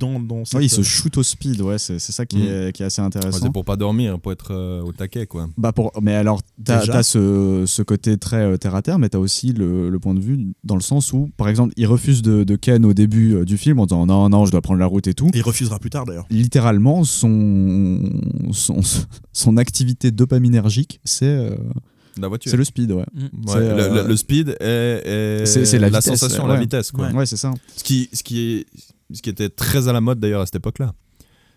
dans 0.00 0.18
dans 0.18 0.44
cette, 0.44 0.58
Ouais, 0.58 0.64
il 0.66 0.68
se 0.70 0.82
shoot 0.82 1.16
au 1.18 1.22
speed, 1.22 1.60
ouais, 1.60 1.78
c'est 1.78 1.98
c'est 2.00 2.10
ça 2.12 2.26
qui, 2.26 2.38
Mm. 2.38 2.48
est, 2.48 2.72
qui 2.72 2.82
est 2.82 2.86
assez 2.86 3.00
Ouais, 3.00 3.06
intéressant. 3.06 3.38
c'est 3.46 3.52
pour 3.52 3.64
pas 3.64 3.76
dormir, 3.76 4.18
pour 4.18 4.32
être 4.32 4.48
euh, 4.52 4.80
au 4.82 4.92
taquet, 4.92 5.26
quoi. 5.26 5.48
Bah 5.58 5.72
pour, 5.72 5.92
mais 6.02 6.14
alors, 6.14 6.40
t'as 6.64 6.80
as 6.92 7.02
ce, 7.04 7.64
ce 7.66 7.82
côté 7.82 8.16
très 8.18 8.38
euh, 8.42 8.56
terre 8.56 8.74
à 8.74 8.82
terre, 8.82 8.98
mais 8.98 9.08
t'as 9.10 9.18
aussi 9.18 9.52
le, 9.52 9.90
le 9.90 9.98
point 10.00 10.14
de 10.14 10.20
vue 10.20 10.48
dans 10.64 10.74
le 10.74 10.80
sens 10.80 11.12
où, 11.12 11.30
par 11.36 11.48
exemple, 11.48 11.72
il 11.76 11.86
refuse 11.86 12.22
de, 12.22 12.42
de 12.42 12.56
Ken 12.56 12.84
au 12.84 12.94
début 12.94 13.34
euh, 13.36 13.44
du 13.44 13.56
film 13.58 13.78
en 13.78 13.86
disant 13.86 14.06
non, 14.06 14.28
non, 14.28 14.46
je 14.46 14.50
dois 14.50 14.62
prendre 14.62 14.80
la 14.80 14.86
route 14.86 15.06
et 15.06 15.14
tout. 15.14 15.28
Et 15.34 15.38
il 15.38 15.42
refusera 15.42 15.78
plus 15.78 15.90
tard 15.90 16.06
d'ailleurs. 16.06 16.26
Littéralement, 16.30 17.04
son, 17.04 18.00
son, 18.52 18.80
son 19.32 19.56
activité 19.58 20.10
dopaminergique, 20.10 21.00
c'est 21.04 21.26
euh, 21.26 21.54
La 22.20 22.28
voiture. 22.28 22.50
c'est 22.50 22.56
le 22.56 22.64
speed, 22.64 22.92
ouais. 22.92 22.98
Ouais, 22.98 23.04
c'est, 23.46 23.58
le, 23.60 23.64
euh, 23.82 24.02
le- 24.02 24.08
le 24.08 24.16
speed 24.16 24.56
est, 24.60 25.02
est 25.40 25.46
C'est- 25.46 25.64
c'est 25.64 25.78
la 25.78 25.90
la 25.90 25.98
vitesse, 26.00 26.18
sensation, 26.20 26.44
ouais. 26.44 26.54
la 26.54 26.60
vitesse, 26.60 26.90
quoi. 26.90 27.06
Ouais. 27.08 27.12
Ouais, 27.14 27.26
c'est 27.26 27.36
ça. 27.36 27.52
Ce 27.76 27.84
qui, 27.84 28.08
ce 28.12 28.22
qui 28.22 28.40
est, 28.40 28.66
ce 29.12 29.22
qui 29.22 29.30
était 29.30 29.48
très 29.48 29.88
à 29.88 29.92
la 29.92 30.00
mode 30.00 30.20
d'ailleurs 30.20 30.40
à 30.42 30.46
cette 30.46 30.56
époque-là. 30.56 30.92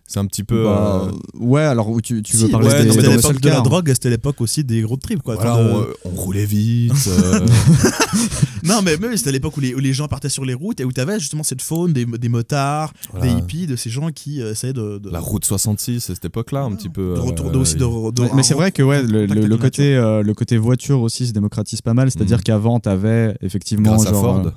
C'est 0.06 0.20
un 0.20 0.26
petit 0.26 0.44
peu. 0.44 0.66
Bah, 0.66 1.04
euh, 1.08 1.12
Ouais, 1.40 1.62
alors 1.62 1.88
où 1.90 2.02
tu, 2.02 2.22
tu 2.22 2.36
Si, 2.36 2.44
veux 2.44 2.50
parler 2.50 2.68
ouais, 2.68 2.84
des, 2.84 2.92
C'était 2.92 3.16
l'époque 3.16 3.40
de 3.40 3.48
la 3.50 3.62
drogue, 3.62 3.88
c'était 3.88 4.10
l'époque 4.10 4.42
aussi 4.42 4.66
des 4.66 4.84
road 4.84 5.00
trips 5.00 5.22
quoi. 5.22 5.36
voilà, 5.36 5.54
Enfin, 5.56 5.64
de- 5.64 5.94
on, 6.04 6.10
on 6.10 6.16
roulait 6.16 6.46
vite. 6.46 6.92
euh, 7.08 7.40
Non, 8.64 8.82
mais 8.82 8.98
même 8.98 9.16
c'était 9.18 9.32
l'époque 9.32 9.56
où 9.58 9.62
les, 9.62 9.74
où 9.74 9.80
les 9.80 9.94
gens 9.94 10.08
partaient 10.10 10.30
sur 10.30 10.44
les 10.46 10.54
routes 10.54 10.80
et 10.82 10.86
où 10.86 10.92
tu 10.92 11.00
avais 11.00 11.20
justement 11.20 11.44
cette 11.44 11.62
faune 11.62 11.94
des, 11.94 12.06
des 12.06 12.30
motards, 12.30 12.94
voilà. 13.12 13.28
des 13.34 13.40
hippies, 13.40 13.66
de 13.68 13.76
ces 13.78 13.90
gens 13.90 14.10
qui 14.12 14.42
euh, 14.42 14.52
essayaient 14.52 14.74
de, 14.74 14.98
de, 15.00 15.10
La 15.10 15.20
route 15.20 15.46
66, 15.46 16.10
à 16.10 16.16
cette 16.16 16.26
époque-là, 16.26 16.64
un 16.64 16.76
petit 16.76 16.90
peu. 16.90 17.14
de 17.16 17.20
retourner 17.20 17.58
euh, 17.58 17.62
aussi 17.62 17.76
de, 17.76 17.80
de- 18.12 18.22
Ouais, 18.24 18.30
mais 18.36 18.44
c'est 18.44 18.54
vrai 18.56 18.72
que 18.72 18.84
ouais, 18.84 19.04
le, 19.04 19.56
côté, 19.58 19.96
euh, 19.96 20.22
le 20.22 20.34
côté 20.34 20.58
voiture 20.58 21.02
aussi 21.02 21.28
se 21.28 21.32
démocratise 21.34 21.82
pas 21.82 21.94
mal. 21.94 22.12
C'est-à-dire 22.12 22.38
Mhm. 22.38 22.44
qu'avant, 22.44 22.80
t'avais 22.80 23.36
effectivement. 23.42 23.96
Grâce 23.96 24.08
à 24.08 24.12
Ford. 24.12 24.52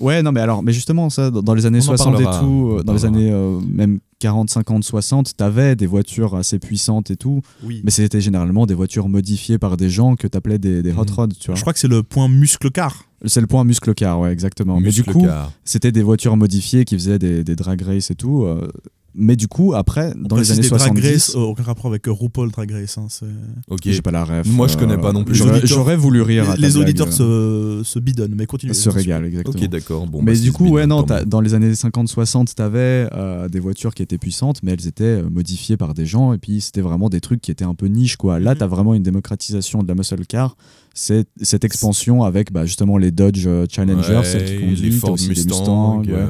Euh, 0.00 0.04
Ouais, 0.04 0.22
non, 0.22 0.32
mais 0.32 0.40
alors, 0.40 0.62
mais 0.62 0.72
justement, 0.72 1.10
ça, 1.10 1.30
dans 1.30 1.54
les 1.54 1.66
années 1.66 1.78
On 1.80 1.92
en 1.92 1.96
60 1.96 2.12
parlera, 2.14 2.36
et 2.36 2.40
tout, 2.40 2.76
euh, 2.78 2.82
dans 2.82 2.92
les 2.92 3.04
années 3.04 3.30
euh, 3.30 3.58
même 3.68 4.00
40, 4.18 4.50
50, 4.50 4.84
60, 4.84 5.36
t'avais 5.36 5.76
des 5.76 5.86
voitures 5.86 6.34
assez 6.36 6.58
puissantes 6.58 7.10
et 7.10 7.16
tout, 7.16 7.40
Oui. 7.64 7.80
mais 7.84 7.90
c'était 7.90 8.20
généralement 8.20 8.66
des 8.66 8.74
voitures 8.74 9.08
modifiées 9.08 9.58
par 9.58 9.76
des 9.76 9.88
gens 9.90 10.16
que 10.16 10.26
t'appelais 10.26 10.58
des, 10.58 10.82
des 10.82 10.92
hot 10.92 11.04
Mhm. 11.04 11.14
rods, 11.16 11.28
tu 11.40 11.46
vois. 11.46 11.54
Je 11.54 11.60
crois 11.60 11.72
que 11.72 11.78
c'est 11.78 11.88
le 11.88 12.02
point 12.02 12.28
muscle 12.28 12.70
car. 12.70 13.04
C'est 13.26 13.40
le 13.40 13.46
point 13.46 13.64
muscle 13.64 13.92
car, 13.94 14.20
ouais, 14.20 14.32
exactement. 14.32 14.80
mais 14.80 14.90
du 14.90 15.04
coup, 15.04 15.26
c'était 15.64 15.92
des 15.92 16.02
voitures 16.02 16.36
modifiées 16.36 16.84
qui 16.84 16.94
faisaient 16.94 17.18
des, 17.18 17.44
des 17.44 17.54
drag 17.56 17.80
race 17.82 18.10
et 18.10 18.14
tout. 18.14 18.44
euh, 18.44 18.68
mais 19.14 19.36
du 19.36 19.48
coup, 19.48 19.74
après, 19.74 20.12
dans 20.16 20.36
les 20.36 20.50
années 20.52 20.60
des 20.60 20.68
drag 20.68 20.80
70, 20.80 21.06
race, 21.12 21.34
euh, 21.34 21.40
aucun 21.40 21.62
rapport 21.62 21.86
avec 21.86 22.06
euh, 22.08 22.12
RuPaul 22.12 22.50
Drag 22.50 22.70
Race. 22.70 22.96
hein, 22.98 23.06
c'est- 23.08 23.26
Ok. 23.68 23.80
j'ai 23.84 24.02
pas 24.02 24.10
la 24.10 24.24
ref. 24.24 24.46
Moi, 24.46 24.66
je 24.68 24.76
connais 24.76 24.96
pas 24.98 25.12
non 25.12 25.24
plus. 25.24 25.34
J'aurais 25.34 25.60
Les 25.92 25.96
voulu 25.96 26.22
rire. 26.22 26.44
à 26.50 26.54
ta 26.54 26.56
les 26.56 26.68
les 26.68 26.72
blague, 26.74 26.82
auditeurs 26.82 27.08
euh, 27.20 27.82
se, 27.82 27.90
se 27.90 27.98
bidonnent, 27.98 28.34
mais 28.36 28.46
continue. 28.46 28.72
se 28.74 28.88
régalent, 28.88 29.24
exactement. 29.26 29.62
Ok, 29.64 29.68
d'accord. 29.68 30.06
Bon, 30.06 30.22
mais 30.22 30.34
bah, 30.34 30.38
du 30.38 30.52
coup, 30.52 30.68
ouais, 30.68 30.86
non, 30.86 31.04
dans 31.26 31.40
les 31.40 31.54
années 31.54 31.72
50-60, 31.74 32.54
t'avais 32.54 33.08
euh, 33.12 33.48
des 33.48 33.60
voitures 33.60 33.94
qui 33.94 34.02
étaient 34.02 34.18
puissantes, 34.18 34.60
mais 34.62 34.72
elles 34.72 34.86
étaient 34.86 35.04
euh, 35.04 35.28
modifiées 35.30 35.76
par 35.76 35.94
des 35.94 36.06
gens, 36.06 36.32
et 36.32 36.38
puis 36.38 36.60
c'était 36.60 36.80
vraiment 36.80 37.08
des 37.08 37.20
trucs 37.20 37.40
qui 37.40 37.50
étaient 37.50 37.64
un 37.64 37.74
peu 37.74 37.86
niche, 37.86 38.16
quoi. 38.16 38.38
Là, 38.38 38.52
Mhm. 38.52 38.58
t'as 38.58 38.66
vraiment 38.66 38.94
une 38.94 39.02
démocratisation 39.02 39.82
de 39.82 39.88
la 39.88 39.94
muscle 39.94 40.24
car, 40.26 40.56
c'est 40.94 41.26
cette 41.42 41.64
expansion 41.64 42.22
avec 42.24 42.52
bah, 42.52 42.66
justement 42.66 42.98
les 42.98 43.10
Dodge 43.10 43.44
euh, 43.46 43.66
Challenger, 43.70 44.16
Ouais, 44.18 44.24
celles 44.24 44.44
qui 44.44 44.52
les 44.52 44.58
conduisent, 44.60 44.94
t'as 44.94 45.00
Ford 45.00 45.10
aussi 45.12 45.24
les 45.24 45.30
Mustang. 45.30 45.56
Mustangs, 45.58 45.98
ouais. 46.00 46.06
euh, 46.10 46.26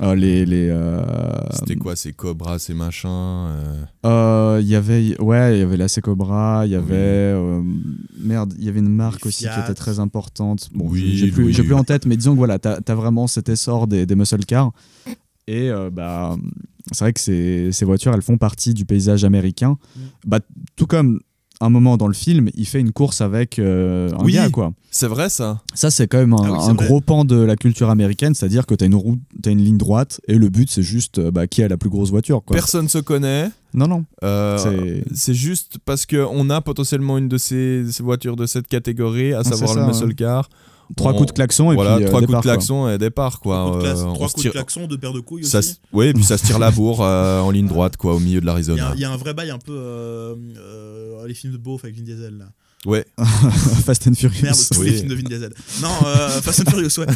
Euh, 0.00 0.14
les, 0.14 0.46
les, 0.46 0.68
euh, 0.70 1.02
C'était 1.52 1.76
quoi 1.76 1.96
ces 1.96 2.12
Cobras, 2.12 2.58
ces 2.58 2.74
machins 2.74 3.08
euh, 3.10 3.84
euh, 4.06 4.58
Il 4.62 4.68
y 4.68 4.74
avait, 4.74 5.20
ouais, 5.20 5.56
il 5.56 5.60
y 5.60 5.62
avait 5.62 5.76
la 5.76 5.88
Secobra, 5.88 6.62
il 6.66 6.72
y 6.72 6.74
avait, 6.74 6.94
euh, 6.94 7.62
merde, 8.18 8.54
il 8.58 8.64
y 8.64 8.68
avait 8.68 8.80
une 8.80 8.88
marque 8.88 9.22
Les 9.24 9.28
aussi 9.28 9.44
Fiat. 9.44 9.54
qui 9.54 9.60
était 9.60 9.74
très 9.74 9.98
importante. 10.00 10.70
Bon, 10.74 10.88
Oui, 10.88 11.16
j'ai 11.16 11.30
plus, 11.30 11.44
oui. 11.44 11.52
j'ai 11.52 11.62
plus 11.62 11.74
en 11.74 11.84
tête, 11.84 12.06
mais 12.06 12.16
disons 12.16 12.32
que 12.32 12.38
voilà, 12.38 12.58
t'as 12.58 12.78
as 12.86 12.94
vraiment 12.94 13.26
cet 13.26 13.48
essor 13.48 13.86
des, 13.86 14.06
des 14.06 14.14
muscle 14.14 14.44
cars. 14.44 14.72
Et 15.46 15.70
euh, 15.70 15.90
bah, 15.90 16.36
c'est 16.92 17.04
vrai 17.04 17.12
que 17.12 17.20
ces, 17.20 17.70
ces 17.72 17.84
voitures, 17.84 18.14
elles 18.14 18.22
font 18.22 18.38
partie 18.38 18.74
du 18.74 18.84
paysage 18.84 19.24
américain. 19.24 19.76
Mm. 19.96 20.00
Bah, 20.26 20.40
tout 20.76 20.86
comme 20.86 21.20
un 21.64 21.70
moment 21.70 21.96
dans 21.96 22.06
le 22.08 22.14
film, 22.14 22.48
il 22.54 22.66
fait 22.66 22.80
une 22.80 22.92
course 22.92 23.20
avec 23.20 23.58
euh, 23.58 24.10
un 24.18 24.24
Oui. 24.24 24.32
gars, 24.34 24.48
quoi. 24.50 24.72
C'est 24.90 25.06
vrai 25.06 25.28
ça 25.30 25.62
Ça, 25.74 25.90
c'est 25.90 26.06
quand 26.06 26.18
même 26.18 26.34
un, 26.34 26.42
Ah 26.44 26.50
oui, 26.52 26.58
un 26.70 26.74
gros 26.74 27.00
pan 27.00 27.24
de 27.24 27.36
la 27.40 27.56
culture 27.56 27.88
américaine, 27.90 28.34
c'est-à-dire 28.34 28.66
que 28.66 28.74
t'as 28.74 28.86
une 28.86 28.94
route, 28.94 29.20
t'as 29.42 29.50
une 29.50 29.62
ligne 29.62 29.78
droite, 29.78 30.20
et 30.28 30.34
le 30.34 30.48
but, 30.48 30.70
c'est 30.70 30.82
juste 30.82 31.18
euh, 31.18 31.30
bah, 31.30 31.46
qui 31.46 31.62
a 31.62 31.68
la 31.68 31.76
plus 31.76 31.88
grosse 31.90 32.10
voiture, 32.10 32.42
quoi. 32.44 32.54
Personne 32.54 32.88
se 32.88 32.98
connaît. 32.98 33.48
non, 33.74 33.86
non. 33.88 34.04
Euh, 34.24 35.00
C'est- 35.14 35.34
juste 35.34 35.78
parce 35.84 36.04
qu'on 36.06 36.50
a 36.50 36.60
potentiellement 36.60 37.16
une 37.18 37.28
de 37.28 37.38
ces, 37.38 37.84
ces 37.90 38.02
voitures 38.02 38.36
de 38.36 38.46
cette 38.46 38.66
catégorie, 38.68 39.32
à 39.32 39.42
c'est 39.44 39.50
savoir 39.54 39.74
le 39.76 39.86
muscle 39.86 40.14
car. 40.14 40.48
Trois 40.96 41.12
On- 41.12 41.16
coups 41.16 41.28
de 41.28 41.32
klaxon 41.32 41.72
et 41.72 41.74
voilà, 41.74 41.96
puis 41.96 42.04
euh, 42.04 42.08
trois 42.08 42.20
coups 42.20 42.28
de 42.30 42.36
départ, 42.36 42.42
quoi. 42.42 42.52
klaxon 42.52 42.88
et 42.88 42.98
départ 42.98 43.40
quoi. 43.40 43.56
Trois 43.56 43.72
coups 43.72 43.84
de, 43.84 43.88
Euh, 43.88 44.12
trois 44.14 44.28
de 44.28 44.48
klaxon, 44.50 44.86
deux 44.86 44.98
paires 44.98 45.12
de 45.12 45.20
couilles 45.20 45.44
ça, 45.44 45.58
aussi. 45.60 45.76
oui, 45.92 46.06
et 46.08 46.12
puis 46.12 46.24
ça 46.24 46.36
se 46.38 46.44
tire 46.46 46.58
la 46.58 46.70
bourre 46.70 47.02
euh, 47.02 47.40
en 47.40 47.50
ligne 47.50 47.66
droite 47.68 47.96
quoi, 47.96 48.14
au 48.14 48.18
milieu 48.20 48.40
de 48.40 48.44
Il 48.44 48.46
y, 48.46 48.50
a, 48.50 48.52
l'Arizona. 48.52 48.92
il 48.94 49.00
y 49.00 49.04
a 49.04 49.10
un 49.10 49.16
vrai 49.16 49.32
bail 49.34 49.50
un 49.50 49.58
peu 49.58 49.72
euh, 49.74 50.34
euh, 50.58 51.26
les 51.26 51.34
films 51.34 51.52
de 51.52 51.58
beauf 51.58 51.84
avec 51.84 51.96
Vin 51.96 52.02
Diesel 52.02 52.38
là. 52.38 52.46
Ouais. 52.84 53.04
Fast 53.84 54.08
and 54.08 54.14
Furious. 54.14 54.42
Merde, 54.42 54.56
tous 54.72 54.80
Oui. 54.80 54.90
les 54.90 54.96
films 54.96 55.08
de 55.08 55.14
Vin 55.14 55.22
Diesel. 55.22 55.52
Non, 55.80 55.88
euh, 56.04 56.40
Fast 56.40 56.60
and 56.66 56.70
Furious, 56.70 56.98
ouais. 56.98 57.06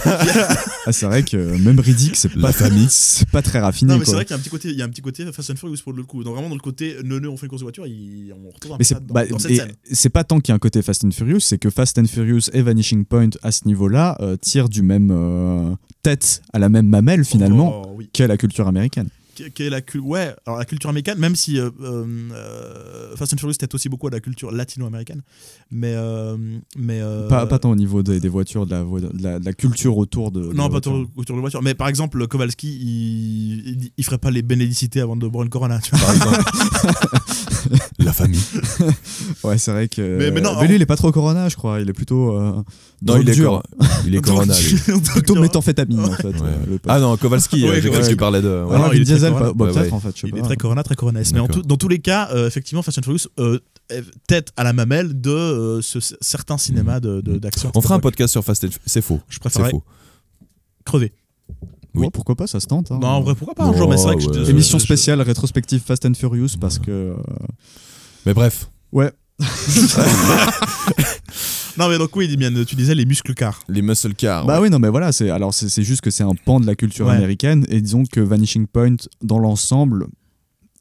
Ah, 0.87 0.93
c'est 0.93 1.07
vrai 1.07 1.25
que 1.25 1.37
même 1.59 1.81
Riddick, 1.81 2.15
c'est 2.15 2.29
pas 2.41 2.53
famille. 2.53 2.87
c'est 2.89 3.29
pas 3.31 3.43
très 3.43 3.59
raffiné. 3.59 3.93
Non, 3.93 3.99
mais 3.99 4.05
c'est 4.05 4.13
vrai 4.13 4.25
qu'il 4.25 4.31
y 4.31 4.35
a 4.35 4.39
un 4.39 4.43
petit 4.43 4.51
côté, 4.51 4.69
il 4.71 4.77
y 4.79 4.83
a 4.83 4.85
un 4.85 4.89
petit 4.89 5.03
côté 5.03 5.25
Fast 5.33 5.51
and 5.51 5.57
Furious 5.57 5.79
pour 5.83 5.93
le 5.93 6.05
coup. 6.05 6.23
Donc 6.23 6.35
vraiment 6.35 6.49
dans 6.49 6.55
le 6.55 6.61
côté 6.61 6.97
neuneu, 7.03 7.29
on 7.29 7.37
fait 7.37 7.47
une 7.47 7.51
course 7.51 7.63
de 7.63 7.65
voiture, 7.65 7.87
il- 7.87 8.33
on 8.33 8.51
retrouve 8.53 8.73
un 8.73 8.75
Mais 8.75 8.79
peu 8.79 8.85
c'est 8.85 8.95
ça 8.95 9.01
dans, 9.01 9.13
bah, 9.15 9.27
dans 9.27 9.39
cette 9.41 9.51
et 9.51 9.57
scène. 9.57 9.73
c'est 9.91 10.09
pas 10.11 10.23
tant 10.25 10.39
qu'il 10.41 10.51
y 10.51 10.53
a 10.53 10.57
un 10.57 10.61
côté 10.61 10.83
Fast 10.83 11.05
and 11.05 11.11
Furious, 11.11 11.41
c'est 11.41 11.59
que 11.59 11.69
Fast 11.71 11.99
and 11.99 12.07
Furious 12.07 12.49
et 12.53 12.63
Vanishing 12.63 13.05
Point 13.05 13.31
à 13.43 13.51
ce 13.51 13.67
niveau-là 13.67 14.17
euh, 14.21 14.37
tirent 14.37 14.69
du 14.69 14.83
même 14.83 15.11
euh, 15.11 15.75
tête 16.03 16.43
à 16.53 16.59
la 16.61 16.69
même 16.69 16.87
mamelle 16.89 17.25
finalement 17.25 17.83
Oh, 17.85 17.95
oui. 17.97 18.09
qu'est 18.13 18.29
la 18.29 18.37
culture 18.37 18.69
américaine. 18.69 19.09
Qui- 19.55 19.63
est 19.63 19.71
la 19.71 19.81
cul- 19.81 19.99
ouais, 20.01 20.35
alors 20.47 20.59
la 20.59 20.65
culture 20.65 20.91
américaine, 20.91 21.19
même 21.19 21.37
si 21.37 21.59
euh, 21.61 21.71
euh, 21.83 23.15
Fast 23.17 23.35
and 23.35 23.37
Furious 23.39 23.55
tête 23.55 23.75
aussi 23.75 23.89
beaucoup 23.89 24.07
à 24.07 24.11
la 24.11 24.21
culture 24.21 24.51
latino-américaine, 24.51 25.23
mais 25.71 25.93
euh, 25.95 26.37
mais 26.79 27.01
euh, 27.03 27.29
Pas, 27.29 27.47
pas 27.47 27.59
tant 27.59 27.71
au 27.71 27.77
niveau 27.77 28.03
des, 28.03 28.21
des 28.21 28.29
voitures, 28.29 28.67
de 28.67 28.71
la, 28.73 28.83
vo- 28.83 29.01
de 29.01 29.11
la, 29.23 29.39
de 29.39 29.45
la 29.45 29.53
culture 29.53 29.97
autour 29.99 30.31
de. 30.31 30.41
non, 30.53 30.69
pas 30.69 30.77
autour 30.77 31.07
de 31.37 31.41
voiture. 31.41 31.63
Mais 31.63 31.75
par 31.75 31.89
exemple, 31.89 32.27
Kowalski, 32.27 32.69
il, 32.81 33.69
il, 33.69 33.91
il 33.97 34.05
ferait 34.05 34.19
pas 34.19 34.31
les 34.31 34.43
bénédicités 34.43 35.01
avant 35.01 35.17
de 35.17 35.27
boire 35.29 35.45
une 35.45 35.51
Corona. 35.51 35.79
Tu 35.81 35.91
vois. 35.95 36.01
Par 36.01 36.15
exemple. 36.15 36.43
la 37.99 38.13
famille. 38.13 38.41
Ouais, 39.45 39.59
c'est 39.59 39.71
vrai 39.71 39.89
que. 39.89 40.19
Mais- 40.19 40.31
mais 40.31 40.41
non, 40.41 40.61
lui, 40.63 40.69
en- 40.69 40.73
il 40.73 40.83
est 40.83 40.87
pas 40.87 40.97
trop 40.97 41.11
Corona, 41.13 41.49
je 41.49 41.57
crois. 41.57 41.81
Il 41.81 41.89
est 41.89 41.93
plutôt. 41.93 42.37
euh, 42.37 42.53
Non, 43.03 43.21
il 43.21 43.29
est, 43.29 43.41
cor- 43.41 43.63
il 44.07 44.15
est 44.15 44.21
Corona. 44.25 44.55
lui. 44.59 45.01
plutôt 45.13 45.35
méthamphétamine 45.37 46.01
en 46.01 46.11
fait. 46.13 46.29
Ouais. 46.29 46.35
euh. 46.71 46.79
Ah 46.89 46.99
non, 47.01 47.17
Kowalski, 47.17 47.63
Ouais, 47.65 47.71
euh, 47.77 47.81
j'ai 47.83 47.91
cru 47.91 48.01
que 48.01 48.09
tu 48.09 48.17
parlais 48.17 48.43
de. 48.43 48.49
Ouais. 48.65 48.75
Alors, 48.75 48.95
il 48.95 49.05
Corona. 49.31 49.47
pas- 49.47 49.53
bon, 49.53 49.65
Ouais, 49.67 49.73
peut-être 49.73 49.87
ouais. 49.87 49.93
en 49.93 50.01
fait, 50.01 50.17
je 50.17 50.21
sais 50.23 50.27
Il 50.29 50.33
pas. 50.33 50.39
est 50.39 50.43
très 50.43 50.57
Corona, 50.57 50.83
très 50.83 50.95
Coronaesque. 50.95 51.33
Mais 51.35 51.41
en 51.41 51.49
tout- 51.49 51.63
dans 51.63 51.77
tous 51.77 51.89
les 51.89 51.99
cas, 51.99 52.29
euh, 52.33 52.47
effectivement, 52.47 52.83
Fast 52.83 52.99
and 52.99 53.03
Furious 53.03 53.27
euh, 53.39 53.59
est 53.91 54.03
tête 54.27 54.53
à 54.57 54.65
la 54.65 54.73
mamelle 54.73 55.21
de 55.21 55.31
euh, 55.31 55.83
ce, 55.83 55.99
certains 56.21 56.59
cinémas 56.59 57.01
de- 57.01 57.21
de- 57.21 57.39
d'action. 57.39 57.71
On 57.75 57.81
fera 57.81 57.95
un 57.97 58.01
podcast 58.01 58.33
sur 58.33 58.45
Fast 58.45 58.65
and 58.65 58.69
Furious. 58.69 58.83
C'est 58.87 59.03
faux. 59.03 59.21
Je 59.29 59.39
faux. 59.39 59.83
crever. 60.85 61.13
Oui. 61.95 62.05
Ouais, 62.05 62.11
pourquoi 62.13 62.35
pas, 62.37 62.47
ça 62.47 62.61
se 62.61 62.67
tente. 62.67 62.93
hein. 62.93 62.99
Non, 63.01 63.09
en 63.09 63.21
vrai, 63.23 63.35
pourquoi 63.35 63.55
pas 63.55 63.65
un 63.65 63.75
jour, 63.77 63.89
mais 63.89 63.97
c'est 63.97 64.05
vrai 64.05 64.17
que 64.17 64.23
je- 64.23 64.29
Ouais, 64.29 64.45
je- 64.45 64.51
Émission 64.51 64.79
je- 64.79 64.85
spéciale 64.85 65.21
rétrospective 65.23 65.81
Fast 65.83 66.05
and 66.05 66.15
Furious 66.15 66.51
parce 66.61 66.79
que. 66.79 66.91
euh, 66.91 67.15
Mais 68.27 68.35
bref, 68.35 68.71
Ouais, 68.93 69.11
Non, 71.79 71.89
mais 71.89 71.99
donc 71.99 72.15
oui, 72.17 72.35
bien, 72.37 72.53
tu 72.65 72.75
disais 72.77 72.95
les 72.95 73.05
muscles 73.05 73.35
car. 73.35 73.61
les 73.69 73.83
muscle 73.83 74.15
cars. 74.15 74.47
Bah 74.47 74.57
ouais. 74.57 74.65
oui, 74.65 74.71
non, 74.71 74.79
mais 74.79 74.89
voilà, 74.89 75.13
c'est 75.13 75.31
alors 75.31 75.53
c'est 75.55 75.83
juste 75.83 76.01
que 76.01 76.11
c'est 76.11 76.23
un 76.25 76.35
pan 76.35 76.61
de 76.61 76.67
la 76.67 76.75
culture 76.75 77.07
Ouais. 77.07 77.17
américaine 77.17 77.67
et 77.69 77.81
disons 77.81 78.05
que 78.05 78.21
Vanishing 78.21 78.67
Point 78.67 78.97
dans 79.23 79.39
l'ensemble 79.39 80.07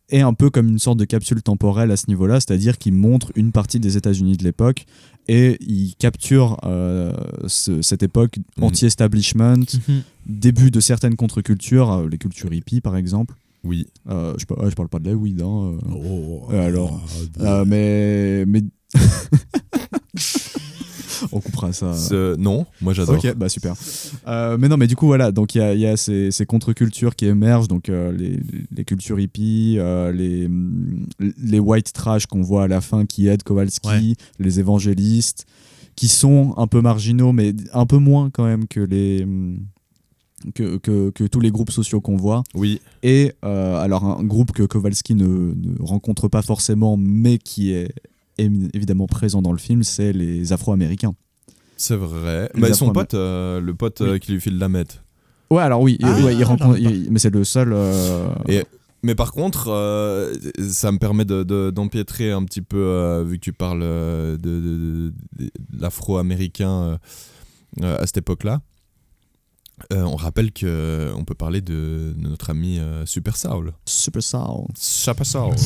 est 0.10 0.22
un 0.22 0.34
peu 0.34 0.50
comme 0.52 0.70
une 0.70 0.78
sorte 0.80 1.00
de 1.00 1.06
capsule 1.06 1.42
temporelle 1.42 1.90
à 1.92 1.98
ce 1.98 2.06
niveau-là, 2.08 2.36
c'est-à-dire 2.36 2.78
qu'il 2.78 2.94
montre 2.94 3.32
une 3.36 3.52
partie 3.52 3.80
des 3.80 3.98
États-Unis 3.98 4.38
de 4.38 4.44
l'époque 4.44 4.86
et 5.28 5.58
il 5.62 5.96
capture 5.98 6.58
euh, 6.64 7.12
ce- 7.48 7.82
cette 7.82 8.04
époque 8.04 8.38
Mhm. 8.58 8.64
anti-establishment, 8.66 9.66
début 10.28 10.70
de 10.70 10.80
certaines 10.80 11.16
contre-cultures, 11.16 11.92
euh, 11.92 12.08
les 12.08 12.20
cultures 12.20 12.54
hippies 12.54 12.82
par 12.82 12.96
exemple. 12.98 13.34
Oui. 13.64 13.88
Euh, 14.08 14.36
je, 14.38 14.46
je 14.70 14.76
parle 14.76 14.90
pas 14.90 15.00
de 15.00 15.10
la 15.10 15.16
weed, 15.16 15.42
hein, 15.42 15.74
euh, 15.74 15.96
Oh, 15.96 16.48
alors, 16.52 17.02
euh, 17.42 17.66
mais 17.66 18.46
mais 18.46 18.62
on 21.32 21.40
coupera 21.42 21.74
ça. 21.74 21.94
Ce- 21.94 22.36
Non, 22.38 22.66
moi 22.82 22.94
j'adore. 22.94 23.16
Ok, 23.16 23.34
bah 23.36 23.50
super. 23.50 23.74
Euh, 24.28 24.58
mais 24.60 24.68
non, 24.68 24.78
mais 24.78 24.88
du 24.88 24.96
coup, 24.96 25.06
voilà, 25.08 25.32
donc 25.32 25.56
il 25.56 25.60
y 25.60 25.62
a, 25.62 25.74
il 25.74 25.80
y 25.80 25.86
a 25.88 25.98
ces, 25.98 26.32
ces 26.32 26.46
contre-cultures 26.46 27.16
qui 27.16 27.26
émergent, 27.26 27.68
donc 27.68 27.90
euh, 27.90 28.12
les, 28.12 28.40
les 28.76 28.86
cultures 28.86 29.20
hippies, 29.20 29.76
euh, 29.80 30.12
les, 30.12 30.48
mm, 30.48 31.06
les 31.44 31.60
white 31.60 31.94
trash 31.94 32.26
qu'on 32.26 32.42
voit 32.42 32.64
à 32.64 32.68
la 32.68 32.82
fin 32.82 33.06
qui 33.06 33.28
aident 33.28 33.44
Kowalski, 33.44 33.88
Ouais. 33.88 34.14
les 34.40 34.60
évangélistes, 34.60 35.46
qui 35.96 36.08
sont 36.08 36.54
un 36.58 36.68
peu 36.68 36.82
marginaux, 36.82 37.32
mais 37.32 37.54
un 37.74 37.86
peu 37.86 37.98
moins 37.98 38.30
quand 38.30 38.44
même 38.46 38.68
que 38.68 38.80
les, 38.82 39.26
mm, 39.26 39.60
que, 40.54 40.78
que, 40.78 41.10
que 41.12 41.24
tous 41.24 41.40
les 41.40 41.50
groupes 41.50 41.72
sociaux 41.72 42.02
qu'on 42.02 42.18
voit. 42.18 42.44
Oui, 42.54 42.82
Et 43.02 43.32
euh, 43.44 43.78
alors 43.78 44.04
un 44.04 44.24
groupe 44.24 44.52
que 44.52 44.64
Kowalski 44.64 45.16
ne, 45.16 45.26
ne 45.56 45.82
rencontre 45.82 46.28
pas 46.28 46.42
forcément, 46.42 46.98
mais 46.98 47.38
qui 47.40 47.72
est 47.72 47.90
évidemment 48.38 49.08
présent 49.08 49.42
dans 49.42 49.52
le 49.52 49.58
film, 49.58 49.84
c'est 49.84 50.14
les 50.14 50.52
Afro-Américains. 50.54 51.14
c'est 51.78 51.96
vrai. 51.96 52.50
Les 52.56 52.62
Bah, 52.62 52.74
son 52.74 52.92
pote, 52.94 53.14
euh, 53.14 53.60
le 53.60 53.74
pote 53.74 54.02
euh, 54.02 54.18
qui 54.18 54.32
lui 54.34 54.42
file 54.42 54.58
la 54.58 54.70
meth. 54.70 55.02
Ouais, 55.52 55.62
alors 55.62 55.82
oui, 55.82 55.98
Ah, 56.02 56.12
ouais, 56.22 56.34
il 56.34 56.40
j'en 56.42 56.48
rencontre, 56.50 56.78
ai 56.80 56.84
pas. 56.84 56.90
il- 56.90 57.12
mais 57.12 57.20
c'est 57.20 57.30
le 57.30 57.44
seul. 57.44 57.72
euh, 57.74 58.28
Et- 58.48 58.64
Mais 59.04 59.14
par 59.14 59.32
contre, 59.34 59.68
euh, 59.70 60.34
ça 60.68 60.92
me 60.92 60.98
permet 60.98 61.26
de- 61.26 61.44
de- 61.44 61.70
d'empiétrer 61.70 62.32
un 62.32 62.44
petit 62.44 62.64
peu, 62.64 62.78
euh, 62.78 63.24
vu 63.24 63.36
que 63.38 63.44
tu 63.44 63.54
parles 63.54 63.82
euh, 63.84 64.36
de, 64.38 64.50
de- 64.60 65.14
de- 65.38 65.44
de 65.46 65.52
l'afro-américain 65.80 66.72
euh, 66.72 66.98
euh, 67.84 67.98
à 68.02 68.06
cette 68.08 68.18
époque-là. 68.18 68.62
Euh, 69.94 70.02
on 70.04 70.16
rappelle 70.16 70.52
que 70.54 71.12
on 71.18 71.24
peut 71.26 71.36
parler 71.36 71.62
de, 71.62 72.14
de 72.18 72.28
notre 72.30 72.50
ami 72.50 72.80
euh, 72.80 73.06
Super 73.06 73.36
Soul. 73.38 73.74
Super 73.86 74.24
Soul. 74.24 74.66
Super 74.76 75.26
Soul. 75.26 75.50
Well, 75.50 75.60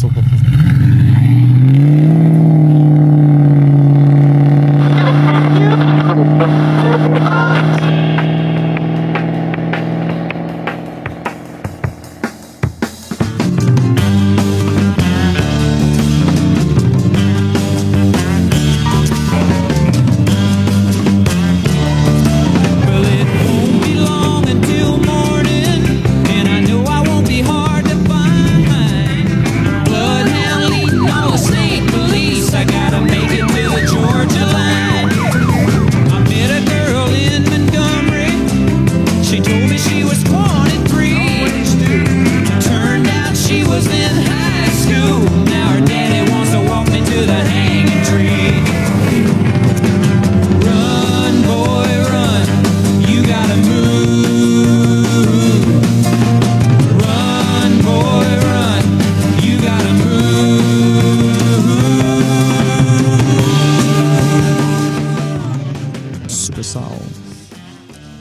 Soul. 66.73 66.81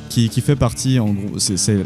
Qui, 0.08 0.28
qui 0.28 0.40
fait 0.40 0.56
partie, 0.56 0.98
en 0.98 1.12
gros, 1.12 1.38
c'est 1.38 1.76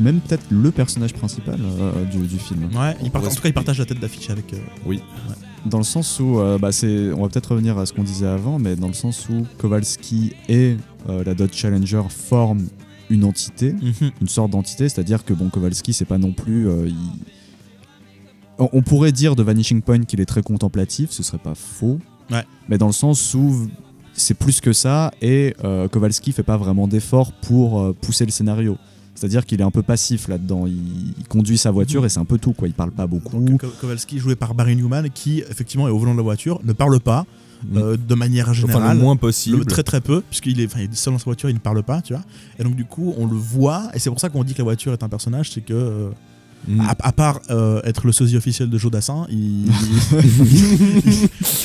même 0.00 0.20
peut-être 0.20 0.44
le 0.50 0.70
personnage 0.70 1.12
principal 1.12 1.58
euh, 1.60 2.04
du, 2.04 2.18
du 2.26 2.38
film. 2.38 2.64
Ouais, 2.74 2.96
il 3.02 3.10
part- 3.10 3.20
pourrait 3.22 3.32
en 3.32 3.34
tout 3.34 3.42
cas, 3.42 3.48
il 3.48 3.52
partage 3.54 3.78
la 3.78 3.84
tête 3.84 4.00
d'affiche 4.00 4.30
avec. 4.30 4.52
euh, 4.52 4.58
Oui. 4.86 5.00
Dans 5.66 5.78
le 5.78 5.84
sens 5.84 6.20
où, 6.20 6.38
euh, 6.38 6.56
bah, 6.58 6.70
c'est, 6.72 7.12
on 7.12 7.22
va 7.22 7.28
peut-être 7.28 7.50
revenir 7.52 7.76
à 7.78 7.86
ce 7.86 7.92
qu'on 7.92 8.04
disait 8.04 8.26
avant, 8.26 8.58
mais 8.58 8.76
dans 8.76 8.86
le 8.88 8.92
sens 8.94 9.28
où 9.28 9.44
Kowalski 9.58 10.32
et 10.48 10.76
la 11.08 11.34
Dodge 11.34 11.52
Challenger 11.54 12.02
forment 12.10 12.66
une 13.10 13.24
entité, 13.24 13.72
mhm. 13.72 14.10
une 14.20 14.28
sorte 14.28 14.50
d'entité, 14.50 14.88
c'est-à-dire 14.88 15.24
que 15.24 15.32
bon, 15.32 15.48
Kowalski, 15.48 15.92
c'est 15.92 16.04
pas 16.04 16.18
non 16.18 16.32
plus. 16.32 16.68
il- 16.86 16.94
on, 18.58 18.68
on 18.72 18.82
pourrait 18.82 19.12
dire 19.12 19.34
de 19.36 19.42
Vanishing 19.42 19.82
Point 19.82 20.00
qu'il 20.04 20.20
est 20.20 20.26
très 20.26 20.42
contemplatif, 20.42 21.10
ce 21.10 21.22
serait 21.22 21.38
pas 21.38 21.54
faux, 21.54 21.98
Ouais. 22.30 22.44
mais 22.68 22.76
dans 22.78 22.86
le 22.88 22.92
sens 22.92 23.34
où 23.34 23.68
c'est 24.18 24.34
plus 24.34 24.60
que 24.60 24.72
ça 24.72 25.10
et 25.22 25.54
euh, 25.64 25.88
Kowalski 25.88 26.32
fait 26.32 26.42
pas 26.42 26.56
vraiment 26.56 26.86
d'efforts 26.88 27.32
pour 27.32 27.80
euh, 27.80 27.94
pousser 27.98 28.24
le 28.26 28.30
scénario. 28.32 28.76
C'est-à-dire 29.14 29.44
qu'il 29.46 29.60
est 29.60 29.64
un 29.64 29.70
peu 29.72 29.82
passif 29.82 30.28
là-dedans. 30.28 30.66
Il, 30.66 31.14
il 31.18 31.26
conduit 31.28 31.58
sa 31.58 31.70
voiture 31.72 32.04
et 32.06 32.08
c'est 32.08 32.20
un 32.20 32.24
peu 32.24 32.38
tout. 32.38 32.52
Quoi. 32.52 32.68
Il 32.68 32.74
parle 32.74 32.92
pas 32.92 33.06
beaucoup. 33.08 33.40
Donc, 33.40 33.64
Kowalski, 33.80 34.18
joué 34.18 34.36
par 34.36 34.54
Barry 34.54 34.76
Newman, 34.76 35.08
qui 35.12 35.40
effectivement 35.50 35.88
est 35.88 35.90
au 35.90 35.98
volant 35.98 36.12
de 36.12 36.18
la 36.18 36.22
voiture, 36.22 36.60
ne 36.62 36.72
parle 36.72 37.00
pas 37.00 37.26
euh, 37.74 37.96
de 37.96 38.14
manière 38.14 38.52
générale. 38.54 38.82
Enfin, 38.84 38.94
le 38.94 39.00
moins 39.00 39.14
Le- 39.14 39.18
possible. 39.18 39.64
très 39.66 39.82
très 39.82 40.00
peu, 40.00 40.20
puisqu'il 40.20 40.60
est, 40.60 40.66
enfin, 40.66 40.80
il 40.82 40.84
est 40.92 40.94
seul 40.94 41.12
dans 41.14 41.18
sa 41.18 41.24
voiture, 41.24 41.50
il 41.50 41.54
ne 41.54 41.58
parle 41.58 41.82
pas, 41.82 42.00
tu 42.00 42.12
vois. 42.12 42.22
Et 42.60 42.62
donc 42.62 42.76
du 42.76 42.84
coup, 42.84 43.12
on 43.18 43.26
le 43.26 43.34
voit, 43.36 43.90
et 43.92 43.98
c'est 43.98 44.08
pour 44.10 44.20
ça 44.20 44.28
qu'on 44.28 44.44
dit 44.44 44.52
que 44.52 44.58
la 44.58 44.64
voiture 44.64 44.92
est 44.92 45.02
un 45.02 45.08
personnage, 45.08 45.50
c'est 45.50 45.62
que, 45.62 46.10
Mm. 46.66 46.80
à, 46.82 46.96
à 47.00 47.12
part 47.12 47.40
euh, 47.50 47.80
être 47.84 48.04
le 48.06 48.12
sosie 48.12 48.36
officiel 48.36 48.68
de 48.68 48.76
Joe 48.76 48.90
Dassin, 48.90 49.26
il... 49.30 49.66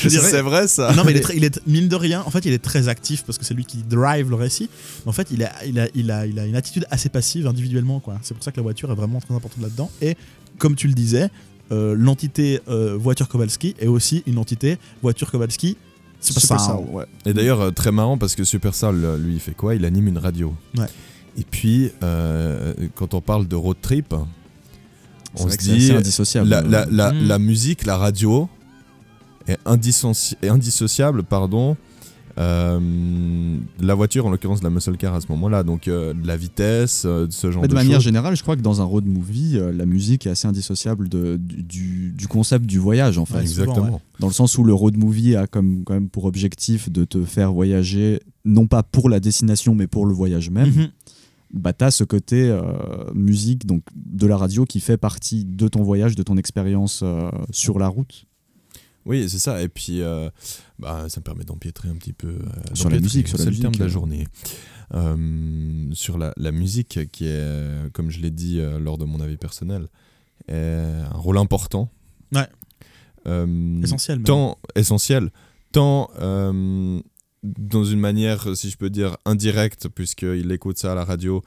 je 0.03 0.07
dirais- 0.07 0.29
C'est 0.29 0.41
vrai 0.41 0.67
ça. 0.67 0.93
non 0.95 1.03
mais 1.03 1.11
il 1.11 1.17
est, 1.17 1.21
très- 1.21 1.35
il 1.35 1.43
est 1.43 1.59
mine 1.67 1.87
de 1.87 1.95
rien, 1.95 2.21
en 2.25 2.29
fait 2.31 2.45
il 2.45 2.53
est 2.53 2.59
très 2.63 2.87
actif 2.87 3.23
parce 3.25 3.37
que 3.37 3.45
c'est 3.45 3.53
lui 3.53 3.65
qui 3.65 3.77
drive 3.83 4.29
le 4.29 4.35
récit. 4.35 4.69
Mais 5.05 5.09
en 5.09 5.13
fait 5.13 5.27
il 5.31 5.43
a, 5.43 5.51
il 5.65 5.79
a, 5.79 5.87
il 5.95 6.11
a, 6.11 6.25
il 6.25 6.39
a 6.39 6.45
une 6.45 6.55
attitude 6.55 6.85
assez 6.91 7.09
passive 7.09 7.47
individuellement 7.47 7.99
quoi. 7.99 8.15
C'est 8.21 8.33
pour 8.33 8.43
ça 8.43 8.51
que 8.51 8.57
la 8.57 8.63
voiture 8.63 8.91
est 8.91 8.95
vraiment 8.95 9.19
très 9.19 9.33
importante 9.33 9.61
là-dedans. 9.61 9.89
Et 10.01 10.15
comme 10.57 10.75
tu 10.75 10.87
le 10.87 10.93
disais, 10.93 11.29
euh, 11.71 11.95
l'entité 11.97 12.59
euh, 12.69 12.95
voiture 12.97 13.27
Kowalski 13.27 13.75
est 13.79 13.87
aussi 13.87 14.23
une 14.27 14.37
entité 14.37 14.77
voiture 15.01 15.31
Kowalski. 15.31 15.77
Super, 16.21 16.41
Super 16.41 16.59
Sound. 16.61 16.85
Ouais. 16.93 17.03
Et 17.25 17.33
d'ailleurs, 17.33 17.59
euh, 17.59 17.71
très 17.71 17.91
marrant 17.91 18.17
parce 18.17 18.35
que 18.35 18.45
Super 18.45 18.71
euh, 18.83 19.17
lui, 19.17 19.33
il 19.33 19.39
fait 19.41 19.53
quoi? 19.53 19.75
Il 19.75 19.83
anime 19.83 20.07
une 20.07 20.17
radio. 20.17 20.53
Ouais. 20.77 20.85
Et 21.37 21.43
puis, 21.43 21.91
euh, 22.01 22.73
quand 22.95 23.13
on 23.13 23.19
parle 23.19 23.45
de 23.45 23.55
road 23.57 23.75
trip, 23.81 24.15
on 25.39 25.49
se 25.49 25.57
dit 25.57 25.71
assez 25.71 25.91
indissociable. 25.91 26.49
la, 26.49 26.61
la, 26.61 26.85
la, 26.91 27.11
Mm. 27.11 27.27
la 27.27 27.39
musique, 27.39 27.85
la 27.85 27.97
radio 27.97 28.47
est, 29.47 29.57
indissoci- 29.65 30.35
est 30.41 30.49
indissociable, 30.49 31.23
pardon. 31.23 31.75
euh, 32.39 32.79
de 32.79 33.85
la 33.85 33.93
voiture, 33.93 34.25
en 34.25 34.31
l'occurrence 34.31 34.59
de 34.59 34.63
la 34.63 34.71
muscle 34.71 34.97
car 34.97 35.13
à 35.13 35.21
ce 35.21 35.27
moment-là, 35.29 35.61
donc 35.61 35.87
euh, 35.87 36.13
de 36.15 36.25
la 36.25 36.35
vitesse, 36.35 37.03
euh, 37.05 37.27
de 37.27 37.31
ce 37.31 37.51
genre 37.51 37.61
Mais 37.61 37.67
de, 37.67 37.73
de 37.73 37.77
manière 37.77 37.99
générale, 37.99 38.35
je 38.35 38.41
crois 38.41 38.55
que 38.55 38.61
dans 38.61 38.81
un 38.81 38.85
road 38.85 39.05
movie, 39.05 39.57
euh, 39.57 39.71
la 39.71 39.85
musique 39.85 40.25
est 40.25 40.31
assez 40.31 40.47
indissociable 40.47 41.09
de, 41.09 41.37
du, 41.39 42.15
concept 42.27 42.65
du 42.65 42.79
voyage, 42.79 43.19
en 43.19 43.25
fait. 43.25 43.35
Ouais, 43.39 43.45
souvent, 43.45 43.63
Exactement. 43.71 44.01
Dans 44.19 44.25
le 44.27 44.33
sens 44.33 44.57
où 44.57 44.63
le 44.63 44.73
road 44.73 44.97
movie 44.97 45.35
a 45.35 45.45
comme, 45.45 45.83
quand 45.85 45.93
même 45.93 46.09
pour 46.09 46.25
objectif 46.25 46.89
de 46.91 47.03
te 47.05 47.23
faire 47.23 47.53
voyager, 47.53 48.19
non 48.45 48.65
pas 48.65 48.81
pour 48.81 49.09
la 49.09 49.19
destination, 49.19 49.75
mais 49.75 49.85
pour 49.85 50.07
le 50.07 50.13
voyage 50.15 50.49
même. 50.49 50.69
Mhm. 50.71 50.87
Bah, 51.53 51.71
t'as 51.71 51.91
ce 51.91 52.03
côté 52.03 52.49
euh, 52.49 52.63
musique 53.13 53.65
donc 53.67 53.83
de 53.95 54.25
la 54.25 54.37
radio 54.37 54.65
qui 54.65 54.79
fait 54.79 54.97
partie 54.97 55.45
de 55.45 55.67
ton 55.67 55.83
voyage, 55.83 56.15
de 56.15 56.23
ton 56.23 56.35
expérience 56.37 57.01
euh, 57.03 57.29
sur 57.51 57.77
la 57.77 57.87
route. 57.87 58.25
Oui, 59.05 59.29
c'est 59.29 59.37
ça. 59.39 59.61
Et 59.61 59.67
puis, 59.67 60.01
euh, 60.01 60.29
bah, 60.79 61.05
ça 61.09 61.19
me 61.19 61.23
permet 61.23 61.43
d'empiétrer 61.43 61.89
un 61.89 61.95
petit 61.95 62.13
peu. 62.13 62.29
euh, 62.29 62.39
Sur 62.73 62.89
la 62.89 62.99
musique, 62.99 63.27
sur 63.27 63.37
la 63.37 63.45
le 63.45 63.55
terme 63.57 63.75
de 63.75 63.79
la 63.79 63.87
journée. 63.87 64.27
Euh, 64.95 65.89
sur 65.93 66.17
la, 66.17 66.33
la 66.37 66.51
musique, 66.51 67.11
qui 67.11 67.25
est, 67.27 67.91
comme 67.93 68.09
je 68.09 68.19
l'ai 68.21 68.31
dit 68.31 68.59
euh, 68.59 68.79
lors 68.79 68.97
de 68.97 69.05
mon 69.05 69.19
avis 69.19 69.37
personnel, 69.37 69.87
est 70.47 70.55
un 70.55 71.17
rôle 71.17 71.37
important. 71.37 71.89
Ouais. 72.33 72.47
Euh, 73.27 73.81
Essentiel. 73.81 74.23
tant 74.23 74.57
essentiel, 74.75 75.29
tant 75.71 76.09
euh, 76.19 76.99
dans 77.43 77.83
une 77.83 77.99
manière, 77.99 78.55
si 78.55 78.69
je 78.69 78.77
peux 78.77 78.89
dire, 78.89 79.17
indirecte, 79.25 79.87
puisqu'il 79.89 80.51
écoute 80.51 80.77
ça 80.77 80.93
à 80.93 80.95
la 80.95 81.03
radio 81.05 81.41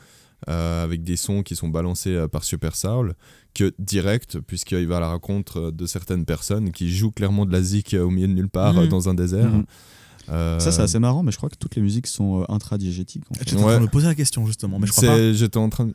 euh, 0.48 0.84
avec 0.84 1.02
des 1.02 1.16
sons 1.16 1.42
qui 1.42 1.56
sont 1.56 1.68
balancés 1.68 2.14
euh, 2.14 2.28
par 2.28 2.44
Super 2.44 2.76
Soul, 2.76 3.14
que 3.54 3.72
direct, 3.78 4.38
puisqu'il 4.40 4.86
va 4.86 4.98
à 4.98 5.00
la 5.00 5.08
rencontre 5.08 5.70
de 5.70 5.86
certaines 5.86 6.26
personnes 6.26 6.72
qui 6.72 6.94
jouent 6.94 7.10
clairement 7.12 7.46
de 7.46 7.52
la 7.52 7.62
zik 7.62 7.94
au 7.98 8.10
milieu 8.10 8.28
de 8.28 8.34
nulle 8.34 8.50
part 8.50 8.74
Mhm. 8.74 8.80
euh, 8.80 8.86
dans 8.86 9.08
un 9.08 9.14
désert. 9.14 9.48
Mhm. 9.50 9.64
Euh, 10.28 10.58
Ça, 10.58 10.72
c'est 10.72 10.82
assez 10.82 10.98
marrant, 10.98 11.22
mais 11.22 11.30
je 11.32 11.36
crois 11.38 11.48
que 11.48 11.56
toutes 11.56 11.76
les 11.76 11.82
musiques 11.82 12.08
sont 12.08 12.42
euh, 12.42 12.44
intradiégétiques. 12.52 13.22
en 13.30 13.34
fait. 13.34 13.48
J'étais 13.48 13.56
en 13.56 13.60
train 13.62 13.68
Ouais. 13.72 13.78
de 13.78 13.82
me 13.84 13.88
poser 13.88 14.06
la 14.08 14.14
question 14.14 14.44
justement, 14.46 14.78
mais 14.78 14.86
je 14.88 14.92
crois 14.92 15.08
pas. 15.08 15.32
J'étais 15.32 15.56
en 15.56 15.68
train 15.70 15.86
de. 15.86 15.94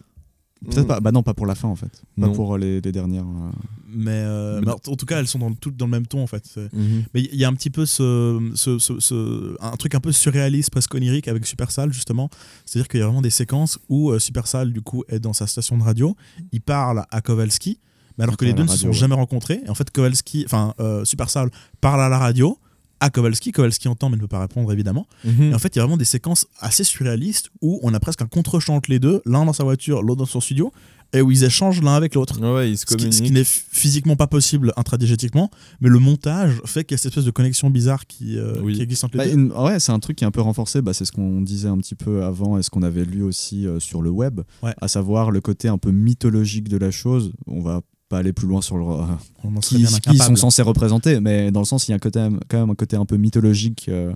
Peut-être 0.70 0.88
pas. 0.88 1.00
Bah 1.00 1.12
non, 1.12 1.24
pas 1.24 1.34
pour 1.34 1.48
la 1.48 1.56
fin 1.56 1.68
en 1.68 1.76
fait. 1.76 2.04
Pas 2.20 2.28
Non. 2.28 2.34
pour 2.34 2.54
euh, 2.54 2.58
les, 2.60 2.82
les 2.82 2.92
dernières. 2.92 3.24
euh. 3.26 3.50
Mais, 3.94 4.12
euh, 4.12 4.60
Mais 4.60 4.68
mais 4.68 4.72
en 4.72 4.96
tout 4.96 5.06
cas, 5.08 5.20
elles 5.20 5.28
sont 5.28 5.40
dans, 5.40 5.52
toutes 5.54 5.76
dans 5.76 5.86
le 5.86 5.92
même 5.92 6.06
ton 6.08 6.22
en 6.22 6.28
fait. 6.28 6.44
Mhm. 6.72 7.04
Mais 7.14 7.22
il 7.24 7.36
y 7.36 7.44
a 7.44 7.48
un 7.48 7.54
petit 7.54 7.70
peu 7.72 7.86
ce, 7.88 8.40
ce, 8.56 8.78
ce- 8.78 9.00
ce- 9.00 9.56
un 9.60 9.76
truc 9.78 9.96
un 9.96 10.00
peu 10.00 10.12
surréaliste, 10.12 10.70
presque 10.70 10.94
onirique 10.94 11.28
avec 11.28 11.46
Supersal 11.48 11.92
justement. 11.92 12.30
C'est-à-dire 12.66 12.88
qu'il 12.88 13.00
y 13.00 13.04
a 13.04 13.08
vraiment 13.08 13.22
des 13.24 13.32
séquences 13.32 13.80
où 13.90 14.12
euh, 14.12 14.20
Supersal 14.20 14.72
du 14.72 14.82
coup 14.82 15.04
est 15.10 15.20
dans 15.20 15.34
sa 15.34 15.48
station 15.48 15.78
de 15.78 15.84
radio, 15.84 16.16
il 16.52 16.62
parle 16.62 17.06
à 17.10 17.22
Kowalski, 17.22 17.80
mais 18.18 18.24
alors 18.26 18.38
que 18.38 18.46
les 18.46 18.54
deux 18.54 18.64
ne 18.64 18.68
se 18.70 18.78
sont 18.78 18.88
ouais. 18.88 18.94
jamais 18.94 19.16
rencontrés. 19.16 19.62
Et 19.66 19.70
en 19.70 19.76
fait, 19.76 19.90
Kowalski, 19.90 20.44
enfin 20.46 20.74
Supersal 21.06 21.50
parle 21.82 22.02
à 22.02 22.08
la 22.10 22.20
radio 22.20 22.58
à 23.02 23.10
Kowalski. 23.10 23.52
Kowalski 23.52 23.90
entend 23.90 24.10
mais 24.10 24.16
ne 24.16 24.22
peut 24.22 24.28
pas 24.30 24.40
répondre 24.40 24.72
évidemment. 24.72 25.06
Mhm. 25.26 25.52
Et 25.52 25.54
en 25.54 25.60
fait, 25.60 25.76
il 25.76 25.80
y 25.80 25.82
a 25.82 25.84
vraiment 25.84 25.98
des 25.98 26.06
séquences 26.06 26.48
assez 26.60 26.86
surréalistes 26.86 27.50
où 27.62 27.80
on 27.84 27.94
a 27.94 28.00
presque 28.00 28.22
un 28.22 28.28
contre-champ 28.28 28.76
entre 28.76 28.90
les 28.90 29.00
deux, 29.00 29.22
l'un 29.26 29.44
dans 29.44 29.54
sa 29.54 29.64
voiture, 29.66 30.02
l'autre 30.02 30.20
dans 30.20 30.26
son 30.26 30.40
studio, 30.40 30.72
et 31.14 31.20
où 31.22 31.30
ils 31.30 31.44
échangent 31.44 31.82
l'un 31.82 31.96
avec 31.96 32.16
l'autre. 32.16 32.40
Ouais, 32.40 32.72
ils 32.72 32.78
se 32.78 32.86
Ce 32.88 32.96
qui, 32.96 33.04
ce 33.04 33.10
qui 33.10 33.18
communiquent. 33.18 33.34
n'est 33.34 33.44
physiquement 33.44 34.16
pas 34.16 34.28
possible 34.28 34.72
intradigétiquement, 34.78 35.52
mais 35.82 35.90
le 35.90 36.00
montage 36.00 36.62
fait 36.64 36.86
qu'il 36.86 36.94
y 36.94 36.96
a 36.96 36.98
cette 37.00 37.08
espèce 37.12 37.26
de 37.26 37.32
connexion 37.32 37.70
bizarre 37.70 38.08
qui, 38.08 38.38
euh, 38.38 38.54
Oui. 38.62 38.76
qui 38.76 38.82
existe 38.82 39.04
entre 39.04 39.18
Bah, 39.18 39.26
les 39.26 39.32
deux. 39.34 39.38
une- 39.38 39.52
ouais, 39.52 39.80
c'est 39.82 39.92
un 39.92 40.00
truc 40.00 40.16
qui 40.18 40.24
est 40.24 40.28
un 40.28 40.32
peu 40.32 40.40
renforcé. 40.40 40.82
Bah, 40.82 40.94
c'est 40.94 41.04
ce 41.04 41.12
qu'on 41.12 41.42
disait 41.42 41.68
un 41.68 41.78
petit 41.80 41.96
peu 41.96 42.24
avant 42.24 42.58
et 42.58 42.64
ce 42.64 42.70
qu'on 42.70 42.82
avait 42.84 43.04
lu 43.04 43.24
aussi 43.24 43.68
euh, 43.68 43.80
sur 43.82 44.02
le 44.02 44.10
web, 44.10 44.40
Ouais. 44.64 44.74
à 44.80 44.88
savoir 44.88 45.32
le 45.32 45.42
côté 45.42 45.68
un 45.68 45.78
peu 45.78 45.92
mythologique 45.92 46.70
de 46.70 46.78
la 46.78 46.92
chose. 46.92 47.34
On 47.46 47.60
va 47.62 47.82
pas 48.12 48.20
aller 48.20 48.34
plus 48.34 48.48
loin 48.48 48.62
sur 48.62 48.78
le, 48.78 48.84
On 48.84 49.56
en 49.58 49.62
serait 49.62 49.78
qui, 49.78 49.82
bien 49.84 49.88
qui 49.88 49.96
incapable. 50.10 50.24
sont 50.24 50.36
censés 50.36 50.62
représenter, 50.62 51.20
mais 51.20 51.52
dans 51.52 51.62
le 51.62 51.66
sens, 51.66 51.88
il 51.88 51.92
y 51.92 51.94
a 51.94 51.96
un 51.96 52.00
côté, 52.00 52.20
quand 52.50 52.60
même 52.60 52.70
un 52.70 52.76
côté 52.76 52.96
un 52.98 53.06
peu 53.06 53.18
mythologique 53.18 53.88
euh, 53.90 54.14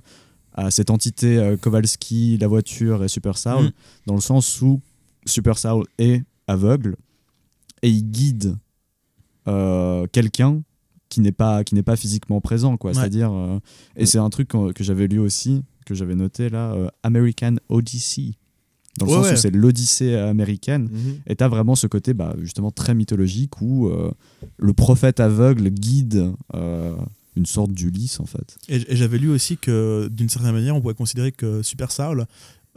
à 0.54 0.70
cette 0.72 0.90
entité 0.90 1.38
euh, 1.38 1.58
Kowalski, 1.58 2.38
la 2.38 2.48
voiture 2.48 3.04
et 3.04 3.08
Super 3.08 3.38
Saul, 3.38 3.66
Mm. 3.66 3.72
dans 4.08 4.16
le 4.16 4.22
sens 4.22 4.62
où 4.62 4.82
Super 5.26 5.58
Saul 5.58 5.86
est 5.98 6.24
aveugle 6.48 6.96
et 7.82 7.90
il 7.90 8.04
guide 8.04 8.56
euh, 9.48 10.06
quelqu'un 10.12 10.62
qui 11.10 11.22
n'est 11.22 11.32
pas 11.32 11.64
qui 11.64 11.76
n'est 11.76 11.84
pas 11.84 11.96
physiquement 11.96 12.42
présent 12.42 12.78
quoi 12.78 12.92
Ouais. 12.92 12.96
c'est-à-dire 12.96 13.32
euh, 13.32 13.60
et 13.96 14.06
c'est 14.06 14.18
un 14.18 14.30
truc 14.30 14.48
qu'on- 14.50 14.72
que 14.74 14.84
j'avais 14.84 15.08
lu 15.08 15.20
aussi 15.20 15.64
que 15.86 15.94
j'avais 15.94 16.16
noté 16.16 16.50
là 16.50 16.74
euh, 16.74 16.88
American 17.04 17.56
Odyssey 17.70 18.34
dans 18.98 19.06
le 19.06 19.12
Ouais, 19.12 19.18
sens 19.18 19.26
ouais. 19.28 19.34
où 19.34 19.38
c'est 19.38 19.52
l'Odyssée 19.52 20.16
américaine 20.16 20.90
Mhm. 20.92 21.16
et 21.28 21.36
t'as 21.36 21.48
vraiment 21.48 21.76
ce 21.76 21.88
côté 21.88 22.14
bah, 22.14 22.36
justement 22.42 22.72
très 22.72 22.96
mythologique 22.96 23.62
où 23.62 23.88
euh, 23.88 24.12
le 24.58 24.74
prophète 24.74 25.20
aveugle 25.20 25.70
guide 25.70 26.32
euh, 26.54 26.96
une 27.36 27.46
sorte 27.46 27.72
d'Ulysse 27.74 28.20
en 28.22 28.26
fait. 28.26 28.58
Et, 28.70 28.78
et 28.92 28.96
j'avais 28.96 29.18
lu 29.18 29.30
aussi 29.30 29.58
que 29.58 30.08
d'une 30.12 30.30
certaine 30.30 30.54
manière, 30.54 30.76
on 30.76 30.82
pourrait 30.82 30.94
considérer 30.94 31.32
que 31.34 31.62
Super 31.64 31.92
Saul 31.92 32.26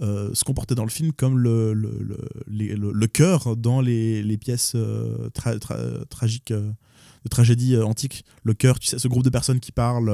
euh, 0.00 0.30
se 0.34 0.42
comportait 0.44 0.74
dans 0.74 0.84
le 0.84 0.90
film 0.90 1.12
comme 1.12 1.38
le, 1.38 1.72
le, 1.74 1.90
le, 2.00 2.18
les- 2.48 2.74
le- 2.76 2.92
le 2.92 3.06
cœur 3.06 3.56
dans 3.56 3.80
les, 3.80 4.22
les 4.22 4.36
pièces 4.36 4.74
tra- 5.34 5.58
tra- 5.58 6.04
tragiques 6.08 6.52
de 6.52 7.28
tragédie 7.30 7.76
antique. 7.76 8.24
Le 8.44 8.54
cœur, 8.54 8.78
tu 8.78 8.86
sais, 8.88 8.98
ce 8.98 9.08
groupe 9.08 9.24
de 9.24 9.30
personnes 9.30 9.58
qui 9.60 9.72
parlent, 9.72 10.10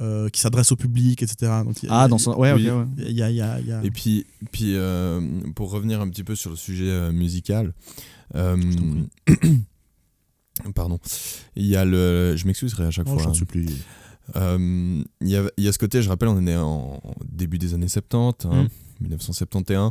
euh, 0.00 0.28
qui 0.30 0.40
s'adressent 0.40 0.72
au 0.72 0.76
public, 0.76 1.22
etc. 1.22 1.52
Donc, 1.64 1.82
y 1.82 1.86
a- 1.88 2.00
Ah, 2.02 2.08
dans 2.08 2.18
son... 2.18 2.34
Ouais, 2.36 2.52
oui. 2.52 2.68
ok, 2.70 2.76
ouais. 2.78 2.86
il 3.08 3.12
y 3.16 3.22
a, 3.22 3.30
il 3.30 3.36
y 3.36 3.40
a- 3.42 3.60
il 3.60 3.66
y 3.66 3.72
a- 3.72 3.84
Et 3.84 3.90
puis, 3.90 4.24
puis 4.52 4.74
euh, 4.76 5.20
pour 5.54 5.70
revenir 5.70 6.00
un 6.00 6.08
petit 6.08 6.24
peu 6.24 6.34
sur 6.34 6.50
le 6.50 6.56
sujet 6.56 6.88
euh, 6.88 7.12
musical, 7.12 7.74
euh, 8.34 8.56
pardon, 10.74 10.98
il 11.56 11.66
y 11.66 11.76
a 11.76 11.84
le, 11.84 12.34
je 12.36 12.46
m'excuserai 12.46 12.84
à 12.86 12.90
chaque 12.90 13.06
Oh, 13.08 13.14
fois. 13.14 13.22
j'en 13.22 13.30
hein. 13.30 13.34
supplie. 13.34 13.66
Euh, 14.36 15.02
Il 15.20 15.28
y, 15.28 15.36
a, 15.36 15.42
il 15.56 15.64
y 15.64 15.68
a 15.68 15.72
ce 15.72 15.78
côté, 15.78 16.02
je 16.02 16.08
rappelle, 16.08 16.28
on 16.28 16.46
est 16.46 16.56
en 16.56 17.00
en 17.02 17.14
début 17.30 17.58
des 17.58 17.74
années 17.74 17.88
70, 17.88 18.46
hein, 18.46 18.68
1971. 19.00 19.90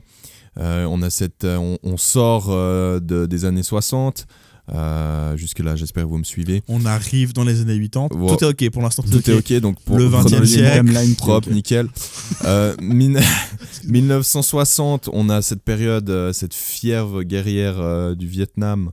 Euh, 0.57 0.85
on 0.85 1.01
a 1.01 1.09
cette, 1.09 1.43
on, 1.45 1.77
on 1.83 1.97
sort 1.97 2.47
euh, 2.49 2.99
de- 2.99 3.25
des 3.25 3.45
années 3.45 3.63
60. 3.63 4.27
Euh, 4.73 5.35
jusque 5.37 5.59
là, 5.59 5.75
j'espère 5.75 6.03
que 6.03 6.09
vous 6.09 6.17
me 6.17 6.23
suivez. 6.23 6.61
On 6.67 6.85
arrive 6.85 7.33
dans 7.33 7.43
les 7.43 7.61
années 7.61 7.79
80. 7.79 8.09
Wow. 8.11 8.35
Tout 8.35 8.43
est 8.45 8.47
ok 8.47 8.69
pour 8.71 8.81
l'instant. 8.83 9.03
Tout 9.03 9.29
est 9.29 9.33
ok, 9.33 9.53
donc 9.61 9.79
pour 9.81 9.97
Le 9.97 10.05
20e 10.07 10.19
chronologie 10.19 10.53
siècle. 10.53 10.85
Timeline 10.85 11.15
propre, 11.15 11.49
nickel. 11.49 11.87
Euh, 12.45 12.75
mille- 12.81 13.19
1960, 13.85 15.09
on 15.13 15.29
a 15.29 15.41
cette 15.41 15.63
période, 15.63 16.09
euh, 16.09 16.31
cette 16.33 16.53
fièvre 16.53 17.23
guerrière 17.23 17.75
euh, 17.79 18.15
du 18.15 18.27
Vietnam. 18.27 18.91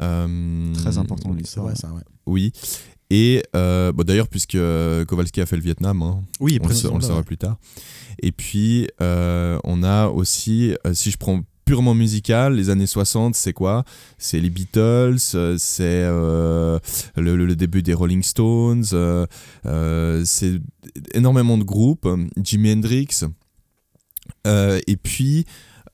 Euh, 0.00 0.72
Très 0.74 0.98
important 0.98 1.32
l'histoire. 1.32 1.76
ça, 1.76 1.88
ouais. 1.92 2.02
Oui. 2.26 2.52
Et 3.10 3.42
euh, 3.56 3.90
bon, 3.92 4.04
d'ailleurs, 4.04 4.28
puisque 4.28 4.56
Kowalski 5.08 5.40
a 5.40 5.46
fait 5.46 5.56
le 5.56 5.62
Vietnam, 5.62 6.00
hein, 6.02 6.22
Oui, 6.38 6.58
on, 6.62 6.68
le, 6.68 6.74
on 6.92 6.94
le 6.96 7.00
saura 7.02 7.22
plus 7.24 7.38
tard. 7.38 7.58
Et 8.22 8.30
puis, 8.32 8.86
euh, 9.02 9.58
on 9.64 9.82
a 9.82 10.06
aussi, 10.08 10.74
euh, 10.86 10.94
si 10.94 11.10
je 11.10 11.16
prends 11.16 11.40
purement 11.70 11.94
musical, 11.94 12.56
les 12.56 12.68
années 12.68 12.88
60, 12.88 13.36
c'est 13.36 13.52
quoi? 13.52 13.84
C'est 14.18 14.40
les 14.40 14.50
Beatles, 14.50 15.18
euh, 15.36 15.54
c'est 15.56 15.84
euh, 15.84 16.80
le, 17.16 17.54
début 17.54 17.80
des 17.80 17.94
Rolling 17.94 18.24
Stones, 18.24 18.82
euh, 18.92 19.24
c'est 20.24 20.54
énormément 21.14 21.56
de 21.56 21.62
groupes, 21.62 22.08
Jimi 22.42 22.72
Hendrix. 22.72 23.20
Et 24.46 24.96
puis, 25.00 25.44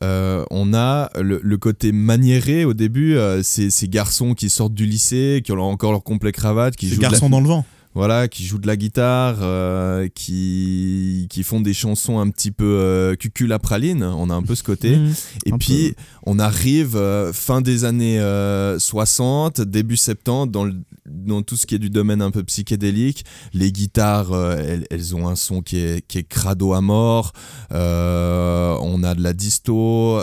euh, 0.03 0.45
on 0.51 0.73
a 0.73 1.11
le, 1.21 1.41
le 1.43 1.57
côté 1.59 1.93
maniéré 1.93 2.65
au 2.65 2.73
début, 2.73 3.17
euh, 3.17 3.43
ces, 3.43 3.69
ces 3.71 3.89
garçons 3.89 4.33
qui 4.33 4.49
sortent 4.49 4.73
du 4.75 4.87
lycée, 4.87 5.43
qui 5.45 5.53
ont 5.53 5.61
encore 5.61 5.93
leur 5.93 6.03
complet 6.05 6.33
cravate, 6.33 6.75
qui 6.77 6.87
Ces 6.89 6.95
jouent 6.95 7.01
de 7.01 7.03
la- 7.05 7.11
garçons 7.11 7.29
dans 7.31 7.41
le 7.41 7.49
vent. 7.49 7.67
Voilà, 7.97 8.29
qui 8.29 8.45
jouent 8.45 8.59
de 8.59 8.67
la 8.67 8.77
guitare, 8.77 9.39
euh, 9.41 10.07
qui, 10.15 11.27
qui 11.31 11.43
font 11.43 11.63
des 11.63 11.73
chansons 11.73 12.19
un 12.21 12.29
petit 12.29 12.51
peu 12.51 12.65
euh, 12.79 13.15
cucul 13.17 13.51
à 13.55 13.59
praline. 13.59 14.03
On 14.05 14.29
a 14.29 14.35
un 14.35 14.43
peu 14.43 14.55
ce 14.55 14.63
côté. 14.63 14.97
Mhm. 14.99 15.15
Et 15.47 15.53
puis, 15.53 15.95
on 16.27 16.39
arrive 16.39 16.95
euh, 16.97 17.33
fin 17.33 17.63
des 17.63 17.85
années 17.85 18.21
euh, 18.21 18.79
60, 18.79 19.63
début 19.63 19.97
70, 19.97 20.53
dans, 20.53 20.65
le- 20.65 20.75
dans 21.09 21.41
tout 21.41 21.57
ce 21.57 21.65
qui 21.65 21.75
est 21.75 21.79
du 21.79 21.89
domaine 21.89 22.21
un 22.21 22.31
peu 22.31 22.43
psychédélique. 22.45 23.25
Les 23.55 23.73
guitares, 23.73 24.31
elles, 24.59 24.87
elles 24.91 25.15
ont 25.17 25.27
un 25.27 25.37
son 25.37 25.63
qui 25.63 25.79
est, 25.79 26.07
qui 26.07 26.19
est 26.19 26.23
crado 26.29 26.75
à 26.75 26.83
mort. 26.83 27.33
On 27.71 29.03
a 29.05 29.15
de 29.15 29.23
la 29.23 29.33
disto. 29.33 30.19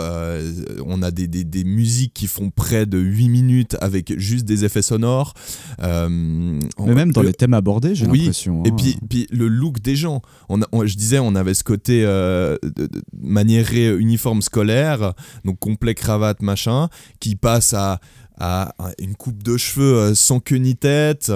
on 0.86 1.02
a 1.02 1.10
des, 1.10 1.26
des, 1.26 1.42
des 1.42 1.64
musiques 1.64 2.14
qui 2.14 2.28
font 2.28 2.50
près 2.50 2.86
de 2.86 2.98
8 2.98 3.28
minutes 3.28 3.76
avec 3.80 4.16
juste 4.18 4.44
des 4.44 4.64
effets 4.64 4.82
sonores. 4.82 5.34
Mais 5.80 6.94
même 6.94 7.12
dans 7.12 7.22
le- 7.22 7.28
les 7.28 7.34
thèmes 7.34 7.54
j'ai 7.94 8.06
Oui, 8.06 8.18
l'impression. 8.20 8.62
et 8.64 8.70
hein. 8.70 8.76
puis, 8.76 8.96
puis 9.08 9.26
le 9.30 9.48
look 9.48 9.80
des 9.80 9.96
gens. 9.96 10.22
On 10.48 10.62
a- 10.62 10.66
on- 10.72 10.86
je 10.86 10.96
disais, 10.96 11.18
on 11.18 11.34
avait 11.34 11.54
ce 11.54 11.64
côté 11.64 12.02
euh, 12.04 12.56
de- 12.62 12.86
de- 12.86 13.02
maniéré 13.18 13.96
uniforme 13.96 14.42
scolaire, 14.42 15.12
donc 15.44 15.58
complet 15.58 15.94
cravate, 15.94 16.42
machin, 16.42 16.88
qui 17.20 17.36
passe 17.36 17.74
à, 17.74 18.00
à 18.38 18.74
une 18.98 19.14
coupe 19.14 19.42
de 19.42 19.56
cheveux 19.56 19.94
euh, 19.96 20.14
sans 20.14 20.40
queue 20.40 20.56
ni 20.56 20.74
tête, 20.76 21.32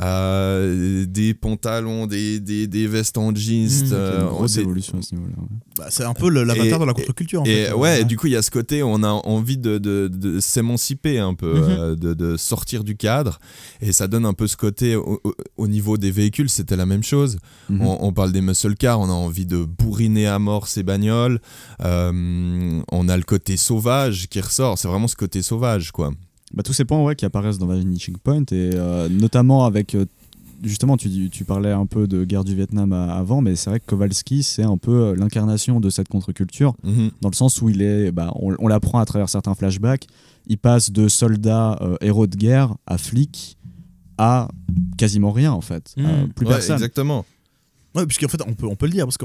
euh, 0.00 1.04
des 1.06 1.34
pantalons, 1.34 2.06
des, 2.06 2.40
des, 2.40 2.66
des 2.66 2.86
vestes 2.86 3.18
en 3.18 3.34
jeans. 3.34 3.66
Mmh, 3.66 3.88
euh, 3.92 4.20
une 4.22 4.26
grosse 4.28 4.56
évolution 4.56 4.98
à 4.98 5.02
ce 5.02 5.14
niveau-là. 5.14 5.34
ouais. 5.38 5.48
Bah, 5.78 5.86
c'est 5.90 6.04
un 6.04 6.14
peu 6.14 6.28
le- 6.30 6.44
l'avatar 6.44 6.78
de 6.78 6.84
la 6.84 6.94
contre-culture. 6.94 7.42
en 7.42 7.44
et 7.44 7.66
fait. 7.66 7.72
ouais, 7.72 8.04
du 8.04 8.16
coup, 8.16 8.26
il 8.28 8.32
y 8.32 8.36
a 8.36 8.42
ce 8.42 8.50
côté, 8.50 8.82
on 8.82 9.02
a 9.02 9.08
envie 9.08 9.58
de, 9.58 9.78
de- 9.78 10.08
de 10.08 10.40
s'émanciper 10.40 11.18
un 11.18 11.34
peu, 11.34 11.52
euh, 11.54 11.96
de, 11.96 12.14
de 12.14 12.36
sortir 12.36 12.84
du 12.84 12.96
cadre. 12.96 13.38
Et 13.80 13.92
ça 13.92 14.06
donne 14.08 14.24
un 14.24 14.32
peu 14.34 14.46
ce 14.46 14.56
côté, 14.56 14.96
au, 14.96 15.20
au- 15.24 15.34
au 15.56 15.68
niveau 15.68 15.96
des 15.98 16.10
véhicules, 16.10 16.48
c'était 16.48 16.76
la 16.76 16.86
même 16.86 17.02
chose. 17.02 17.38
Mhm. 17.68 17.82
On, 17.82 17.98
on 18.06 18.12
parle 18.12 18.32
des 18.32 18.40
muscle 18.40 18.74
cars, 18.76 19.00
on 19.00 19.08
a 19.08 19.12
envie 19.12 19.46
de 19.46 19.64
bourriner 19.64 20.26
à 20.26 20.38
mort 20.38 20.68
ces 20.68 20.82
bagnoles. 20.82 21.40
Euh, 21.82 22.80
on 22.92 23.08
a 23.08 23.16
le 23.16 23.22
côté 23.22 23.56
sauvage 23.56 24.28
qui 24.28 24.40
ressort, 24.40 24.78
c'est 24.78 24.88
vraiment 24.88 25.08
ce 25.08 25.16
côté 25.16 25.42
sauvage, 25.42 25.90
quoi. 25.92 26.12
Bah, 26.54 26.62
tous 26.62 26.72
ces 26.72 26.84
points 26.84 27.02
ouais, 27.02 27.16
qui 27.16 27.24
apparaissent 27.24 27.58
dans 27.58 27.66
Vanishing 27.66 28.16
Point, 28.22 28.44
et 28.52 28.70
euh, 28.74 29.08
notamment 29.08 29.64
avec. 29.64 29.94
euh, 29.94 30.06
justement, 30.62 30.96
tu, 30.96 31.08
parlais 31.44 31.70
un 31.72 31.84
peu 31.86 32.06
de 32.06 32.24
guerre 32.24 32.44
du 32.44 32.54
Vietnam 32.54 32.92
à- 32.92 33.14
avant, 33.14 33.42
mais 33.42 33.56
c'est 33.56 33.68
vrai 33.68 33.78
que 33.80 33.84
Kowalski, 33.86 34.42
c'est 34.42 34.62
un 34.62 34.78
peu 34.78 34.92
euh, 35.08 35.14
l'incarnation 35.16 35.80
de 35.80 35.90
cette 35.90 36.08
contre-culture, 36.08 36.74
Mhm. 36.82 37.10
dans 37.20 37.28
le 37.28 37.34
sens 37.34 37.60
où 37.60 37.68
il 37.68 37.82
est. 37.82 38.10
Bah, 38.12 38.32
on 38.36 38.54
on 38.58 38.68
l'apprend 38.68 38.98
à 39.00 39.04
travers 39.04 39.28
certains 39.28 39.54
flashbacks. 39.54 40.06
Il 40.46 40.56
passe 40.58 40.90
de 40.92 41.08
soldat 41.08 41.76
euh, 41.82 41.96
héros 42.00 42.26
de 42.26 42.36
guerre 42.36 42.74
à 42.86 42.96
flic 42.96 43.58
à 44.16 44.48
quasiment 44.96 45.32
rien, 45.32 45.52
en 45.52 45.60
fait. 45.60 45.92
Mhm. 45.98 46.06
Euh, 46.06 46.26
plus 46.28 46.46
Ouais, 46.46 46.52
personne. 46.54 46.76
exactement. 46.76 47.26
Ouais, 47.94 48.06
puisqu'en 48.06 48.28
fait, 48.28 48.40
on 48.46 48.54
peut, 48.54 48.66
on 48.66 48.76
peut 48.76 48.86
le 48.86 48.92
dire, 48.92 49.04
parce 49.06 49.18
que 49.18 49.24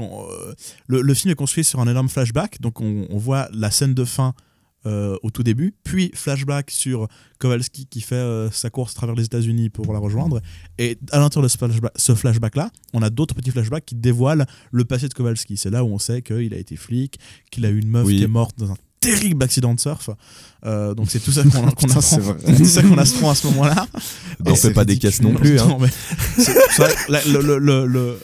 le, 0.86 1.00
le 1.02 1.14
film 1.14 1.30
est 1.30 1.34
construit 1.34 1.62
sur 1.64 1.80
un 1.80 1.86
énorme 1.88 2.08
flashback, 2.08 2.60
donc 2.60 2.80
on, 2.80 3.06
on 3.10 3.18
voit 3.18 3.48
la 3.52 3.70
scène 3.70 3.94
de 3.94 4.04
fin 4.04 4.34
euh, 4.86 5.16
au 5.22 5.30
tout 5.30 5.42
début, 5.42 5.74
puis 5.84 6.10
flashback 6.14 6.70
sur 6.70 7.08
Kowalski 7.38 7.86
qui 7.86 8.00
fait 8.00 8.14
euh, 8.16 8.50
sa 8.50 8.70
course 8.70 8.92
à 8.92 8.96
travers 8.96 9.14
les 9.14 9.24
États-Unis 9.24 9.70
pour 9.70 9.92
la 9.92 9.98
rejoindre, 9.98 10.40
et 10.78 10.98
à 11.10 11.18
l'intérieur 11.20 11.44
de 11.44 11.48
ce 11.48 11.58
flashback- 11.58 11.92
ce 11.96 12.14
flashback-là, 12.14 12.70
on 12.92 13.02
a 13.02 13.10
d'autres 13.10 13.34
petits 13.34 13.50
flashbacks 13.50 13.84
qui 13.84 13.94
dévoilent 13.94 14.46
le 14.70 14.84
passé 14.84 15.08
de 15.08 15.14
Kowalski. 15.14 15.56
C'est 15.56 15.70
là 15.70 15.84
où 15.84 15.88
on 15.88 15.98
sait 15.98 16.22
qu'il 16.22 16.52
a 16.54 16.56
été 16.56 16.76
flic, 16.76 17.18
qu'il 17.50 17.64
a 17.66 17.70
eu 17.70 17.78
une 17.78 17.88
meuf 17.88 18.06
Oui. 18.06 18.16
qui 18.18 18.24
est 18.24 18.28
morte 18.28 18.58
dans 18.58 18.70
un 18.72 18.76
terrible 19.02 19.42
accident 19.44 19.74
de 19.74 19.80
surf. 19.80 20.08
Euh, 20.64 20.94
donc 20.94 21.06
c'est 21.10 21.18
tout 21.18 21.32
ça 21.32 21.42
qu'on 21.44 21.50
c'est 21.50 21.96
apprend. 21.96 22.34
C'est 22.46 22.56
tout 22.56 22.64
ça 22.64 22.82
qu'on 22.82 22.96
apprend 22.96 23.30
à 23.30 23.34
ce 23.34 23.46
moment-là. 23.48 23.86
N'en 24.44 24.54
fais 24.54 24.60
c'est 24.68 24.72
pas 24.72 24.84
des 24.84 24.96
caisses 24.96 25.20
non 25.20 25.34
plus. 25.34 25.58
Hein. 25.60 25.76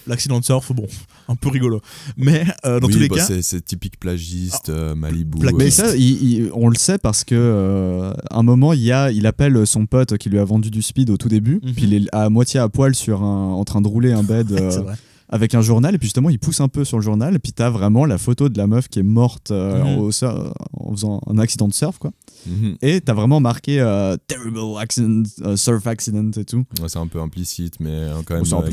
L'accident 0.07 0.39
de 0.41 0.45
surf, 0.45 0.73
bon, 0.73 0.87
un 1.29 1.35
peu 1.35 1.49
rigolo. 1.49 1.81
Mais 2.17 2.45
euh, 2.65 2.81
dans 2.81 2.87
Oui, 2.87 2.93
tous 2.95 2.99
les 3.01 3.09
bah, 3.09 3.17
cas, 3.17 3.27
c'est- 3.43 3.65
typique 3.65 3.99
plagiste, 3.99 4.69
euh, 4.69 4.95
Malibu. 4.95 5.39
Black- 5.39 5.55
euh, 5.55 5.59
Mais 5.59 5.71
ça, 5.71 5.95
il- 5.97 6.23
il- 6.23 6.51
on 6.55 6.69
le 6.69 6.77
sait 6.77 6.99
parce 6.99 7.25
que 7.25 7.35
euh, 7.35 8.13
un 8.31 8.43
moment, 8.43 8.73
il, 8.73 8.83
y 8.83 8.93
a, 8.93 9.11
il 9.11 9.27
appelle 9.27 9.67
son 9.67 9.87
pote 9.87 10.17
qui 10.19 10.31
lui 10.31 10.39
a 10.39 10.45
vendu 10.45 10.71
du 10.71 10.83
speed 10.83 11.11
au 11.11 11.17
tout 11.17 11.29
début, 11.29 11.61
Mhm. 11.63 11.73
puis 11.75 11.85
il 11.85 11.95
est 11.95 12.07
à 12.13 12.29
moitié 12.31 12.61
à 12.61 12.69
poil 12.69 12.95
sur 12.95 13.23
un, 13.23 13.53
en 13.53 13.65
train 13.65 13.81
de 13.81 13.89
rouler 13.89 14.13
un 14.13 14.23
bed 14.23 14.53
euh, 14.53 14.71
c'est 14.71 14.79
vrai. 14.81 14.95
Avec 15.31 15.55
un 15.55 15.61
journal, 15.61 15.95
et 15.95 15.99
puis 15.99 16.07
justement, 16.07 16.31
il 16.31 16.39
pousse 16.39 16.61
un 16.61 16.69
peu 16.69 16.85
sur 16.85 16.97
le 16.99 17.03
journal, 17.03 17.35
et 17.35 17.39
puis 17.39 17.53
t'as 17.53 17.71
vraiment 17.71 18.05
la 18.07 18.19
photo 18.19 18.49
de 18.49 18.57
la 18.59 18.67
meuf 18.67 18.89
qui 18.89 18.99
est 19.01 19.03
morte 19.03 19.51
euh, 19.51 19.83
Mhm. 19.85 19.99
au 19.99 20.11
sur- 20.11 20.53
en 20.73 20.93
faisant 20.93 21.21
un 21.27 21.39
accident 21.39 21.69
de 21.69 21.75
surf, 21.75 21.99
quoi. 21.99 22.11
Mhm. 22.47 22.77
Et 22.83 23.01
t'as 23.01 23.13
vraiment 23.15 23.41
marqué 23.41 23.81
euh, 23.81 24.17
terrible 24.27 24.59
accident, 24.81 25.23
euh, 25.45 25.57
surf 25.57 25.87
accident 25.87 26.31
et 26.37 26.45
tout. 26.45 26.65
Ouais, 26.81 26.89
c'est 26.89 26.99
un 26.99 27.07
peu 27.07 27.21
implicite, 27.21 27.75
mais 27.81 27.91
euh, 27.91 28.15
quand 28.25 28.35
même 28.35 28.45
bah, 28.49 28.65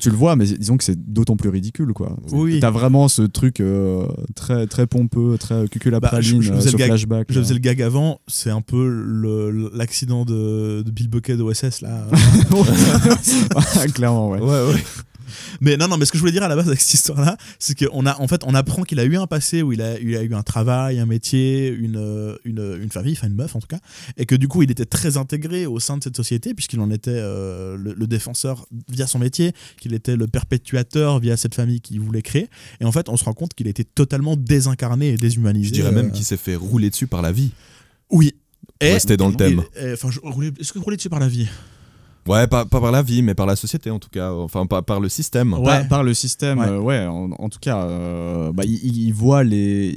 tu 0.00 0.10
le 0.10 0.16
vois, 0.16 0.36
mais 0.36 0.44
disons 0.46 0.76
que 0.76 0.84
c'est 0.84 1.12
d'autant 1.12 1.36
plus 1.36 1.48
ridicule, 1.48 1.92
quoi. 1.92 2.16
Oui. 2.32 2.60
T'as 2.60 2.70
vraiment 2.70 3.08
ce 3.08 3.22
truc 3.22 3.60
euh, 3.60 4.06
très 4.36 4.66
très 4.66 4.86
pompeux, 4.86 5.36
très 5.38 5.66
cuculapraline, 5.68 6.20
Bah, 6.20 6.20
je- 6.20 6.40
je 6.40 6.52
faisais 6.54 6.70
le 6.72 6.78
gag- 6.78 6.86
flashback. 6.88 7.26
Je 7.30 7.34
là. 7.38 7.42
faisais 7.42 7.54
le 7.54 7.60
gag 7.60 7.82
avant, 7.82 8.20
c'est 8.28 8.50
un 8.50 8.60
peu 8.60 9.70
l'accident 9.74 10.24
de, 10.24 10.82
de 10.82 10.90
Bill 10.90 11.08
Bucket 11.08 11.36
d'OSS 11.38 11.80
là. 11.80 12.06
Clairement, 13.94 14.28
ouais. 14.30 14.40
Ouais, 14.40 14.72
ouais. 14.74 14.82
Mais 15.60 15.76
non, 15.76 15.88
non, 15.88 15.96
mais 15.96 16.04
ce 16.04 16.12
que 16.12 16.18
je 16.18 16.20
voulais 16.20 16.32
dire 16.32 16.42
à 16.42 16.48
la 16.48 16.56
base 16.56 16.66
avec 16.66 16.80
cette 16.80 16.94
histoire-là, 16.94 17.36
c'est 17.58 17.78
qu'on 17.78 18.06
a, 18.06 18.20
en 18.20 18.28
fait, 18.28 18.42
on 18.44 18.54
apprend 18.54 18.82
qu'il 18.82 18.98
a 19.00 19.04
eu 19.04 19.16
un 19.16 19.26
passé 19.26 19.62
où 19.62 19.72
il 19.72 19.82
a, 19.82 19.98
il 19.98 20.16
a 20.16 20.22
eu 20.22 20.34
un 20.34 20.42
travail, 20.42 20.98
un 20.98 21.06
métier, 21.06 21.68
une, 21.68 21.96
euh, 21.96 22.36
une, 22.44 22.78
une 22.82 22.90
famille, 22.90 23.14
enfin 23.16 23.28
une 23.28 23.34
meuf 23.34 23.56
en 23.56 23.60
tout 23.60 23.66
cas, 23.66 23.80
et 24.16 24.26
que 24.26 24.34
du 24.34 24.48
coup 24.48 24.62
il 24.62 24.70
était 24.70 24.84
très 24.84 25.16
intégré 25.16 25.66
au 25.66 25.80
sein 25.80 25.96
de 25.98 26.02
cette 26.02 26.16
société 26.16 26.54
puisqu'il 26.54 26.80
en 26.80 26.90
était 26.90 27.10
euh, 27.12 27.76
le, 27.76 27.94
le 27.94 28.06
défenseur 28.06 28.66
via 28.88 29.06
son 29.06 29.18
métier, 29.18 29.52
qu'il 29.80 29.94
était 29.94 30.16
le 30.16 30.26
perpétuateur 30.26 31.18
via 31.18 31.36
cette 31.36 31.54
famille 31.54 31.80
qu'il 31.80 32.00
voulait 32.00 32.22
créer. 32.22 32.48
Et 32.80 32.84
en 32.84 32.92
fait, 32.92 33.08
on 33.08 33.16
se 33.16 33.24
rend 33.24 33.34
compte 33.34 33.54
qu'il 33.54 33.66
était 33.68 33.84
totalement 33.84 34.36
désincarné 34.36 35.10
et 35.10 35.16
déshumanisé. 35.16 35.68
Je 35.68 35.72
dirais 35.72 35.92
même 35.92 36.08
euh, 36.08 36.10
qu'il 36.10 36.24
s'est 36.24 36.36
fait 36.36 36.56
rouler 36.56 36.90
dessus 36.90 37.06
par 37.06 37.22
la 37.22 37.32
vie. 37.32 37.50
Oui. 38.10 38.34
Et, 38.80 38.92
Rester 38.92 39.16
dans 39.16 39.28
le 39.28 39.34
thème. 39.34 39.62
Enfin, 39.92 40.08
est-ce 40.58 40.72
que 40.72 40.78
rouler 40.78 40.96
dessus 40.96 41.08
par 41.08 41.20
la 41.20 41.28
vie? 41.28 41.48
Ouais, 42.26 42.46
pas, 42.46 42.64
pas 42.64 42.80
par 42.80 42.90
la 42.90 43.02
vie, 43.02 43.22
mais 43.22 43.34
par 43.34 43.46
la 43.46 43.54
société 43.56 43.90
en 43.90 43.98
tout 43.98 44.08
cas. 44.08 44.32
Enfin, 44.32 44.66
pas 44.66 44.82
par 44.82 44.98
le 45.00 45.08
système. 45.08 45.52
Ouais. 45.54 45.62
Par, 45.64 45.88
par 45.88 46.02
le 46.04 46.14
système, 46.14 46.58
Ouais. 46.58 46.68
euh, 46.68 46.78
ouais, 46.78 47.04
en, 47.06 47.30
en 47.32 47.48
tout 47.48 47.58
cas, 47.60 47.82
euh, 47.84 48.52
bah, 48.52 48.62
il, 48.66 48.96
il 49.06 49.12
voit 49.12 49.44
les. 49.44 49.96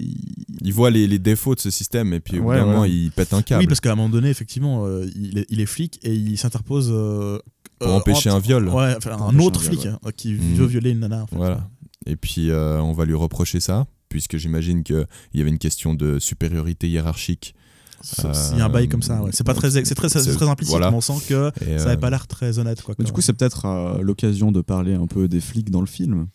Il 0.62 0.74
voit 0.74 0.90
les, 0.90 1.08
les 1.08 1.20
défauts 1.20 1.56
de 1.56 1.60
ce 1.60 1.70
système 1.70 2.14
et 2.14 2.20
puis 2.20 2.40
au 2.40 2.44
bout 2.44 2.50
Ouais, 2.50 2.60
moment, 2.64 2.84
il 2.86 3.12
pète 3.12 3.34
un 3.34 3.42
câble. 3.42 3.62
Oui, 3.62 3.68
parce 3.68 3.80
qu'à 3.80 3.92
un 3.92 3.96
moment 3.96 4.10
donné, 4.10 4.30
effectivement, 4.30 4.86
euh, 4.86 5.06
il, 5.16 5.38
est, 5.40 5.46
il 5.50 5.62
est 5.62 5.66
flic 5.66 6.00
et 6.04 6.14
il 6.14 6.38
s'interpose 6.38 6.90
euh, 6.92 7.40
Pour 7.80 7.90
euh, 7.90 7.94
empêcher 7.94 8.30
un 8.30 8.40
viol. 8.40 8.68
Ouais, 8.70 8.96
enfin, 8.98 9.12
un 9.22 9.40
autre 9.40 9.60
un 9.60 9.64
viol, 9.70 9.74
flic 9.80 9.86
hein, 9.86 10.00
qui 10.18 10.34
Mhm. 10.34 10.56
veut 10.56 10.66
violer 10.66 10.90
une 10.92 11.00
nana. 11.00 11.24
en 11.24 11.28
fait. 11.28 11.36
Voilà. 11.36 11.70
Et 12.06 12.16
puis, 12.16 12.50
euh, 12.50 12.82
on 12.82 12.92
va 12.94 13.06
lui 13.06 13.14
reprocher 13.14 13.60
ça, 13.60 13.86
puisque 14.10 14.38
j'imagine 14.38 14.84
qu'il 14.84 15.06
y 15.34 15.42
avait 15.42 15.50
une 15.50 15.58
question 15.60 15.94
de 15.94 16.20
supériorité 16.20 16.90
hiérarchique. 16.90 17.54
Ça- 18.02 18.32
Il 18.54 18.60
y 18.60 18.62
a 18.62 18.66
un 18.66 18.70
bail 18.70 18.88
comme 18.88 19.02
ça. 19.02 19.22
ouais. 19.22 19.32
C'est 19.34 19.44
pas 19.46 19.54
très, 19.54 19.70
c'est 19.72 19.96
très, 19.96 20.10
c'est 20.10 20.34
très 20.36 20.48
implicite. 20.50 20.72
voilà. 20.72 20.92
mais 20.92 20.98
on 20.98 21.02
sent 21.02 21.14
que 21.28 21.52
Et, 21.62 21.78
ça 21.80 21.86
euh, 21.86 21.88
avait 21.92 21.98
pas 21.98 22.10
l'air 22.10 22.28
très 22.28 22.60
honnête. 22.60 22.82
Quoi, 22.82 22.96
Mais 23.00 23.06
du 23.06 23.12
coup, 23.12 23.22
c'est 23.22 23.34
peut-être 23.34 23.66
euh, 23.66 24.02
l'occasion 24.02 24.52
de 24.52 24.62
parler 24.62 24.94
un 24.96 25.08
peu 25.08 25.28
des 25.28 25.40
flics 25.42 25.70
dans 25.72 25.82
le 25.82 25.88
film. 25.88 26.28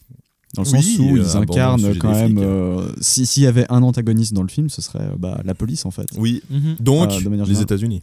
Dans 0.55 0.63
le 0.65 0.69
Oui, 0.69 0.83
sens 0.83 0.99
où 0.99 1.03
euh, 1.05 1.07
ils 1.13 1.17
le 1.17 1.37
incarnent 1.37 1.97
quand 1.99 2.13
même. 2.13 2.37
euh, 2.39 2.87
si- 3.01 3.25
S'il 3.25 3.43
y 3.43 3.47
avait 3.47 3.65
un 3.71 3.83
antagoniste 3.83 4.35
dans 4.35 4.43
le 4.43 4.49
film, 4.49 4.69
ce 4.69 4.83
serait 4.83 5.01
euh, 5.01 5.17
bah, 5.19 5.41
la 5.47 5.55
police 5.55 5.87
en 5.87 5.91
fait. 5.91 6.07
Oui. 6.19 6.43
Mhm. 6.51 6.77
Donc, 6.79 7.11
Euh, 7.11 7.21
de 7.23 7.29
manière 7.31 7.47
les. 7.47 7.63
États-Unis. 7.63 8.03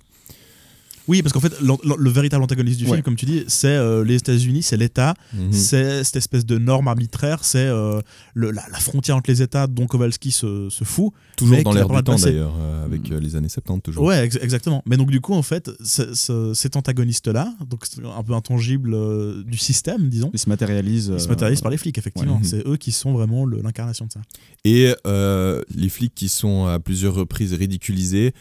Oui, 1.10 1.22
parce 1.24 1.34
qu'en 1.34 1.40
fait, 1.40 1.54
le 1.62 2.10
véritable 2.10 2.44
antagoniste 2.44 2.80
du 2.80 2.86
film, 2.86 3.02
comme 3.02 3.16
tu 3.16 3.26
dis, 3.26 3.44
c'est 3.48 3.68
euh, 3.68 4.04
les 4.06 4.16
États-Unis, 4.16 4.64
c'est 4.64 4.78
l'État, 4.78 5.14
Mhm. 5.34 5.52
c'est 5.52 6.04
cette 6.04 6.16
espèce 6.18 6.46
de 6.46 6.58
norme 6.58 6.88
arbitraire, 6.88 7.44
c'est 7.44 7.66
euh, 7.68 8.00
la, 8.36 8.52
la 8.52 8.80
frontière 8.80 9.18
entre 9.18 9.30
les 9.30 9.42
États 9.42 9.68
dont 9.68 9.88
Kowalski 9.88 10.32
se, 10.32 10.70
se 10.70 10.84
fout. 10.84 11.12
Toujours 11.36 11.62
dans 11.64 11.72
l'air 11.74 11.88
du 11.88 12.04
temps 12.04 12.16
d'ailleurs, 12.16 12.54
euh, 12.60 12.86
avec 12.86 13.12
euh, 13.12 13.20
les 13.20 13.36
années 13.36 13.50
70 13.50 13.82
toujours. 13.82 14.04
Ouais, 14.06 14.24
ex- 14.26 14.38
exactement. 14.42 14.84
Mais 14.86 14.98
donc 14.98 15.10
du 15.10 15.20
coup, 15.20 15.34
en 15.34 15.42
fait, 15.42 15.72
ce- 15.84 16.14
ce- 16.14 16.54
cet 16.54 16.76
antagoniste-là, 16.76 17.54
donc 17.68 17.86
un 18.16 18.24
peu 18.24 18.34
intangible 18.34 18.94
euh, 18.94 19.44
du 19.44 19.58
système, 19.58 20.10
disons, 20.10 20.30
Il 20.34 20.40
se 20.40 20.48
matérialise. 20.50 21.12
il 21.14 21.20
se 21.20 21.28
matérialise 21.28 21.62
par 21.62 21.72
les 21.72 21.78
flics, 21.78 21.98
effectivement. 21.98 22.36
ouais. 22.38 22.44
C'est 22.44 22.66
eux 22.68 22.78
qui 22.78 22.92
sont 22.92 23.14
vraiment 23.14 23.46
l'incarnation 23.48 24.06
de 24.06 24.12
ça. 24.12 24.20
Et 24.66 24.94
euh, 25.08 25.62
les 25.74 25.90
flics 25.90 26.14
qui 26.14 26.30
sont 26.30 26.66
à 26.68 26.80
plusieurs 26.80 27.14
reprises 27.16 27.54
ridiculisés, 27.54 28.34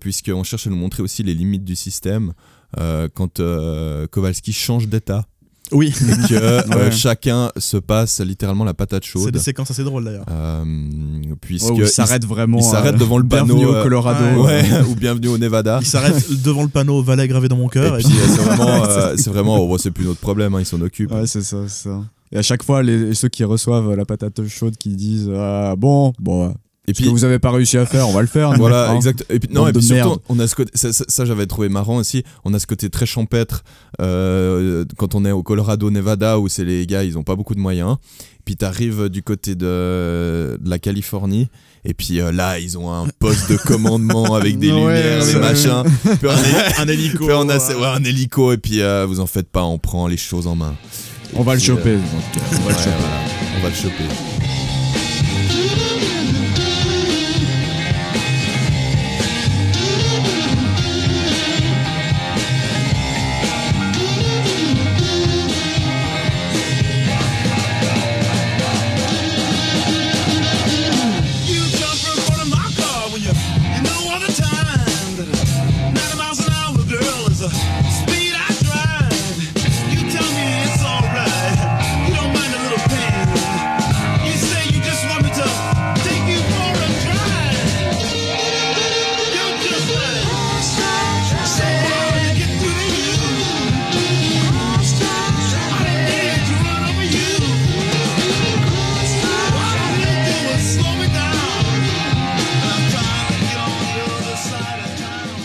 puisqu'on 0.00 0.42
cherche 0.44 0.66
à 0.66 0.70
nous 0.70 0.76
montrer 0.76 1.02
aussi 1.02 1.22
les 1.22 1.34
limites 1.34 1.64
du 1.64 1.76
système 1.76 2.32
euh, 2.78 3.08
quand 3.12 3.40
euh, 3.40 4.06
Kowalski 4.10 4.52
change 4.52 4.88
d'état. 4.88 5.24
Oui, 5.70 5.88
Et 5.88 6.28
que 6.28 6.34
euh, 6.34 6.62
Ouais. 6.68 6.90
chacun 6.92 7.50
se 7.56 7.78
passe 7.78 8.20
littéralement 8.20 8.64
la 8.64 8.74
patate 8.74 9.04
c'est 9.04 9.10
chaude. 9.10 9.30
des 9.32 9.38
séquences 9.38 9.70
assez 9.70 9.84
drôles 9.84 10.04
d'ailleurs. 10.04 10.26
Euh, 10.30 10.64
puisque 11.40 11.70
ouais, 11.70 11.72
où 11.72 11.80
il 11.80 11.88
s'arrête 11.88 12.26
vraiment. 12.26 12.58
il 12.58 12.64
s'arrête 12.64 12.94
euh, 12.96 12.98
devant 12.98 13.16
le 13.16 13.24
panneau, 13.26 13.54
Bienvenue 13.54 13.66
au 13.66 13.74
euh, 13.76 13.82
Colorado. 13.82 14.42
ouais. 14.44 14.62
Ouais, 14.70 14.80
ou 14.90 14.94
bienvenue 14.94 15.28
au 15.28 15.38
Nevada. 15.38 15.78
Il 15.80 15.86
s'arrête 15.86 16.30
devant 16.42 16.62
le 16.62 16.68
panneau 16.68 17.02
Valet 17.02 17.26
gravé 17.26 17.48
dans 17.48 17.56
mon 17.56 17.68
cœur. 17.68 17.96
Et 17.96 18.00
Et, 18.00 18.04
puis 18.04 18.12
euh, 18.18 18.26
c'est 18.28 18.42
vraiment, 18.42 18.84
euh, 18.84 19.14
c'est 19.16 19.30
vraiment, 19.30 19.58
oh, 19.60 19.78
c'est 19.78 19.90
plus 19.92 20.04
notre 20.04 20.20
problème, 20.20 20.54
hein, 20.54 20.60
ils 20.60 20.66
s'en 20.66 20.80
occupent. 20.82 21.12
Ouais, 21.12 21.26
c'est 21.26 21.42
ça, 21.42 21.58
c'est 21.68 21.88
ça. 21.88 22.02
Et 22.32 22.36
à 22.38 22.42
chaque 22.42 22.62
fois, 22.64 22.82
les, 22.82 23.14
ceux 23.14 23.28
qui 23.28 23.44
reçoivent 23.44 23.94
la 23.94 24.04
patate 24.04 24.46
chaude 24.48 24.76
qui 24.76 24.90
disent 24.94 25.30
ah, 25.34 25.74
Bon, 25.78 26.12
bon, 26.18 26.48
ouais, 26.48 26.54
Et 26.88 26.94
ce 26.94 27.02
que 27.02 27.08
vous 27.08 27.22
avez 27.24 27.38
pas 27.38 27.52
réussi 27.52 27.78
à 27.78 27.86
faire, 27.86 28.08
on 28.08 28.12
va 28.12 28.22
le 28.22 28.26
faire. 28.26 28.52
Voilà, 28.58 28.90
hein. 28.90 28.96
exact. 28.96 29.24
Et 29.30 29.38
puis, 29.38 29.48
non, 29.52 29.68
et 29.68 29.72
puis 29.72 29.82
surtout, 29.82 30.08
merde. 30.08 30.18
on 30.28 30.38
a 30.40 30.48
ce 30.48 30.56
côté, 30.56 30.72
ça, 30.74 30.92
ça- 30.92 31.04
ça, 31.06 31.24
j'avais 31.24 31.46
trouvé 31.46 31.68
marrant 31.68 31.96
aussi. 31.96 32.24
On 32.44 32.52
a 32.54 32.58
ce 32.58 32.66
côté 32.66 32.90
très 32.90 33.06
champêtre 33.06 33.62
euh, 34.00 34.84
quand 34.96 35.14
on 35.14 35.24
est 35.24 35.30
au 35.30 35.44
Colorado, 35.44 35.90
Nevada, 35.92 36.40
où 36.40 36.48
c'est 36.48 36.64
les 36.64 36.84
gars, 36.86 37.04
ils 37.04 37.16
ont 37.16 37.22
pas 37.22 37.36
beaucoup 37.36 37.54
de 37.54 37.60
moyens. 37.60 37.96
Puis 38.44 38.56
t'arrives 38.56 39.08
du 39.08 39.22
côté 39.22 39.54
de, 39.54 40.58
de 40.60 40.68
la 40.70 40.80
Californie. 40.80 41.46
Et 41.84 41.94
puis 41.94 42.20
euh, 42.20 42.32
là, 42.32 42.58
ils 42.58 42.76
ont 42.76 42.92
un 42.92 43.06
poste 43.20 43.48
de 43.50 43.56
commandement 43.56 44.34
avec 44.34 44.58
des 44.58 44.72
Ouais, 44.72 45.20
lumières, 45.20 45.24
des 45.24 45.34
machins. 45.36 45.84
Puis 46.20 46.28
un 46.78 46.88
hélico. 46.88 47.26
puis 47.26 47.34
on 47.34 47.48
a 47.48 47.58
ouais, 47.58 47.86
un 47.86 48.02
hélico. 48.02 48.52
Et 48.52 48.56
puis 48.58 48.82
euh, 48.82 49.06
vous 49.06 49.20
en 49.20 49.26
faites 49.26 49.48
pas, 49.48 49.62
on 49.62 49.78
prend 49.78 50.08
les 50.08 50.16
choses 50.16 50.48
en 50.48 50.56
main. 50.56 50.74
On 51.34 51.42
va 51.44 51.52
le 51.54 51.58
Puis, 51.58 51.68
choper. 51.68 51.96
on 52.52 52.56
va 52.64 52.70
le 52.72 52.76
choper. 52.76 52.90
on 53.58 53.62
va 53.62 53.68
le 53.68 53.74
choper. 53.74 54.31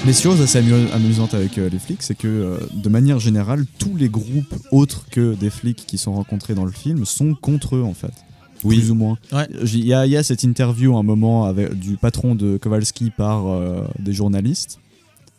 Les 0.08 0.14
choses 0.14 0.40
assez 0.42 0.60
amu- 0.60 0.90
amusantes 0.94 1.34
avec 1.34 1.58
euh, 1.58 1.70
les 1.70 1.80
flics, 1.80 2.02
c'est 2.02 2.16
que 2.18 2.28
euh, 2.28 2.58
de 2.74 2.88
manière 2.90 3.20
générale, 3.20 3.66
tous 3.78 3.96
les 3.98 4.08
groupes 4.08 4.56
autres 4.72 5.06
que 5.12 5.36
des 5.36 5.50
flics 5.50 5.84
qui 5.86 5.98
sont 5.98 6.14
rencontrés 6.14 6.56
dans 6.56 6.64
le 6.66 6.72
film 6.72 7.06
sont 7.06 7.36
contre 7.36 7.76
eux 7.76 7.84
en 7.84 7.94
fait. 7.94 8.14
Oui. 8.64 8.78
Plus 8.78 8.90
ou 8.92 8.96
moins. 8.96 9.18
Ouais. 9.34 9.48
Il 9.64 9.86
y, 9.86 9.94
a- 9.94 10.06
il 10.06 10.12
y 10.12 10.18
a 10.18 10.24
cette 10.24 10.44
interview 10.44 10.96
à 10.96 11.00
un 11.00 11.04
moment 11.04 11.44
avec, 11.46 11.78
du 11.78 11.98
patron 11.98 12.36
de 12.36 12.58
Kowalski 12.58 13.12
par 13.16 13.48
euh, 13.48 13.82
des 14.00 14.14
journalistes. 14.14 14.80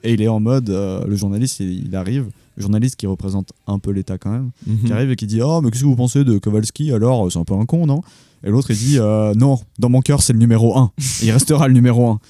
Et 0.04 0.12
il 0.12 0.20
est 0.22 0.28
en 0.28 0.38
mode, 0.38 0.68
euh, 0.70 1.02
le 1.06 1.16
journaliste 1.16 1.60
il, 1.60 1.86
il 1.88 1.96
arrive, 1.96 2.26
le 2.56 2.62
journaliste 2.62 2.96
qui 2.96 3.06
représente 3.06 3.52
un 3.66 3.78
peu 3.78 3.90
l'État 3.90 4.18
quand 4.18 4.30
même, 4.30 4.50
Mhm. 4.66 4.78
qui 4.84 4.92
arrive 4.92 5.10
et 5.10 5.16
qui 5.16 5.26
dit 5.26 5.40
Oh, 5.42 5.60
mais 5.62 5.70
qu'est-ce 5.70 5.82
que 5.82 5.88
vous 5.88 5.96
pensez 5.96 6.24
de 6.24 6.38
Kowalski 6.38 6.92
alors 6.92 7.32
C'est 7.32 7.38
un 7.38 7.44
peu 7.44 7.54
un 7.54 7.64
con, 7.64 7.86
non? 7.86 8.02
Et 8.44 8.50
l'autre 8.50 8.70
il 8.70 8.76
dit 8.76 8.98
euh, 8.98 9.32
Non, 9.34 9.58
dans 9.78 9.88
mon 9.88 10.02
cœur 10.02 10.22
c'est 10.22 10.34
le 10.34 10.38
numéro 10.38 10.76
1. 10.78 10.92
il 11.22 11.30
restera 11.30 11.66
le 11.68 11.74
numéro 11.74 12.06
1. 12.10 12.20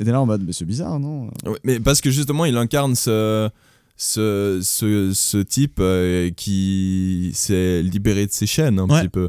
Et 0.00 0.04
t'es 0.04 0.12
là 0.12 0.20
en 0.20 0.26
mode 0.26 0.42
Mais 0.46 0.52
c'est 0.52 0.64
bizarre, 0.64 0.98
non 1.00 1.26
Ouais, 1.44 1.58
mais 1.64 1.80
parce 1.80 2.00
que 2.00 2.10
justement, 2.10 2.44
il 2.44 2.56
incarne 2.56 2.94
ce, 2.94 3.48
ce, 3.96 4.60
ce, 4.62 5.12
ce 5.12 5.38
type 5.38 5.78
euh, 5.80 6.30
qui 6.30 7.30
s'est 7.34 7.82
libéré 7.82 8.26
de 8.26 8.32
ses 8.32 8.46
chaînes 8.46 8.78
un 8.78 8.88
Ouais. 8.88 9.02
petit 9.02 9.08
peu. 9.08 9.28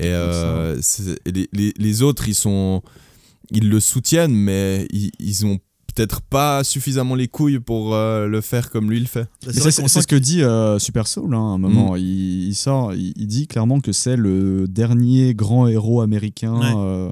Et, 0.00 0.06
euh, 0.08 0.76
et 1.26 1.32
les, 1.32 1.48
les- 1.52 1.74
les 1.78 2.02
autres, 2.02 2.28
ils 2.28 2.34
sont, 2.34 2.82
ils 3.50 3.68
le 3.68 3.78
soutiennent, 3.78 4.34
mais 4.34 4.88
ils, 4.90 5.12
ils 5.20 5.46
ont 5.46 5.58
peut-être 5.94 6.22
pas 6.22 6.64
suffisamment 6.64 7.14
les 7.14 7.28
couilles 7.28 7.60
pour 7.60 7.94
euh, 7.94 8.26
le 8.26 8.40
faire 8.40 8.70
comme 8.70 8.90
lui 8.90 8.98
le 8.98 9.04
fait. 9.06 9.28
Mais 9.46 9.52
C'est 9.52 9.70
ce 9.70 10.06
que 10.06 10.16
dit 10.16 10.42
euh, 10.42 10.78
Super 10.78 11.06
Soul 11.06 11.34
hein, 11.34 11.38
à 11.38 11.54
un 11.54 11.58
moment. 11.58 11.94
Il, 11.96 12.48
il 12.48 12.54
sort, 12.54 12.94
il, 12.94 13.12
il 13.14 13.26
dit 13.26 13.46
clairement 13.46 13.78
que 13.80 13.92
c'est 13.92 14.16
le 14.16 14.66
dernier 14.66 15.34
grand 15.34 15.68
héros 15.68 16.00
américain. 16.00 16.54
Ouais. 16.58 17.10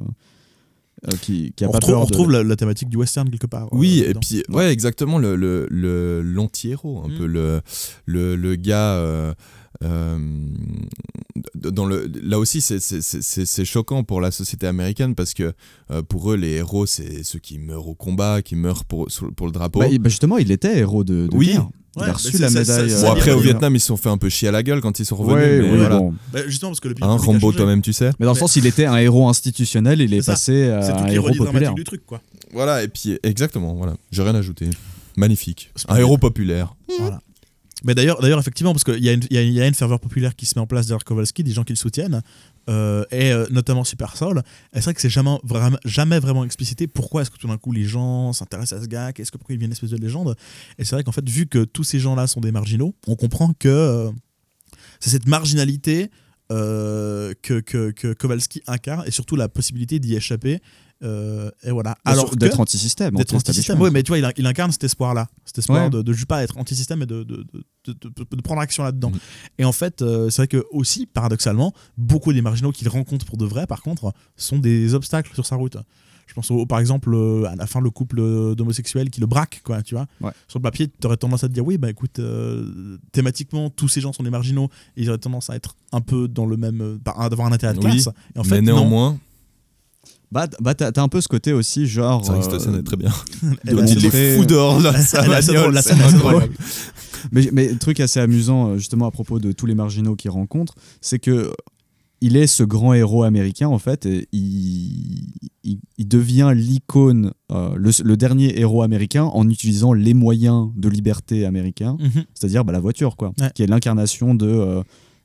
Euh, 1.07 1.09
euh, 1.13 1.17
qui, 1.21 1.53
qui 1.57 1.65
a 1.65 1.69
on 1.69 1.73
pas 1.73 1.77
retrouve, 1.79 1.93
peur 1.95 2.01
on 2.01 2.05
de- 2.05 2.11
retrouve 2.13 2.31
la, 2.31 2.43
la 2.43 2.57
thématique 2.57 2.89
du 2.89 2.97
western 2.97 3.29
quelque 3.31 3.47
part. 3.47 3.69
Oui, 3.73 4.03
euh, 4.07 4.11
et 4.11 4.15
puis, 4.15 4.43
ouais, 4.49 4.71
exactement, 4.73 5.19
le, 5.19 5.37
le, 5.37 5.67
le- 5.71 6.23
l'anti-héros, 6.23 7.03
un 7.05 7.09
Mm. 7.09 7.19
peu 7.19 7.27
le, 7.27 7.61
le, 8.07 8.37
le 8.37 8.55
gars. 8.57 9.35
Euh, 9.85 10.19
dans 11.55 11.87
le, 11.87 12.11
là 12.23 12.39
aussi, 12.39 12.61
c'est, 12.61 13.65
choquant 13.65 14.05
pour 14.05 14.21
la 14.21 14.31
société 14.31 14.67
américaine 14.67 15.15
parce 15.15 15.35
que 15.35 15.53
euh, 15.91 16.03
pour 16.03 16.33
eux, 16.33 16.37
les 16.37 16.53
héros, 16.55 16.87
c'est 16.87 17.23
ceux 17.23 17.39
qui 17.39 17.59
meurent 17.59 17.89
au 17.89 17.95
combat, 17.95 18.43
qui 18.43 18.57
meurent 18.57 18.85
pour, 18.85 19.09
pour 19.37 19.47
le 19.47 19.53
drapeau. 19.53 19.81
Bah, 19.81 19.87
bah, 20.01 20.09
justement, 20.09 20.39
il 20.39 20.51
était 20.51 20.79
héros 20.79 21.05
de, 21.05 21.27
de 21.29 21.37
Oui. 21.37 21.47
guerre. 21.53 21.69
Il 21.97 22.03
Ouais, 22.03 22.09
a 22.09 22.13
reçu 22.13 22.39
la 22.39 22.51
médaille. 22.51 22.65
ça- 22.91 22.99
euh, 22.99 23.03
bon, 23.03 23.11
après, 23.13 23.33
au 23.33 23.41
Vietnam, 23.41 23.75
ils 23.75 23.81
se 23.81 23.89
sont 23.89 23.97
fait 23.97 24.09
un 24.11 24.17
peu 24.17 24.29
chier 24.29 24.47
à 24.47 24.53
la 24.53 24.63
gueule 24.63 24.81
quand 24.81 25.01
ils 25.01 25.05
sont 25.05 25.17
revenus. 25.17 25.37
Ouais, 25.43 25.59
mais 25.61 25.71
oui, 25.73 25.77
voilà. 25.79 25.99
bon. 25.99 26.15
Bah, 26.33 26.39
justement 26.47 26.71
parce 26.71 26.79
que 26.81 26.87
le 26.89 26.95
Hein, 27.01 27.17
Rambo, 27.17 27.53
toi-même, 27.53 27.83
tu 27.83 27.93
sais. 27.93 28.11
Mais 28.21 28.27
dans 28.27 28.33
le 28.33 28.39
sens, 28.39 28.55
il 28.55 28.65
était 28.67 28.85
un 28.87 28.97
héros 28.99 29.29
institutionnel, 29.29 30.01
il 30.01 30.15
est, 30.15 30.25
passé 30.25 30.69
à 30.69 30.83
C'est 30.83 30.93
un 30.93 30.97
toute 31.03 31.11
héros 31.11 31.27
populaire. 31.29 31.51
dramatique 31.53 31.75
du 31.75 31.85
truc, 31.85 32.07
quoi. 32.07 32.21
Voilà, 32.53 32.85
et 32.85 32.89
puis, 32.89 33.19
exactement, 33.25 33.75
voilà. 33.75 33.95
J'ai 34.13 34.23
rien 34.23 34.37
ajouté. 34.37 34.71
Magnifique. 35.17 35.73
Un 35.89 35.97
héros 35.97 36.17
populaire. 36.17 36.75
Voilà. 37.01 37.21
Mais 37.85 37.95
d'ailleurs, 37.95 38.21
d'ailleurs, 38.21 38.39
effectivement, 38.39 38.73
parce 38.73 38.85
qu'il 38.85 39.03
y, 39.03 39.09
a 39.09 39.13
une- 39.13 39.23
il 39.31 39.41
y 39.41 39.53
y 39.53 39.61
a 39.61 39.67
une 39.67 39.75
ferveur 39.75 40.01
populaire 40.01 40.37
qui 40.37 40.47
se 40.47 40.59
met 40.59 40.61
en 40.61 40.67
place 40.67 40.87
derrière 40.87 41.05
Kowalski, 41.05 41.43
des 41.43 41.53
gens 41.53 41.65
qui 41.65 41.73
le 41.73 41.79
soutiennent, 41.79 42.21
euh, 42.69 43.05
et 43.11 43.33
euh, 43.33 43.47
notamment 43.51 43.85
Super 43.85 44.17
Soul. 44.17 44.43
C'est 44.75 44.83
vrai 44.85 44.95
que 44.95 45.01
c'est 45.01 45.09
jamais 45.11 45.39
vraiment, 45.45 45.79
jamais 45.85 46.19
vraiment 46.19 46.45
explicité 46.45 46.87
pourquoi 46.87 47.23
est-ce 47.23 47.31
que 47.31 47.39
tout 47.39 47.49
d'un 47.49 47.57
coup 47.57 47.73
les 47.73 47.85
gens 47.85 48.33
s'intéressent 48.33 48.81
à 48.81 48.83
ce 48.83 48.89
gars, 48.89 49.13
qu'est-ce 49.13 49.31
que 49.31 49.39
pourquoi 49.39 49.55
il 49.55 49.59
devient 49.59 49.67
une 49.67 49.73
espèce 49.73 49.91
de 49.91 49.97
légende. 49.97 50.37
Et 50.79 50.85
c'est 50.85 50.95
vrai 50.95 51.05
qu'en 51.05 51.13
fait, 51.13 51.29
vu 51.29 51.47
que 51.47 51.65
tous 51.65 51.85
ces 51.85 51.99
gens-là 52.01 52.27
sont 52.27 52.41
des 52.41 52.53
marginaux, 52.53 52.95
on 53.07 53.17
comprend 53.17 53.53
que 53.59 53.69
euh, 53.69 54.11
c'est 55.01 55.11
cette 55.11 55.27
marginalité 55.27 56.11
euh, 56.51 57.33
que, 57.43 57.61
que, 57.61 57.91
que 57.93 58.13
Kowalski 58.13 58.63
incarne, 58.67 59.05
et 59.07 59.11
surtout 59.11 59.37
la 59.37 59.49
possibilité 59.49 59.99
d'y 59.99 60.15
échapper. 60.17 60.61
euh, 61.03 61.51
et 61.63 61.71
voilà. 61.71 61.97
Alors, 62.05 62.37
d'être 62.37 62.61
anti-système. 62.61 63.15
d'être 63.15 63.35
anti-système. 63.35 63.81
Oui, 63.81 63.91
mais 63.93 64.03
tu 64.03 64.09
vois, 64.11 64.19
il, 64.19 64.33
il 64.37 64.47
incarne 64.47 64.71
cet 64.73 64.85
espoir-là. 64.85 65.29
Cet 65.47 65.59
espoir 65.59 65.85
Ouais. 65.85 65.91
de, 65.91 66.03
de 66.03 66.13
juste 66.13 66.27
pas 66.29 66.43
être 66.43 66.59
anti-système 66.59 67.03
et 67.03 67.07
de, 67.07 67.23
de, 67.23 67.45
de, 67.87 68.43
prendre 68.43 68.61
action 68.61 68.83
là-dedans. 68.85 69.11
Mhm. 69.11 69.19
Et 69.59 69.65
en 69.65 69.73
fait, 69.73 70.03
euh, 70.03 70.29
c'est 70.29 70.43
vrai 70.43 70.49
que 70.49 70.65
aussi, 70.71 71.07
paradoxalement, 71.07 71.73
beaucoup 71.97 72.33
des 72.33 72.43
marginaux 72.43 72.73
qu'il 72.73 72.89
rencontre 72.89 73.25
pour 73.25 73.39
de 73.39 73.47
vrai, 73.47 73.67
par 73.67 73.81
contre, 73.83 74.13
sont 74.37 74.59
des 74.59 74.93
obstacles 74.95 75.33
sur 75.35 75.47
sa 75.47 75.57
route. 75.57 75.77
Je 76.31 76.35
pense 76.35 76.49
au, 76.53 76.65
par 76.65 76.79
exemple 76.79 77.13
euh, 77.13 77.43
à 77.51 77.57
la 77.57 77.67
fin 77.67 77.81
le 77.81 77.91
couple 77.91 78.21
euh, 78.21 78.55
d'homosexuels 78.55 79.11
qui 79.11 79.21
le 79.21 79.27
braque, 79.27 79.63
quoi, 79.65 79.83
tu 79.83 79.97
vois. 79.97 80.07
Ouais. 80.21 80.31
Sur 80.47 80.61
le 80.61 80.63
papier, 80.63 80.87
tu 80.89 81.07
aurais 81.09 81.17
tendance 81.17 81.43
à 81.43 81.49
te 81.49 81.53
dire 81.53 81.67
oui, 81.67 81.77
bah 81.77 81.91
écoute, 81.91 82.21
euh, 82.21 82.97
thématiquement, 83.11 83.69
tous 83.69 83.89
ces 83.89 84.01
gens 84.01 84.13
sont 84.13 84.23
des 84.23 84.31
marginaux 84.31 84.69
et 84.97 85.03
ils 85.03 85.09
auraient 85.09 85.19
tendance 85.19 85.51
à 85.51 85.57
être 85.57 85.75
un 85.91 86.01
peu 86.01 86.29
dans 86.29 86.47
le 86.47 86.57
même, 86.57 87.01
par- 87.03 87.29
d'avoir 87.29 87.49
un 87.49 87.53
intérêt 87.53 87.75
de 87.75 87.79
Oui, 87.85 87.91
classe. 88.01 88.09
Et 88.37 88.39
en 88.39 88.45
fait, 88.45 88.61
mais 88.61 88.71
non. 88.71 88.77
néanmoins, 88.77 89.19
Bah, 90.31 90.47
bah 90.61 90.75
t'as 90.75 91.03
un 91.03 91.09
peu 91.09 91.21
ce 91.21 91.27
côté 91.27 91.53
aussi, 91.53 91.89
genre. 91.89 92.25
c'est 92.25 92.31
vrai 92.31 92.39
que 92.39 92.45
cette 92.45 92.55
euh, 92.55 92.59
scène 92.61 92.77
est 92.77 92.85
très 92.85 92.97
bien. 92.97 93.11
Il 93.67 93.75
les 93.75 94.37
fout 94.37 94.47
dehors, 94.49 94.79
là, 94.79 94.97
ça 95.03 95.27
la 95.27 95.43
scène- 95.43 95.71
la 95.73 95.83
scène 95.83 95.99
est 95.99 96.05
incroyable. 96.15 96.55
Mais, 97.33 97.49
mais 97.53 97.75
truc 97.75 97.99
assez 97.99 98.21
amusant, 98.21 98.77
justement, 98.79 99.07
à 99.07 99.11
propos 99.11 99.41
de 99.41 99.51
tous 99.51 99.67
les 99.67 99.75
marginaux 99.75 100.15
qu'il 100.15 100.31
rencontre, 100.31 100.75
c'est 101.01 101.19
que 101.19 101.53
il 102.21 102.37
est 102.37 102.47
ce 102.47 102.63
grand 102.63 102.93
héros 102.93 103.23
américain, 103.23 103.69
en 103.69 103.79
fait, 103.79 104.05
et 104.07 104.29
il, 104.33 105.33
il, 105.65 105.79
il 105.99 106.09
devient 106.09 106.53
l'icône, 106.55 107.33
euh, 107.51 107.75
le, 107.77 107.91
le 108.05 108.17
dernier 108.17 108.59
héros 108.61 108.83
américain 108.83 109.25
en 109.25 109.49
utilisant 109.49 109.93
les 109.93 110.15
moyens 110.15 110.69
de 110.77 110.89
liberté 110.89 111.45
américains, 111.47 111.97
Mhm. 111.99 112.25
c'est-à-dire 112.35 112.65
bah, 112.65 112.73
la 112.73 112.81
voiture, 112.81 113.17
quoi, 113.17 113.33
Ouais. 113.41 113.51
qui 113.55 113.63
est 113.63 113.67
l'incarnation 113.67 114.35
de. 114.35 114.47
euh, 114.47 114.83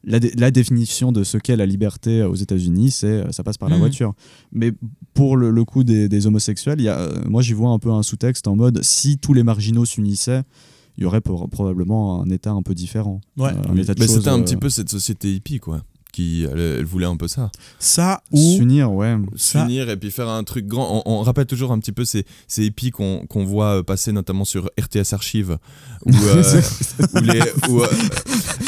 la, 0.07 0.19
dé- 0.19 0.31
la 0.37 0.51
définition 0.51 1.11
de 1.11 1.23
ce 1.23 1.39
qu'est 1.39 1.55
la 1.55 1.65
liberté 1.65 2.21
aux 2.21 2.35
États-Unis, 2.35 2.91
c'est 2.91 3.07
euh, 3.07 3.31
ça 3.31 3.43
passe 3.43 3.57
par 3.57 3.69
la 3.69 3.75
Mhm. 3.75 3.81
voiture. 3.81 4.13
Mais 4.51 4.71
pour 5.15 5.35
le, 5.35 5.49
le 5.49 5.65
coup 5.65 5.83
des, 5.83 6.07
des 6.07 6.27
homosexuels, 6.27 6.79
il 6.79 6.83
y 6.85 6.89
a, 6.89 6.99
euh, 6.99 7.23
moi 7.27 7.41
j'y 7.41 7.53
vois 7.53 7.71
un 7.71 7.79
peu 7.79 7.89
un 7.91 8.03
sous-texte 8.03 8.47
en 8.47 8.55
mode 8.55 8.83
si 8.83 9.17
tous 9.17 9.33
les 9.33 9.41
marginaux 9.41 9.83
s'unissaient, 9.83 10.43
il 10.97 11.03
y 11.03 11.05
aurait 11.07 11.21
pour- 11.21 11.49
probablement 11.49 12.21
un 12.21 12.29
état 12.29 12.51
un 12.51 12.61
peu 12.61 12.75
différent. 12.75 13.19
Ouais. 13.35 13.49
Euh, 13.49 13.71
un 13.71 13.75
état 13.77 13.95
de 13.95 13.99
Mais 13.99 14.07
c'était 14.07 14.27
un 14.29 14.39
euh, 14.39 14.43
petit 14.43 14.57
peu 14.57 14.69
cette 14.69 14.89
société 14.89 15.33
hippie, 15.33 15.59
quoi. 15.59 15.81
Qui, 16.15 16.47
elle, 16.49 16.57
elle 16.79 16.85
voulait 16.85 17.05
un 17.07 17.17
peu 17.17 17.27
ça. 17.27 17.51
Ça 17.77 18.21
ou 18.31 18.37
s'unir, 18.55 18.89
ouais. 18.93 19.17
Ça- 19.35 19.63
S'unir 19.65 19.89
et 19.89 19.97
puis 19.97 20.11
faire 20.11 20.29
un 20.29 20.45
truc 20.45 20.65
grand. 20.65 21.03
On, 21.05 21.19
on 21.19 21.21
rappelle 21.23 21.45
toujours 21.45 21.73
un 21.73 21.79
petit 21.79 21.91
peu 21.91 22.05
ces, 22.05 22.23
ces 22.47 22.63
hippies 22.63 22.91
qu'on 22.91 23.25
voit 23.45 23.83
passer 23.83 24.13
notamment 24.13 24.45
sur 24.45 24.69
RTS 24.79 25.11
Archive. 25.11 25.57
Où, 26.05 26.11
euh, 26.23 26.61
où 27.15 27.19
les. 27.19 27.41
où, 27.67 27.81
euh, 27.83 27.87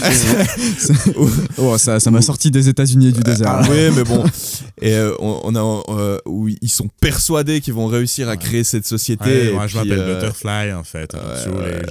Oh, 1.58 1.78
ça 1.78 2.00
ça 2.00 2.12
m'a 2.12 2.22
sorti 2.22 2.52
des 2.52 2.70
États-Unis 2.70 3.08
et 3.08 3.12
du 3.12 3.22
désert. 3.22 3.48
Ah 3.50 3.62
oui, 3.70 3.90
mais 3.96 4.04
bon. 4.04 4.24
Et 4.82 4.94
euh, 4.94 5.16
on, 5.20 5.40
on 5.44 5.56
a 5.56 5.84
euh, 5.90 6.20
où 6.28 6.48
ils 6.48 6.70
sont 6.70 6.88
persuadés 7.02 7.62
qu'ils 7.62 7.74
vont 7.74 7.88
réussir 7.88 8.30
à 8.30 8.38
créer 8.38 8.64
cette 8.64 8.86
société. 8.86 9.48
Ouais, 9.48 9.52
moi, 9.54 9.66
je 9.66 9.76
m'appelle 9.76 10.00
euh, 10.00 10.14
Butterfly, 10.16 10.72
en 10.74 10.84
fait. 10.84 11.14
ouais, 11.16 11.20
Si 11.42 11.48
vous 11.50 11.56
voulez, 11.56 11.66
ouais. 11.72 11.82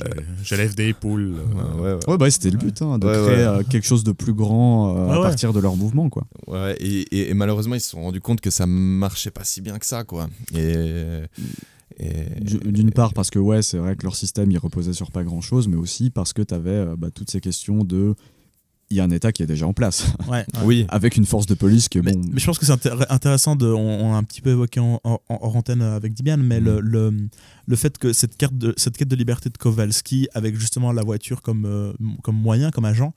je, 0.42 0.44
je 0.44 0.54
lève 0.54 0.74
des 0.76 0.92
poules. 0.92 1.34
ouais, 1.34 1.80
ouais, 1.82 1.92
ouais. 1.94 1.98
Ouais, 2.08 2.16
bah, 2.16 2.30
c'était 2.30 2.50
le 2.50 2.58
but, 2.58 2.80
hein, 2.82 2.98
de 2.98 3.06
Ouais, 3.08 3.12
créer 3.12 3.36
ouais. 3.38 3.42
euh, 3.58 3.62
quelque 3.68 3.86
chose 3.86 4.04
de 4.04 4.12
plus 4.12 4.34
grand 4.34 4.96
euh, 4.96 5.06
Ouais, 5.08 5.14
à 5.14 5.16
ouais. 5.20 5.26
partir 5.26 5.52
de 5.52 5.58
leur 5.58 5.74
mouvement, 5.74 6.08
quoi. 6.08 6.24
Ouais, 6.46 6.76
et, 6.78 7.00
et- 7.10 7.30
et 7.30 7.34
malheureusement, 7.34 7.74
ils 7.74 7.80
se 7.80 7.90
sont 7.90 8.02
rendus 8.02 8.20
compte 8.20 8.40
que 8.40 8.50
ça 8.50 8.66
marchait 8.66 9.30
pas 9.32 9.42
si 9.42 9.60
bien 9.60 9.78
que 9.78 9.86
ça, 9.86 10.04
quoi. 10.04 10.28
Et. 10.54 10.74
D'une 12.00 12.90
part 12.90 13.14
parce 13.14 13.30
que 13.30 13.38
ouais, 13.38 13.62
c'est 13.62 13.78
vrai 13.78 13.96
que 13.96 14.02
leur 14.02 14.16
système 14.16 14.50
il 14.50 14.58
reposait 14.58 14.92
sur 14.92 15.10
pas 15.10 15.24
grand 15.24 15.40
chose, 15.40 15.66
mais 15.68 15.76
aussi 15.76 16.10
parce 16.10 16.32
que 16.32 16.42
tu 16.42 16.54
avais 16.54 16.84
toutes 17.14 17.30
ces 17.30 17.40
questions 17.40 17.84
de 17.84 18.14
il 18.88 18.96
y 18.96 19.00
a 19.00 19.04
un 19.04 19.10
État 19.10 19.32
qui 19.32 19.42
est 19.42 19.46
déjà 19.46 19.66
en 19.66 19.72
place, 19.72 20.12
Ouais, 20.28 20.36
ouais. 20.36 20.44
Oui, 20.64 20.86
avec 20.90 21.16
une 21.16 21.26
force 21.26 21.46
de 21.46 21.54
police 21.54 21.88
qui 21.88 21.98
est 21.98 22.02
Mais, 22.02 22.12
bon. 22.12 22.20
mais 22.32 22.38
je 22.38 22.46
pense 22.46 22.56
que 22.56 22.64
c'est 22.66 22.72
intér- 22.72 23.04
intéressant 23.08 23.56
de, 23.56 23.66
on, 23.66 23.80
on 23.80 24.14
a 24.14 24.16
un 24.16 24.22
petit 24.22 24.40
peu 24.40 24.50
évoqué 24.50 24.78
en, 24.78 25.00
en, 25.02 25.18
antenne 25.28 25.82
avec 25.82 26.14
Dibiane, 26.14 26.40
mais 26.40 26.60
le, 26.60 26.78
le, 26.80 27.12
le 27.66 27.76
fait 27.76 27.98
que 27.98 28.12
cette, 28.12 28.36
carte 28.36 28.56
de, 28.56 28.74
cette 28.76 28.96
quête 28.96 29.08
de 29.08 29.16
liberté 29.16 29.50
de 29.50 29.58
Kowalski, 29.58 30.28
avec 30.34 30.56
justement 30.56 30.92
la 30.92 31.02
voiture 31.02 31.42
comme, 31.42 31.64
euh, 31.66 31.92
comme 32.22 32.36
moyen, 32.36 32.70
comme 32.70 32.84
agent, 32.84 33.12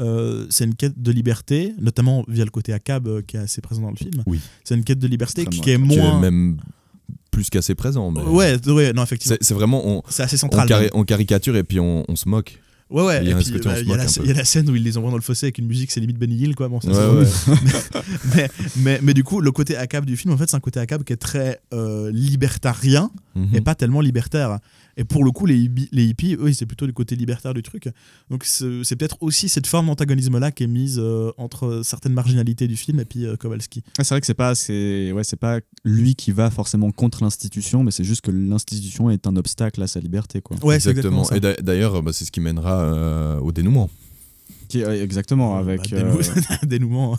euh, 0.00 0.46
c'est 0.48 0.64
une 0.64 0.74
quête 0.76 0.98
de 1.02 1.12
liberté, 1.12 1.74
notamment 1.78 2.24
via 2.26 2.46
le 2.46 2.50
côté 2.50 2.72
ACAB 2.72 3.06
euh, 3.08 3.20
qui 3.20 3.36
est 3.36 3.40
assez 3.40 3.60
présent 3.60 3.82
dans 3.82 3.90
le 3.90 3.96
film. 3.96 4.22
Oui. 4.26 4.40
C'est 4.64 4.74
une 4.76 4.84
quête 4.84 4.98
de 4.98 5.08
liberté 5.08 5.44
qui, 5.44 5.58
est 5.58 5.62
qui 5.62 5.70
est 5.72 5.76
moins. 5.78 6.20
même 6.20 6.56
plus 7.30 7.48
qu'assez 7.50 7.74
présent. 7.74 8.10
mais- 8.10 8.20
Ouais, 8.22 8.56
ouais, 8.68 8.92
non, 8.92 9.02
effectivement. 9.02 9.36
C'est 9.40 9.54
vraiment. 9.54 10.04
C'est 10.08 10.22
assez 10.22 10.36
on, 10.36 10.38
central. 10.38 10.68
cari- 10.68 10.90
on 10.92 11.04
caricature 11.04 11.56
et 11.56 11.64
puis 11.64 11.80
on, 11.80 12.04
on 12.08 12.16
se 12.16 12.28
moque. 12.28 12.58
Ouais, 12.90 13.02
ouais. 13.02 13.20
Il 13.22 13.30
y 13.30 13.32
a 13.32 13.36
puis, 13.36 13.50
bah, 13.64 13.80
y, 13.80 13.84
la- 13.86 14.04
y 14.26 14.30
a 14.38 14.44
scène 14.44 14.68
où 14.68 14.76
ils 14.76 14.82
les 14.82 14.98
envoient 14.98 15.10
dans 15.10 15.16
le 15.16 15.22
fossé 15.22 15.46
avec 15.46 15.56
une 15.56 15.66
musique, 15.66 15.90
c'est 15.90 16.00
limite 16.00 16.18
Benny 16.18 16.36
Hill, 16.36 16.54
quoi. 16.54 16.68
Bon, 16.68 16.78
Ouais, 16.84 17.24
mais, 18.36 18.50
mais, 18.76 19.00
mais 19.02 19.14
du 19.14 19.24
coup, 19.24 19.40
le 19.40 19.50
côté 19.50 19.76
ACAB 19.76 20.04
du 20.04 20.16
film, 20.18 20.34
en 20.34 20.36
fait, 20.36 20.50
c'est 20.50 20.56
un 20.56 20.60
côté 20.60 20.78
ACAB 20.78 21.02
qui 21.04 21.14
est 21.14 21.16
très 21.16 21.60
euh, 21.72 22.10
libertarien 22.12 23.10
Mhm. 23.34 23.48
et 23.54 23.60
pas 23.62 23.74
tellement 23.74 24.02
libertaire. 24.02 24.58
Et 24.96 25.04
pour 25.04 25.24
le 25.24 25.30
coup, 25.30 25.46
les, 25.46 25.56
hippies- 25.56 25.88
les 25.92 26.04
hippies, 26.04 26.34
eux, 26.38 26.52
c'est 26.52 26.66
plutôt 26.66 26.86
le 26.86 26.92
côté 26.92 27.16
libertaire 27.16 27.54
du 27.54 27.62
truc. 27.62 27.88
Donc 28.30 28.44
c'est 28.44 28.96
peut-être 28.96 29.16
aussi 29.20 29.48
cette 29.48 29.66
forme 29.66 29.86
d'antagonisme-là 29.86 30.50
qui 30.52 30.64
est 30.64 30.66
mise 30.66 30.98
euh, 31.00 31.30
entre 31.38 31.80
certaines 31.84 32.12
marginalités 32.12 32.68
du 32.68 32.76
film 32.76 33.00
et 33.00 33.04
puis 33.04 33.24
euh, 33.26 33.36
Kowalski. 33.36 33.82
Ouais, 33.98 34.04
c'est 34.04 34.14
vrai 34.14 34.20
que 34.20 34.26
c'est 34.26 34.34
pas 34.34 34.54
c'est 34.54 35.12
ouais, 35.12 35.24
c'est 35.24 35.36
pas 35.38 35.60
lui 35.84 36.14
qui 36.14 36.30
va 36.32 36.50
forcément 36.50 36.90
contre 36.92 37.22
l'institution, 37.22 37.82
mais 37.84 37.90
c'est 37.90 38.04
juste 38.04 38.20
que 38.20 38.30
l'institution 38.30 39.08
est 39.10 39.26
un 39.26 39.36
obstacle 39.36 39.82
à 39.82 39.86
sa 39.86 40.00
liberté 40.00 40.40
quoi. 40.40 40.56
Ouais, 40.62 40.78
c'est 40.80 40.90
exactement. 40.90 41.22
exactement 41.22 41.24
ça. 41.24 41.36
Et 41.36 41.40
d'a- 41.40 41.54
d'ailleurs, 41.62 42.02
bah, 42.02 42.12
c'est 42.12 42.24
ce 42.24 42.30
qui 42.32 42.40
mènera 42.40 42.82
euh, 42.82 43.38
au 43.40 43.52
dénouement. 43.52 43.88
Qui, 44.68 44.80
exactement 44.82 45.56
avec 45.58 45.90
Bah, 45.90 45.96
euh, 45.98 46.18
dénou- 46.22 46.66
dénouement. 46.66 47.18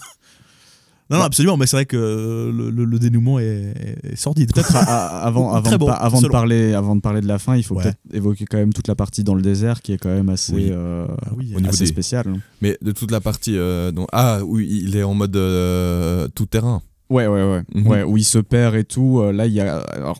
Non, 1.14 1.20
non, 1.20 1.26
absolument, 1.26 1.56
mais 1.58 1.66
c'est 1.68 1.78
vrai 1.78 1.86
que 1.86 1.96
le, 1.96 2.70
le- 2.70 2.86
le 2.86 3.00
dénouement 3.00 3.40
est, 3.40 3.74
sordide. 4.16 4.52
Peut-être 4.54 4.76
avant, 4.76 5.62
de, 5.62 5.78
bon, 5.78 5.86
par- 5.88 6.04
avant, 6.04 6.18
de 6.18 6.24
selon. 6.24 6.32
parler, 6.32 6.74
avant 6.74 6.96
de 6.96 7.02
parler 7.02 7.22
de 7.22 7.28
la 7.28 7.40
fin, 7.40 7.56
il 7.56 7.64
faut 7.64 7.76
Ouais. 7.76 7.84
peut-être 7.84 7.98
évoquer 8.12 8.46
quand 8.46 8.58
même 8.58 8.74
toute 8.74 8.88
la 8.88 8.96
partie 8.96 9.24
dans 9.24 9.36
le 9.36 9.42
désert 9.42 9.82
qui 9.82 9.94
est 9.94 9.98
quand 9.98 10.10
même 10.14 10.30
assez, 10.30 10.54
Oui. 10.54 10.70
euh, 10.72 11.06
Ah 11.26 11.30
oui, 11.38 11.54
Au 11.56 11.60
niveau 11.60 11.70
assez 11.70 11.84
des- 11.86 11.86
spéciale. 11.86 12.26
Mais 12.62 12.78
de 12.82 12.92
toute 12.92 13.12
la 13.12 13.22
partie. 13.22 13.58
euh, 13.58 13.92
dont- 13.92 14.08
ah, 14.12 14.40
oui, 14.46 14.82
il 14.84 14.96
est 14.98 15.04
en 15.04 15.14
mode 15.14 15.36
euh, 15.38 16.28
tout 16.34 16.46
terrain. 16.48 16.82
Ouais, 17.10 17.28
ouais, 17.28 17.44
ouais. 17.44 17.62
Mhm. 17.76 17.88
ouais. 17.88 18.04
Où 18.04 18.18
il 18.18 18.24
se 18.24 18.40
perd 18.40 18.76
et 18.76 18.84
tout. 18.84 19.20
euh, 19.22 19.32
là, 19.32 19.46
il 19.46 19.54
y 19.54 19.60
a. 19.62 19.78
Alors, 19.78 20.20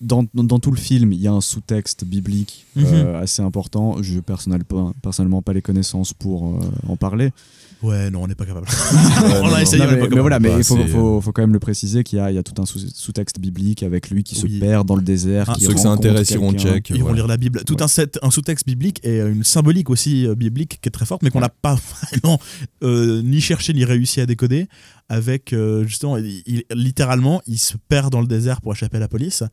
dans, 0.00 0.24
dans, 0.34 0.44
dans 0.44 0.58
tout 0.58 0.70
le 0.70 0.76
film, 0.78 1.12
il 1.12 1.20
y 1.20 1.26
a 1.28 1.32
un 1.32 1.40
sous-texte 1.40 2.04
biblique 2.04 2.64
Mhm. 2.76 2.84
euh, 2.86 3.20
assez 3.20 3.42
important. 3.42 3.96
Je 4.02 4.20
personnel, 4.20 4.64
pas- 4.64 4.92
personnellement 5.02 5.42
pas 5.42 5.52
les 5.52 5.62
connaissances 5.62 6.12
pour 6.14 6.46
euh, 6.46 6.60
en 6.88 6.96
parler. 6.96 7.30
Ouais, 7.80 8.10
non, 8.10 8.24
on 8.24 8.26
n'est 8.26 8.34
pas 8.34 8.44
capable. 8.46 8.66
On 9.42 9.46
l'a 9.48 9.62
essayé, 9.62 9.78
Non, 9.84 9.88
on 9.88 9.92
n'est 9.92 10.00
mais, 10.00 10.08
pas 10.08 10.14
mais 10.16 10.20
voilà, 10.20 10.40
mais 10.40 10.48
Bah, 10.48 10.54
il 10.58 10.64
faut, 10.64 10.76
c'est, 10.76 10.88
faut, 10.88 11.20
faut 11.20 11.30
quand 11.30 11.42
même 11.42 11.52
le 11.52 11.60
préciser 11.60 12.02
qu'il 12.02 12.18
y 12.18 12.20
a, 12.20 12.28
il 12.32 12.34
y 12.34 12.38
a 12.38 12.42
tout 12.42 12.60
un 12.60 12.66
sous- 12.66 12.80
sous-texte 12.92 13.38
biblique 13.38 13.84
avec 13.84 14.10
lui 14.10 14.24
qui 14.24 14.34
se 14.34 14.48
perd 14.58 14.84
dans 14.88 14.96
le 14.96 15.02
désert. 15.02 15.44
Ah, 15.50 15.54
qui 15.54 15.64
Ceux 15.64 15.74
que 15.74 15.78
ça 15.80 15.90
rencontre 15.90 16.08
intéresse 16.08 16.30
iront 16.32 16.52
check. 16.54 16.90
Ils 16.90 17.04
vont 17.04 17.12
lire 17.12 17.28
la 17.28 17.36
Bible. 17.36 17.62
Tout 17.64 17.74
Ouais. 17.76 17.82
un, 17.82 17.88
set, 17.88 18.18
un 18.22 18.32
sous-texte 18.32 18.66
biblique 18.66 18.98
et 19.04 19.20
euh, 19.20 19.32
une 19.32 19.44
symbolique 19.44 19.90
aussi 19.90 20.26
euh, 20.26 20.34
biblique 20.34 20.80
qui 20.82 20.88
est 20.88 20.90
très 20.90 21.06
forte, 21.06 21.22
mais 21.22 21.30
qu'on 21.30 21.38
n'a 21.40 21.50
pas 21.50 21.78
vraiment 22.12 22.40
euh, 22.82 23.22
ni 23.22 23.40
cherché 23.40 23.72
ni 23.74 23.84
réussi 23.84 24.20
à 24.20 24.26
décoder. 24.26 24.66
Avec 25.08 25.52
euh, 25.52 25.84
justement, 25.86 26.16
il, 26.18 26.42
il- 26.46 26.64
littéralement, 26.74 27.40
il 27.46 27.58
se 27.58 27.76
perd 27.88 28.10
dans 28.12 28.20
le 28.20 28.26
désert 28.26 28.60
pour 28.60 28.72
échapper 28.72 28.96
à 28.96 29.00
la 29.00 29.08
police. 29.08 29.44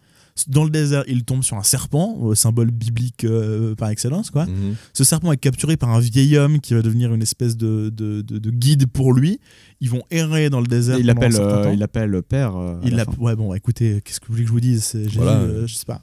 Dans 0.50 0.66
le 0.66 0.70
désert, 0.70 1.06
il 1.08 1.24
tombe 1.24 1.44
sur 1.44 1.56
un 1.56 1.64
serpent, 1.64 2.18
euh, 2.24 2.36
symbole 2.36 2.70
biblique 2.70 3.24
euh, 3.24 3.74
par 3.74 3.88
excellence, 3.90 4.32
quoi. 4.32 4.46
Mhm. 4.48 4.76
Ce 4.92 5.06
serpent 5.06 5.32
est 5.32 5.38
capturé 5.38 5.78
par 5.78 5.90
un 5.92 6.00
vieil 6.02 6.36
homme 6.38 6.60
qui 6.60 6.74
va 6.74 6.82
devenir 6.82 7.14
une 7.14 7.22
espèce 7.22 7.56
de, 7.56 7.90
de, 7.90 8.22
de- 8.22 8.38
de 8.38 8.50
guide 8.50 8.86
pour 8.88 9.14
lui. 9.14 9.40
Ils 9.80 9.90
vont 9.90 10.04
errer 10.12 10.50
dans 10.50 10.60
le 10.60 10.68
désert. 10.68 10.98
Et 10.98 11.00
il 11.00 11.06
l'appelle 11.06 11.34
euh, 11.38 11.64
temps. 11.64 11.72
il 11.72 11.80
l'appelle 11.80 12.22
père. 12.22 12.58
euh, 12.58 12.76
Il 12.84 12.96
la. 12.96 13.06
Ouais, 13.18 13.34
bon, 13.38 13.54
écoutez, 13.54 14.02
qu'est-ce 14.04 14.20
que 14.20 14.26
vous 14.28 14.34
voulez 14.34 14.44
que 14.44 14.50
je 14.50 14.54
vous 14.54 14.60
dise? 14.60 14.94
Voilà. 15.16 15.42
je 15.66 15.74
sais 15.74 15.86
pas. 15.86 16.02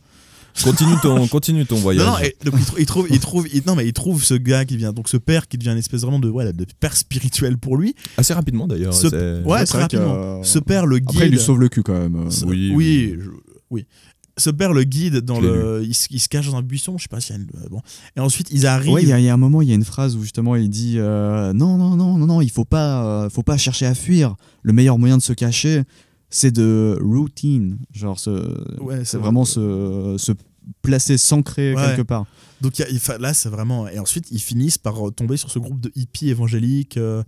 Continue 0.64 0.94
ton, 1.02 1.26
continue 1.28 1.66
ton 1.66 1.76
voyage. 1.76 2.06
Non, 2.06 2.12
non, 2.12 2.18
et 2.18 2.34
donc 2.44 2.54
il, 2.58 2.64
trou- 2.64 2.76
il 2.78 2.86
trouve, 2.86 3.06
il 3.10 3.18
trouve, 3.20 3.48
il- 3.52 3.62
non 3.66 3.74
mais 3.74 3.86
il 3.86 3.92
trouve 3.92 4.22
ce 4.24 4.34
gars 4.34 4.64
qui 4.64 4.76
vient, 4.78 4.92
donc 4.94 5.08
ce 5.10 5.16
père 5.18 5.46
qui 5.48 5.56
devient 5.58 5.70
une 5.72 5.78
espèce 5.78 6.02
vraiment 6.02 6.18
de, 6.18 6.30
père 6.80 6.96
spirituel 6.96 7.58
pour 7.58 7.76
lui. 7.76 7.94
Assez 8.16 8.32
rapidement 8.34 8.66
d'ailleurs. 8.66 8.94
Ouais, 9.44 9.64
très 9.66 9.80
rapidement. 9.82 10.14
euh, 10.14 10.42
Ce 10.42 10.58
père 10.58 10.86
le 10.86 10.98
guide. 10.98 11.08
Après, 11.10 11.26
il 11.28 11.32
lui 11.32 11.38
sauve 11.38 11.60
le 11.60 11.68
cul 11.68 11.82
quand 11.82 11.98
même. 11.98 12.28
Oui, 12.46 12.72
oui, 12.74 13.14
je- 13.18 13.28
oui. 13.72 13.86
Ce 14.38 14.48
père 14.48 14.72
le 14.72 14.84
guide 14.84 15.16
dans 15.18 15.40
le, 15.40 15.82
il, 15.84 15.94
se- 15.94 16.06
il 16.10 16.18
se 16.18 16.26
cache 16.28 16.46
dans 16.46 16.56
un 16.56 16.62
buisson, 16.62 16.96
je 16.96 17.02
sais 17.02 17.08
pas 17.10 17.20
s'il 17.20 17.36
y 17.36 17.38
a 17.38 17.42
une, 17.42 17.48
euh, 17.62 17.68
bon. 17.70 17.82
Et 18.16 18.20
ensuite 18.20 18.48
ils 18.50 18.66
arrivent. 18.66 18.92
Ouais, 18.94 19.02
il 19.02 19.08
y, 19.10 19.12
a- 19.12 19.18
il 19.18 19.24
y 19.26 19.28
a 19.28 19.34
un 19.34 19.36
moment, 19.36 19.60
il 19.60 19.68
y 19.68 19.72
a 19.72 19.74
une 19.74 19.84
phrase 19.84 20.16
où 20.16 20.22
justement 20.22 20.56
il 20.56 20.70
dit 20.70 20.94
euh, 20.96 21.52
non, 21.52 21.76
non, 21.76 21.96
non, 21.96 22.16
non, 22.16 22.26
non, 22.26 22.40
il 22.40 22.50
faut 22.50 22.64
pas, 22.64 23.04
euh, 23.24 23.28
faut 23.28 23.42
pas 23.42 23.58
chercher 23.58 23.84
à 23.84 23.94
fuir. 23.94 24.36
Le 24.62 24.72
meilleur 24.72 24.96
moyen 24.98 25.18
de 25.18 25.22
se 25.22 25.34
cacher, 25.34 25.82
c'est 26.30 26.50
de 26.50 26.98
routine, 27.02 27.76
genre 27.92 28.18
se- 28.18 28.80
Ouais, 28.80 29.00
c'est 29.00 29.04
c'est 29.04 29.18
vraiment 29.18 29.44
se, 29.44 30.14
se 30.18 30.32
placer, 30.80 31.18
s'ancrer 31.18 31.74
Ouais. 31.74 31.82
quelque 31.88 32.06
part. 32.06 32.24
Donc 32.62 32.78
y 32.78 32.82
a- 32.84 33.18
là, 33.18 33.34
c'est 33.34 33.48
vraiment. 33.50 33.88
Et 33.88 33.98
ensuite, 33.98 34.26
ils 34.30 34.40
finissent 34.40 34.78
par 34.78 35.08
euh, 35.08 35.10
tomber 35.10 35.36
sur 35.36 35.50
ce 35.50 35.58
groupe 35.58 35.80
de 35.80 35.90
hippies 35.96 36.30
évangéliques 36.30 36.96
euh, 36.96 37.22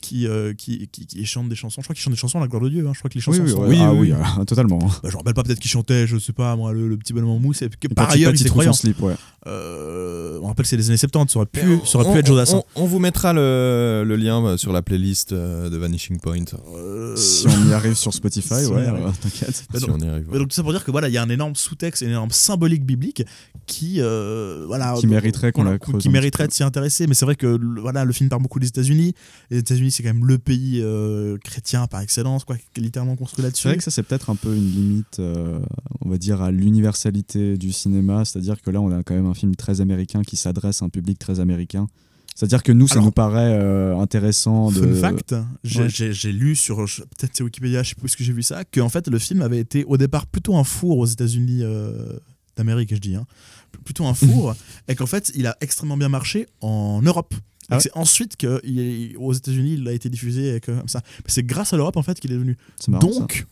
qui, 0.00 0.26
euh, 0.26 0.54
qui, 0.54 0.88
qui, 0.90 1.06
qui 1.06 1.24
chantent 1.26 1.48
des 1.48 1.54
chansons. 1.56 1.80
Je 1.80 1.86
crois 1.86 1.94
qu'ils 1.94 2.02
chantent 2.02 2.12
des 2.14 2.18
chansons 2.18 2.38
à 2.38 2.40
la 2.40 2.46
gloire 2.48 2.62
de 2.62 2.68
Dieu. 2.70 2.86
hein. 2.86 2.92
Je 2.94 2.98
crois 3.00 3.10
que 3.10 3.14
les 3.16 3.20
chansons 3.20 3.42
Oui, 3.42 3.50
oui, 3.50 3.50
sont. 3.52 3.62
Oui, 3.66 3.78
ah 3.80 3.92
oui, 3.92 4.12
oui, 4.38 4.44
totalement. 4.46 4.78
Bah, 4.78 4.88
je 5.04 5.08
me 5.12 5.16
rappelle 5.18 5.34
pas, 5.34 5.42
peut-être 5.42 5.58
qu'ils 5.60 5.70
chantaient, 5.70 6.06
je 6.06 6.18
sais 6.18 6.32
pas, 6.32 6.56
moi, 6.56 6.72
le, 6.72 6.88
le 6.88 6.96
petit 6.96 7.12
bonhomme 7.12 7.30
en 7.30 7.38
mousse. 7.38 7.62
Et 7.62 7.68
que, 7.68 7.88
par 7.88 8.10
ailleurs, 8.10 8.32
croyants. 8.32 8.72
slip, 8.72 9.00
ouais. 9.02 9.14
Euh, 9.46 10.38
on 10.42 10.46
rappelle 10.46 10.64
que 10.64 10.68
c'est 10.68 10.76
les 10.76 10.88
années 10.88 10.96
70, 10.96 11.32
ça 11.32 11.38
aurait 11.38 11.46
pu, 11.46 11.78
ça 11.84 11.98
aurait 11.98 12.08
on- 12.08 12.12
pu 12.12 12.18
être 12.18 12.26
Jodassin. 12.26 12.62
on, 12.76 12.82
on 12.84 12.86
vous 12.86 12.98
mettra 12.98 13.32
le, 13.32 14.04
le 14.06 14.16
lien 14.16 14.56
sur 14.56 14.72
la 14.72 14.82
playlist 14.82 15.32
euh, 15.32 15.68
de 15.70 15.76
Vanishing 15.76 16.18
Point. 16.20 16.44
Euh, 16.76 17.16
Si 17.16 17.46
on 17.48 17.68
y 17.68 17.72
arrive 17.72 17.94
sur 17.94 18.12
Spotify, 18.14 18.48
si 18.48 18.66
on 18.66 18.72
y 18.78 18.82
ouais, 18.82 18.86
arrive. 18.86 19.12
t'inquiète. 19.20 19.64
Si 19.74 19.80
donc- 19.86 19.96
on 19.96 20.00
y 20.00 20.08
arrive. 20.08 20.26
Mais 20.30 20.38
donc 20.38 20.48
tout 20.48 20.54
ça 20.54 20.62
pour 20.62 20.72
dire 20.72 20.84
que 20.84 20.90
voilà, 20.90 21.08
il 21.08 21.14
y 21.14 21.18
a 21.18 21.22
un 21.22 21.28
énorme 21.30 21.54
sous-texte, 21.56 22.02
une 22.02 22.10
énorme 22.10 22.30
symbolique 22.30 22.84
biblique 22.84 23.22
qui 23.66 23.96
euh, 24.00 24.64
voilà 24.78 25.00
Qui 25.00 25.06
mériterait 25.06 25.52
qu'on 25.52 25.64
la 25.64 25.78
creuse 25.78 26.02
qui 26.02 26.08
mériterait 26.08 26.46
de 26.46 26.52
s'y 26.52 26.62
intéresser. 26.62 27.06
Mais 27.06 27.14
c'est 27.14 27.24
vrai 27.24 27.34
que 27.36 27.46
le, 27.46 27.80
voilà, 27.80 28.04
le 28.04 28.12
film 28.12 28.28
part 28.28 28.40
beaucoup 28.40 28.58
des 28.60 28.68
États-Unis. 28.68 29.14
Les 29.50 29.58
États-Unis, 29.58 29.90
c'est 29.90 30.02
quand 30.02 30.12
même 30.14 30.26
le 30.26 30.38
pays 30.38 30.80
euh, 30.82 31.36
chrétien 31.38 31.86
par 31.86 32.00
excellence, 32.00 32.44
quoi, 32.44 32.56
qui 32.56 32.64
est 32.76 32.80
littéralement 32.80 33.16
construit 33.16 33.42
là-dessus. 33.42 33.62
C'est 33.62 33.68
vrai 33.68 33.76
que 33.78 33.82
ça, 33.84 33.90
c'est 33.90 34.02
peut-être 34.02 34.30
un 34.30 34.36
peu 34.36 34.54
une 34.54 34.70
limite, 34.70 35.18
euh, 35.18 35.58
on 36.04 36.08
va 36.08 36.18
dire, 36.18 36.42
à 36.42 36.50
l'universalité 36.50 37.56
du 37.58 37.72
cinéma. 37.72 38.24
C'est-à-dire 38.24 38.60
que 38.62 38.70
là, 38.70 38.80
on 38.80 38.90
a 38.90 39.02
quand 39.02 39.14
même 39.14 39.26
un 39.26 39.34
film 39.34 39.54
très 39.56 39.80
américain 39.80 40.22
qui 40.22 40.36
s'adresse 40.36 40.82
à 40.82 40.84
un 40.86 40.88
public 40.88 41.18
très 41.18 41.40
américain. 41.40 41.86
C'est-à-dire 42.34 42.62
que 42.62 42.70
nous, 42.70 42.86
ça 42.86 42.94
Alors, 42.94 43.06
nous 43.06 43.10
paraît 43.10 43.58
euh, 43.60 43.98
intéressant 43.98 44.70
de. 44.70 44.94
Fun 44.94 45.00
fact, 45.00 45.34
j'ai 45.64 45.80
Ouais. 45.82 46.32
lu 46.32 46.54
sur 46.54 46.76
peut-être 46.76 47.32
c'est 47.34 47.42
Wikipédia, 47.42 47.82
je 47.82 47.88
sais 47.90 47.94
plus 47.96 48.10
ce 48.10 48.16
que 48.16 48.22
j'ai 48.22 48.32
vu 48.32 48.44
ça, 48.44 48.62
que 48.64 48.80
en 48.80 48.88
fait 48.88 49.08
le 49.08 49.18
film 49.18 49.42
avait 49.42 49.58
été 49.58 49.84
au 49.86 49.96
départ 49.96 50.26
plutôt 50.26 50.56
un 50.56 50.62
four 50.62 50.98
aux 50.98 51.06
États-Unis 51.06 51.62
euh, 51.62 52.12
d'Amérique, 52.56 52.94
je 52.94 53.00
dis, 53.00 53.16
hein, 53.16 53.26
plutôt 53.88 54.04
un 54.06 54.12
four, 54.14 54.54
et 54.86 54.94
qu'en 54.94 55.06
fait 55.06 55.32
il 55.34 55.46
a 55.46 55.56
extrêmement 55.62 55.96
bien 55.96 56.10
marché 56.10 56.46
en 56.60 57.00
Europe. 57.02 57.34
Ah 57.70 57.76
ouais 57.76 57.80
c'est 57.82 57.96
ensuite 57.96 58.36
que 58.36 58.60
il 58.64 58.78
est- 58.80 59.16
aux 59.16 59.32
États-Unis 59.32 59.74
il 59.78 59.88
a 59.88 59.92
été 59.92 60.08
diffusé 60.10 60.56
et 60.56 60.60
que, 60.60 60.72
comme 60.72 60.88
ça. 60.88 61.00
C'est 61.26 61.42
grâce 61.44 61.72
à 61.72 61.76
l'Europe 61.78 61.96
en 61.96 62.02
fait 62.02 62.20
qu'il 62.20 62.30
est 62.32 62.34
devenu. 62.34 62.56
Ça. 62.80 62.92
Donc, 62.92 63.46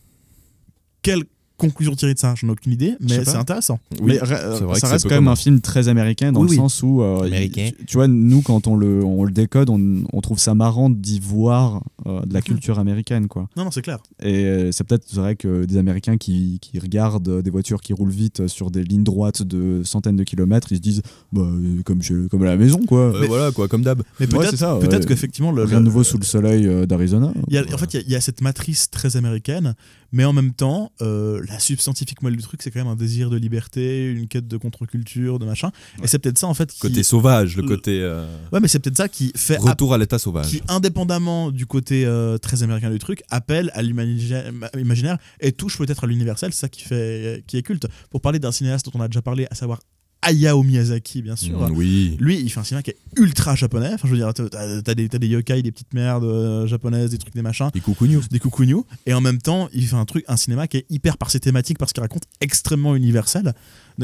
quelle 1.01 1.23
conclusion 1.57 1.95
tirer 1.95 2.13
de 2.13 2.19
ça 2.19 2.33
J'en 2.37 2.47
ai 2.47 2.51
aucune 2.51 2.71
idée, 2.73 2.95
Je 2.99 3.07
mais 3.15 3.25
c'est 3.25 3.35
intéressant. 3.35 3.79
Oui, 4.01 4.13
mais 4.13 4.17
vrai 4.19 4.79
ça 4.79 4.87
que 4.87 4.91
reste 4.93 5.09
quand 5.09 5.15
même 5.15 5.27
un 5.27 5.35
film 5.35 5.59
très 5.61 5.87
américain 5.87 6.31
dans 6.31 6.41
Oui, 6.41 6.45
le 6.47 6.51
oui. 6.51 6.57
sens 6.57 6.83
où, 6.83 7.01
euh, 7.01 7.23
Américain. 7.23 7.69
tu 7.87 7.97
vois, 7.97 8.07
nous 8.07 8.41
quand 8.41 8.67
on 8.67 8.75
le, 8.75 9.03
on 9.03 9.23
le 9.23 9.31
décode, 9.31 9.69
on, 9.69 10.03
on 10.13 10.21
trouve 10.21 10.39
ça 10.39 10.53
marrant 10.55 10.89
d'y 10.89 11.19
voir 11.19 11.83
euh, 12.05 12.21
de 12.21 12.33
la 12.33 12.39
Mhm. 12.39 12.43
culture 12.43 12.79
américaine, 12.79 13.27
quoi. 13.27 13.49
Non, 13.57 13.65
non, 13.65 13.71
c'est 13.71 13.81
clair. 13.81 13.99
Et 14.21 14.45
euh, 14.45 14.71
c'est 14.71 14.83
peut-être 14.83 15.11
vrai 15.13 15.35
que 15.35 15.65
des 15.65 15.77
Américains 15.77 16.17
qui, 16.17 16.59
qui 16.61 16.79
regardent 16.79 17.41
des 17.41 17.49
voitures 17.49 17.81
qui 17.81 17.93
roulent 17.93 18.09
vite 18.11 18.47
sur 18.47 18.69
des 18.71 18.83
lignes 18.83 19.03
droites 19.03 19.41
de 19.41 19.81
centaines 19.83 20.15
de 20.15 20.23
kilomètres, 20.23 20.71
ils 20.71 20.77
se 20.77 20.81
disent, 20.81 21.01
bah, 21.33 21.47
comme, 21.85 22.01
chez- 22.01 22.27
comme 22.29 22.43
à 22.43 22.45
la 22.45 22.57
maison, 22.57 22.79
quoi. 22.87 22.99
Euh, 23.15 23.25
voilà 23.27 23.51
quoi, 23.51 23.67
comme 23.67 23.81
d'hab. 23.81 24.01
Mais 24.19 24.27
Ouais, 24.33 24.39
peut-être 24.45 24.57
ça, 24.57 24.77
peut 24.79 24.87
ouais. 24.87 25.05
qu'effectivement 25.05 25.51
le, 25.51 25.63
Rien 25.63 25.73
de 25.77 25.79
le- 25.79 25.85
nouveau 25.85 26.03
sous 26.03 26.17
le 26.17 26.23
soleil 26.23 26.67
d'Arizona. 26.87 27.27
En 27.27 27.77
fait, 27.77 27.93
il 27.93 27.97
y 27.97 27.97
a- 27.97 28.03
il 28.07 28.11
y, 28.11 28.15
a 28.15 28.21
cette 28.21 28.41
matrice 28.41 28.89
très 28.89 29.17
américaine, 29.17 29.75
mais 30.11 30.25
en 30.25 30.33
même 30.33 30.53
temps, 30.53 30.91
euh, 31.01 31.41
la 31.47 31.59
substantifique 31.59 32.21
moelle 32.21 32.35
du 32.35 32.43
truc, 32.43 32.61
c'est 32.63 32.71
quand 32.71 32.79
même 32.79 32.87
un 32.87 32.95
désir 32.95 33.29
de 33.29 33.37
liberté, 33.37 34.09
une 34.11 34.27
quête 34.27 34.47
de 34.47 34.57
contre-culture, 34.57 35.39
de 35.39 35.45
machin. 35.45 35.71
Et 36.03 36.07
c'est 36.07 36.19
peut-être 36.19 36.37
ça, 36.37 36.47
en 36.47 36.53
fait, 36.53 36.71
qui. 36.71 36.79
Côté 36.79 37.03
sauvage, 37.03 37.55
le 37.55 37.63
le- 37.63 37.67
côté 37.67 37.99
euh, 38.01 38.25
Ouais, 38.51 38.59
mais 38.59 38.67
c'est 38.67 38.79
peut-être 38.79 38.97
ça 38.97 39.07
qui 39.09 39.31
fait. 39.35 39.57
retour 39.57 39.93
à 39.93 39.97
l'état 39.97 40.19
sauvage. 40.19 40.47
qui, 40.47 40.61
indépendamment 40.67 41.51
du 41.51 41.65
côté 41.65 42.05
euh, 42.05 42.37
très 42.37 42.63
américain 42.63 42.89
du 42.89 42.99
truc, 42.99 43.21
appelle 43.29 43.71
à 43.73 43.81
l'imaginaire 43.81 45.17
et 45.39 45.51
touche 45.51 45.77
peut-être 45.77 46.03
à 46.03 46.07
l'universel, 46.07 46.53
c'est 46.53 46.61
ça 46.61 46.69
qui, 46.69 46.81
fait, 46.83 47.43
qui 47.47 47.57
est 47.57 47.61
culte. 47.63 47.87
Pour 48.09 48.21
parler 48.21 48.39
d'un 48.39 48.51
cinéaste 48.51 48.85
dont 48.85 48.91
on 48.95 49.01
a 49.01 49.07
déjà 49.07 49.21
parlé, 49.21 49.47
à 49.51 49.55
savoir 49.55 49.79
Hayao 50.27 50.63
Miyazaki, 50.63 51.21
bien 51.21 51.35
sûr. 51.35 51.59
Mm, 51.69 51.73
oui. 51.75 52.17
Lui, 52.19 52.39
il 52.39 52.49
fait 52.49 52.59
un 52.59 52.63
cinéma 52.63 52.83
qui 52.83 52.91
est 52.91 52.97
ultra 53.17 53.55
japonais. 53.55 53.91
Enfin, 53.93 54.07
je 54.07 54.13
veux 54.13 54.17
dire, 54.17 54.33
t'as- 54.33 54.93
des, 54.95 55.09
t'as 55.09 55.17
des 55.17 55.27
yokai, 55.27 55.61
des 55.61 55.71
petites 55.71 55.93
merdes 55.93 56.23
euh, 56.25 56.67
japonaises, 56.67 57.11
des 57.11 57.17
trucs, 57.17 57.33
des 57.33 57.41
machins 57.41 57.69
Et 57.75 57.79
coucou 57.79 58.07
news. 58.07 58.21
des 58.29 58.39
coucougnous 58.39 58.85
et 59.05 59.13
en 59.13 59.21
même 59.21 59.37
temps 59.39 59.69
il 59.73 59.85
fait 59.87 59.95
un 59.95 60.05
truc 60.05 60.23
un 60.27 60.37
cinéma 60.37 60.67
qui 60.67 60.77
est 60.77 60.85
hyper 60.89 61.17
par 61.17 61.31
ses 61.31 61.39
thématiques 61.39 61.77
parce 61.77 61.93
qu'il 61.93 62.01
raconte 62.01 62.23
extrêmement 62.41 62.95
universel 62.95 63.53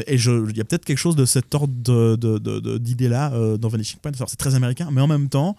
et 0.06 0.14
il 0.16 0.56
y 0.56 0.60
a 0.60 0.64
peut-être 0.64 0.84
quelque 0.84 0.98
chose 0.98 1.16
de 1.16 1.24
cet 1.24 1.54
ordre 1.54 1.72
de, 1.74 2.16
de, 2.16 2.38
de- 2.38 2.60
de- 2.60 2.78
d'idée 2.78 3.08
là 3.08 3.30
dans 3.58 3.68
Vanishing 3.68 3.98
Point 4.00 4.12
c'est 4.26 4.36
très 4.36 4.54
américain 4.54 4.88
mais 4.92 5.00
en 5.00 5.06
même 5.06 5.28
temps 5.28 5.56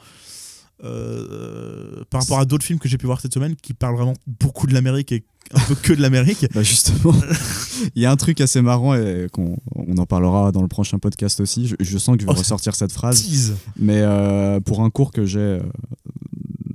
euh, 0.83 2.03
par 2.09 2.21
rapport 2.21 2.39
à 2.39 2.45
d'autres 2.45 2.65
films 2.65 2.79
que 2.79 2.89
j'ai 2.89 2.97
pu 2.97 3.05
voir 3.05 3.21
cette 3.21 3.33
semaine 3.33 3.55
qui 3.55 3.73
parlent 3.73 3.95
vraiment 3.95 4.13
beaucoup 4.27 4.67
de 4.67 4.73
l'Amérique 4.73 5.11
et 5.11 5.23
un 5.53 5.59
peu 5.61 5.75
que 5.75 5.93
de 5.93 6.01
l'Amérique 6.01 6.45
Bah 6.53 6.63
justement, 6.63 7.13
il 7.95 8.01
y 8.01 8.05
a 8.05 8.11
un 8.11 8.15
truc 8.15 8.41
assez 8.41 8.61
marrant 8.61 8.95
et 8.95 9.27
qu'on 9.31 9.57
on 9.75 9.97
en 9.97 10.05
parlera 10.05 10.51
dans 10.51 10.61
le 10.61 10.67
prochain 10.67 10.97
podcast 10.99 11.39
aussi. 11.39 11.67
Je, 11.67 11.75
je 11.79 11.97
sens 11.97 12.15
que 12.17 12.21
je 12.23 12.27
vais 12.27 12.33
Oh, 12.35 12.39
ressortir 12.39 12.75
cette 12.75 12.91
phrase. 12.91 13.23
tease 13.23 13.55
Mais 13.77 13.99
euh, 14.01 14.59
pour 14.59 14.81
un 14.81 14.89
cours 14.89 15.11
que 15.11 15.25
j'ai 15.25 15.39
euh, 15.39 15.59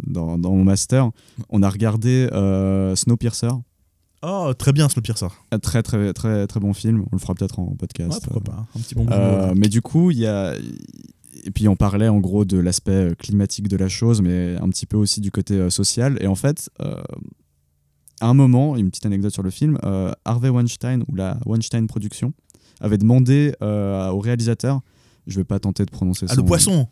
dans, 0.07 0.39
dans 0.39 0.53
mon 0.53 0.65
master, 0.65 1.11
on 1.51 1.63
a 1.63 1.69
regardé 1.71 2.29
euh, 2.33 2.95
Snowpiercer. 2.97 3.49
oh 4.23 4.53
très 4.57 4.73
bien 4.73 4.89
Snowpiercer 4.89 5.27
très 5.63 5.83
très 5.83 6.13
très 6.13 6.47
très 6.47 6.61
bon 6.61 6.73
film. 6.73 7.05
On 7.13 7.17
le 7.17 7.21
fera 7.21 7.35
peut-être 7.35 7.59
en 7.59 7.75
podcast. 7.77 8.13
ouais, 8.13 8.19
pourquoi 8.23 8.43
pas 8.55 8.67
un 8.77 8.81
petit 8.81 8.95
bon 8.95 9.07
Euh, 9.11 9.53
mais 9.57 9.69
du 9.69 9.83
coup, 9.83 10.11
il 10.11 10.19
y 10.19 10.27
a. 10.27 10.55
Et 11.45 11.51
puis 11.51 11.69
on 11.69 11.77
parlait 11.77 12.09
en 12.09 12.19
gros 12.19 12.45
de 12.45 12.59
l'aspect 12.59 13.11
euh, 13.11 13.15
climatique 13.15 13.69
de 13.69 13.77
la 13.77 13.89
chose, 13.89 14.21
mais 14.23 14.57
un 14.57 14.69
petit 14.69 14.87
peu 14.87 14.97
aussi 14.97 15.21
du 15.21 15.31
côté 15.31 15.55
euh, 15.55 15.71
social. 15.71 16.19
Et 16.21 16.27
en 16.27 16.35
fait, 16.35 16.71
euh, 16.81 17.03
à 18.21 18.29
un 18.29 18.35
moment, 18.35 18.77
une 18.77 18.91
petite 18.91 19.07
anecdote 19.07 19.33
sur 19.33 19.43
le 19.43 19.51
film, 19.51 19.79
Harvey 20.25 20.51
Weinstein 20.51 21.05
ou 21.09 21.15
la 21.15 21.39
Weinstein 21.47 21.87
Production 21.87 22.35
avait 22.81 22.99
demandé 22.99 23.55
au 23.63 24.19
réalisateur, 24.19 24.81
je 25.27 25.37
vais 25.37 25.45
pas 25.45 25.59
tenter 25.59 25.87
de 25.87 25.91
prononcer 25.91 26.27
ah 26.29 26.35
son 26.35 26.43
le 26.43 26.47
poisson. 26.47 26.89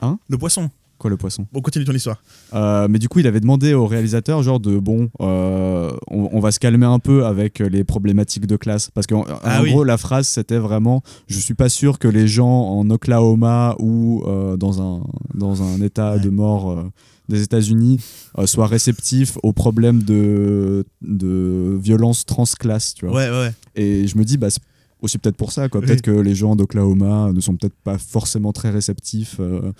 Hein? 0.00 0.20
Le 0.28 0.38
poisson 0.38 0.70
Quoi 1.00 1.08
le 1.10 1.16
poisson? 1.16 1.46
Bon 1.50 1.62
continue 1.62 1.86
ton 1.86 1.94
histoire 1.94 2.22
Euh, 2.52 2.86
mais 2.90 2.98
du 2.98 3.08
coup, 3.08 3.20
il 3.20 3.26
avait 3.26 3.40
demandé 3.40 3.72
au 3.72 3.86
réalisateur, 3.86 4.42
genre 4.42 4.60
de 4.60 4.78
bon, 4.78 5.08
euh, 5.22 5.90
on, 6.10 6.28
on 6.32 6.40
va 6.40 6.52
se 6.52 6.58
calmer 6.60 6.84
un 6.84 6.98
peu 6.98 7.24
avec 7.24 7.58
les 7.60 7.84
problématiques 7.84 8.46
de 8.46 8.56
classe. 8.56 8.90
Parce 8.92 9.06
qu'en 9.06 9.24
Ah 9.42 9.60
oui. 9.62 9.70
gros, 9.70 9.82
la 9.82 9.96
phrase, 9.96 10.28
c'était 10.28 10.58
vraiment 10.58 11.02
Je 11.26 11.38
suis 11.38 11.54
pas 11.54 11.70
sûr 11.70 11.98
que 11.98 12.06
les 12.06 12.28
gens 12.28 12.46
en 12.50 12.90
Oklahoma 12.90 13.76
ou 13.78 14.22
euh, 14.26 14.58
dans, 14.58 14.82
un, 14.82 15.02
dans 15.34 15.62
un 15.62 15.80
état 15.80 16.12
Ouais. 16.16 16.20
de 16.20 16.28
mort 16.28 16.84
des 17.30 17.42
États-Unis 17.44 17.98
euh, 18.38 18.44
soient 18.46 18.66
réceptifs 18.66 19.38
aux 19.42 19.52
problèmes 19.54 20.02
de, 20.02 20.84
de 21.00 21.78
violence 21.82 22.26
transclasse. 22.26 22.92
Tu 22.92 23.06
vois. 23.06 23.14
ouais 23.16 23.30
ouais 23.30 23.52
Et 23.74 24.06
je 24.06 24.18
me 24.18 24.24
dis, 24.24 24.36
bah, 24.36 24.50
c'est 24.50 24.60
aussi 25.00 25.16
peut-être 25.16 25.36
pour 25.36 25.52
ça. 25.52 25.70
quoi. 25.70 25.80
Oui. 25.80 25.86
Peut-être 25.86 26.02
que 26.02 26.10
les 26.10 26.34
gens 26.34 26.56
d'Oklahoma 26.56 27.30
ne 27.32 27.40
sont 27.40 27.56
peut-être 27.56 27.76
pas 27.84 27.96
forcément 27.96 28.52
très 28.52 28.68
réceptifs. 28.68 29.36
euh, 29.40 29.72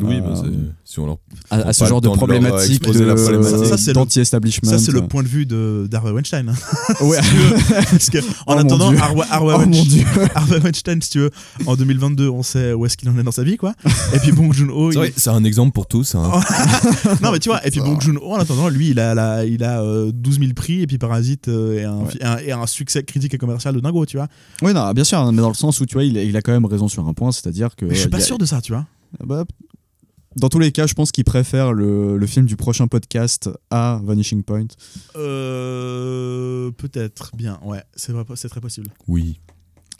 Oui, 0.00 0.16
Euh, 0.16 0.20
bah, 0.20 0.34
c'est- 0.36 0.50
si 0.92 0.98
on 1.00 1.06
leur 1.06 1.16
à, 1.50 1.72
ce 1.72 1.84
genre 1.86 2.00
de 2.00 2.06
de 2.08 2.12
euh, 2.12 2.16
problématique 2.16 2.82
de- 2.82 2.90
problématique. 2.92 3.66
Ça, 3.66 3.76
c'est 3.78 3.86
le- 3.90 3.94
d'anti-establishment. 3.94 4.68
ça 4.70 4.78
c'est 4.78 4.92
le 4.92 5.06
point 5.06 5.22
de 5.22 5.28
vue 5.28 5.46
de 5.46 5.86
d'Harvey 5.90 6.10
Weinstein 6.12 6.48
hein. 6.50 6.54
Ouais. 7.04 7.18
parce 7.90 8.10
que 8.10 8.18
en 8.18 8.22
Oh 8.56 8.58
attendant 8.58 8.90
Dieu. 8.90 8.98
Harvey, 9.00 9.22
Harvey 9.30 9.52
Oh 9.56 9.58
Weinstein-. 9.60 10.04
Harvey 10.34 10.58
Weinstein, 10.60 11.00
si 11.02 11.10
tu 11.10 11.18
veux, 11.20 11.30
en 11.66 11.76
2022, 11.76 12.28
on 12.28 12.42
sait 12.42 12.72
où 12.72 12.84
est-ce 12.86 12.96
qu'il 12.96 13.08
en 13.08 13.18
est 13.18 13.22
dans 13.22 13.30
sa 13.32 13.42
vie, 13.42 13.56
quoi. 13.56 13.74
Et 14.14 14.18
puis 14.18 14.32
Bong 14.32 14.52
Joon-ho, 14.52 14.92
C'est 14.92 14.96
il- 14.96 14.98
vrai, 15.00 15.12
c'est 15.16 15.30
un 15.30 15.44
exemple 15.44 15.72
pour 15.72 15.86
tous. 15.86 16.14
hein. 16.14 16.30
non 17.22 17.32
mais 17.32 17.38
tu 17.38 17.48
vois, 17.48 17.66
et 17.66 17.70
puis 17.70 17.80
Bong 17.80 18.00
Joon-ho, 18.00 18.32
en 18.32 18.36
attendant, 18.36 18.68
lui, 18.68 18.90
il 18.90 19.00
a, 19.00 19.14
la- 19.14 19.44
il 19.44 19.64
a 19.64 19.80
euh, 19.82 20.10
12 20.12 20.38
000 20.40 20.52
prix, 20.54 20.82
et 20.82 20.86
puis 20.86 20.98
Parasite 20.98 21.48
euh, 21.48 21.78
et, 21.80 21.84
un, 21.84 21.96
Ouais. 21.98 22.12
et 22.20 22.24
un- 22.24 22.38
et 22.38 22.52
un 22.52 22.66
succès 22.66 23.02
critique 23.02 23.34
et 23.34 23.38
commercial 23.38 23.74
de 23.74 23.80
dingo, 23.80 24.04
tu 24.06 24.16
vois. 24.18 24.28
Oui, 24.62 24.72
non, 24.74 24.90
bien 24.92 25.04
sûr, 25.04 25.32
mais 25.32 25.40
dans 25.42 25.48
le 25.48 25.54
sens 25.54 25.80
où 25.80 25.86
tu 25.86 25.94
vois, 25.94 26.04
il, 26.04 26.16
il 26.16 26.36
a 26.36 26.42
quand 26.42 26.52
même 26.52 26.64
raison 26.66 26.88
sur 26.88 27.06
un 27.08 27.12
point, 27.14 27.32
c'est-à-dire 27.32 27.74
que. 27.76 27.84
Mais 27.86 27.94
je 27.94 28.00
suis 28.00 28.06
euh, 28.06 28.10
pas 28.10 28.18
il 28.18 28.20
y 28.20 28.24
a- 28.24 28.26
sûr 28.26 28.38
de 28.38 28.44
ça, 28.44 28.60
tu 28.60 28.72
vois. 28.72 28.84
Bah, 29.24 29.44
Dans 30.36 30.48
tous 30.50 30.58
les 30.58 30.70
cas, 30.70 30.86
je 30.86 30.92
pense 30.94 31.12
qu'il 31.12 31.24
préfère 31.24 31.72
le, 31.72 32.18
le 32.18 32.26
film 32.26 32.44
du 32.46 32.56
prochain 32.56 32.86
podcast 32.88 33.48
à 33.70 34.00
Vanishing 34.04 34.42
Point. 34.42 34.66
Euh, 35.16 36.70
Peut-être, 36.72 37.30
bien, 37.36 37.58
ouais, 37.64 37.82
c'est 37.94 38.12
très 38.48 38.60
possible. 38.60 38.88
Oui. 39.08 39.40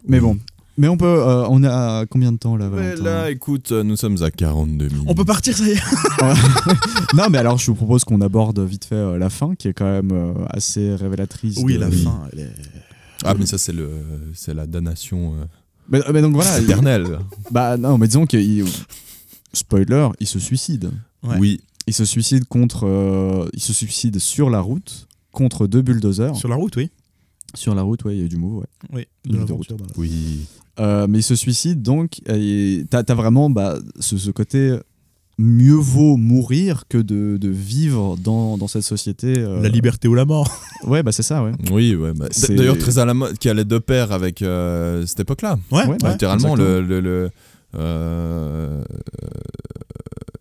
Mais 0.07 0.19
Oui. 0.19 0.23
bon. 0.23 0.39
Mais 0.79 0.89
on 0.89 0.99
peut. 0.99 1.07
euh, 1.07 1.47
on 1.49 1.65
est 1.65 1.69
à 1.69 2.05
combien 2.11 2.33
de 2.33 2.37
temps 2.37 2.55
là, 2.55 2.69
Mais 2.71 2.97
là, 2.97 3.31
écoute, 3.31 3.73
euh, 3.73 3.83
nous 3.83 3.97
sommes 3.97 4.23
à 4.23 4.31
42 4.31 4.89
minutes. 4.89 5.05
On 5.07 5.15
peut 5.15 5.25
partir, 5.25 5.57
ça 5.57 5.65
y 5.67 5.71
est 5.71 5.81
Non, 7.15 7.29
mais 7.31 7.39
alors 7.39 7.57
je 7.57 7.65
vous 7.71 7.75
propose 7.75 8.05
qu'on 8.05 8.21
aborde 8.21 8.61
vite 8.61 8.85
fait 8.85 8.95
euh, 8.95 9.17
la 9.17 9.31
fin, 9.31 9.55
qui 9.55 9.69
est 9.69 9.73
quand 9.73 9.87
même 9.91 10.11
euh, 10.13 10.35
assez 10.51 10.95
révélatrice. 10.95 11.57
Oui, 11.63 11.77
de- 11.77 11.79
la 11.81 11.91
fin, 11.91 12.25
elle 12.35 12.41
est... 12.41 12.51
Ah, 13.25 13.33
mais 13.39 13.47
ça, 13.47 13.57
c'est 13.57 13.73
le, 13.73 13.89
c'est 14.35 14.53
la 14.53 14.67
damnation 14.67 15.33
euh, 15.41 15.45
Mais, 15.89 16.01
mais 16.13 16.21
donc 16.21 16.35
voilà. 16.35 16.59
il- 16.59 16.65
éternelle. 16.65 17.21
bah 17.51 17.79
non, 17.79 17.97
mais 17.97 18.07
disons 18.07 18.27
que 18.27 18.37
spoiler, 19.57 20.09
il 20.21 20.27
se 20.27 20.39
suicide. 20.39 20.91
Ouais. 21.23 21.37
Oui. 21.39 21.61
Il 21.87 21.95
se 21.95 22.05
suicide 22.05 22.45
contre. 22.47 22.85
euh, 22.87 23.49
il 23.53 23.61
se 23.61 23.73
suicide 23.73 24.19
sur 24.19 24.51
la 24.51 24.61
route 24.61 25.07
contre 25.33 25.67
deux 25.67 25.83
bulldozers. 25.83 26.35
Sur 26.37 26.49
la 26.49 26.57
route, 26.57 26.77
oui. 26.77 26.91
Sur 27.55 27.75
la 27.75 27.83
route, 27.83 28.05
ouais, 28.05 28.17
il 28.17 28.23
y 28.23 28.25
a 28.25 28.29
du 28.29 28.37
move, 28.37 28.59
ouais. 28.59 28.67
Oui, 28.93 29.07
de 29.25 29.39
de 29.39 29.39
la- 29.39 29.77
Oui. 29.97 30.47
Euh, 30.79 31.07
mais 31.09 31.21
il 31.21 31.23
se 31.23 31.35
suicide 31.37 31.81
donc, 31.83 32.21
t'as 32.91 33.03
as 33.09 33.15
vraiment 33.15 33.49
bah, 33.49 33.79
ce, 34.01 34.19
ce 34.19 34.31
côté 34.31 34.77
mieux 35.39 35.75
vaut 35.75 36.17
mourir 36.17 36.85
que 36.89 36.99
de, 36.99 37.37
de 37.41 37.49
vivre 37.49 38.17
dans, 38.17 38.59
dans 38.59 38.67
cette 38.69 38.83
société. 38.83 39.39
euh, 39.39 39.63
La 39.63 39.69
liberté 39.69 40.09
ou 40.09 40.15
la 40.15 40.25
mort. 40.25 40.51
Ouais, 40.87 41.03
bah 41.03 41.11
c'est 41.13 41.23
ça, 41.23 41.43
ouais. 41.43 41.53
Oui, 41.71 41.95
ouais. 41.95 42.13
bah, 42.13 42.27
C'est- 42.31 42.55
D'ailleurs, 42.55 42.77
très 42.79 42.99
à 42.99 43.05
la 43.07 43.15
mode, 43.15 43.39
qui 43.39 43.49
allait 43.49 43.65
de 43.65 43.79
pair 43.79 44.13
avec 44.13 44.43
euh, 44.43 45.05
cette 45.07 45.21
époque-là. 45.21 45.59
Ouais, 45.71 45.85
Ouais, 45.87 45.97
ouais. 46.03 46.13
Littéralement, 46.13 46.55
le, 46.55 46.81
le, 46.83 47.01
le, 47.01 47.31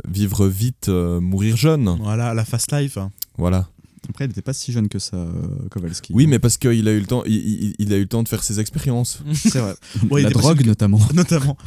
vivre 0.07 0.47
vite, 0.47 0.89
euh, 0.89 1.19
mourir 1.19 1.57
jeune. 1.57 1.97
Voilà, 2.01 2.33
la 2.33 2.45
fast 2.45 2.71
life. 2.71 2.97
Voilà. 3.37 3.67
Après, 4.07 4.25
il 4.25 4.27
n'était 4.27 4.43
pas 4.43 4.53
si 4.53 4.71
jeune 4.71 4.87
que 4.87 4.99
ça, 4.99 5.17
euh, 5.17 5.31
Kowalski. 5.71 6.13
Oui, 6.13 6.27
mais 6.27 6.37
parce 6.37 6.57
qu'il 6.57 6.87
a 6.87 6.91
eu 6.91 6.99
le 6.99 7.07
temps, 7.07 7.23
il, 7.25 7.33
il- 7.35 7.75
il 7.79 7.91
a 7.91 7.97
eu 7.97 8.01
le 8.01 8.07
temps 8.07 8.21
de 8.21 8.27
faire 8.29 8.43
ses 8.43 8.59
expériences. 8.59 9.19
c'est 9.33 9.57
vrai. 9.59 9.73
Ouais, 10.11 10.21
la 10.21 10.29
drogue, 10.29 10.63
notamment. 10.63 10.99
Notamment. 11.15 11.57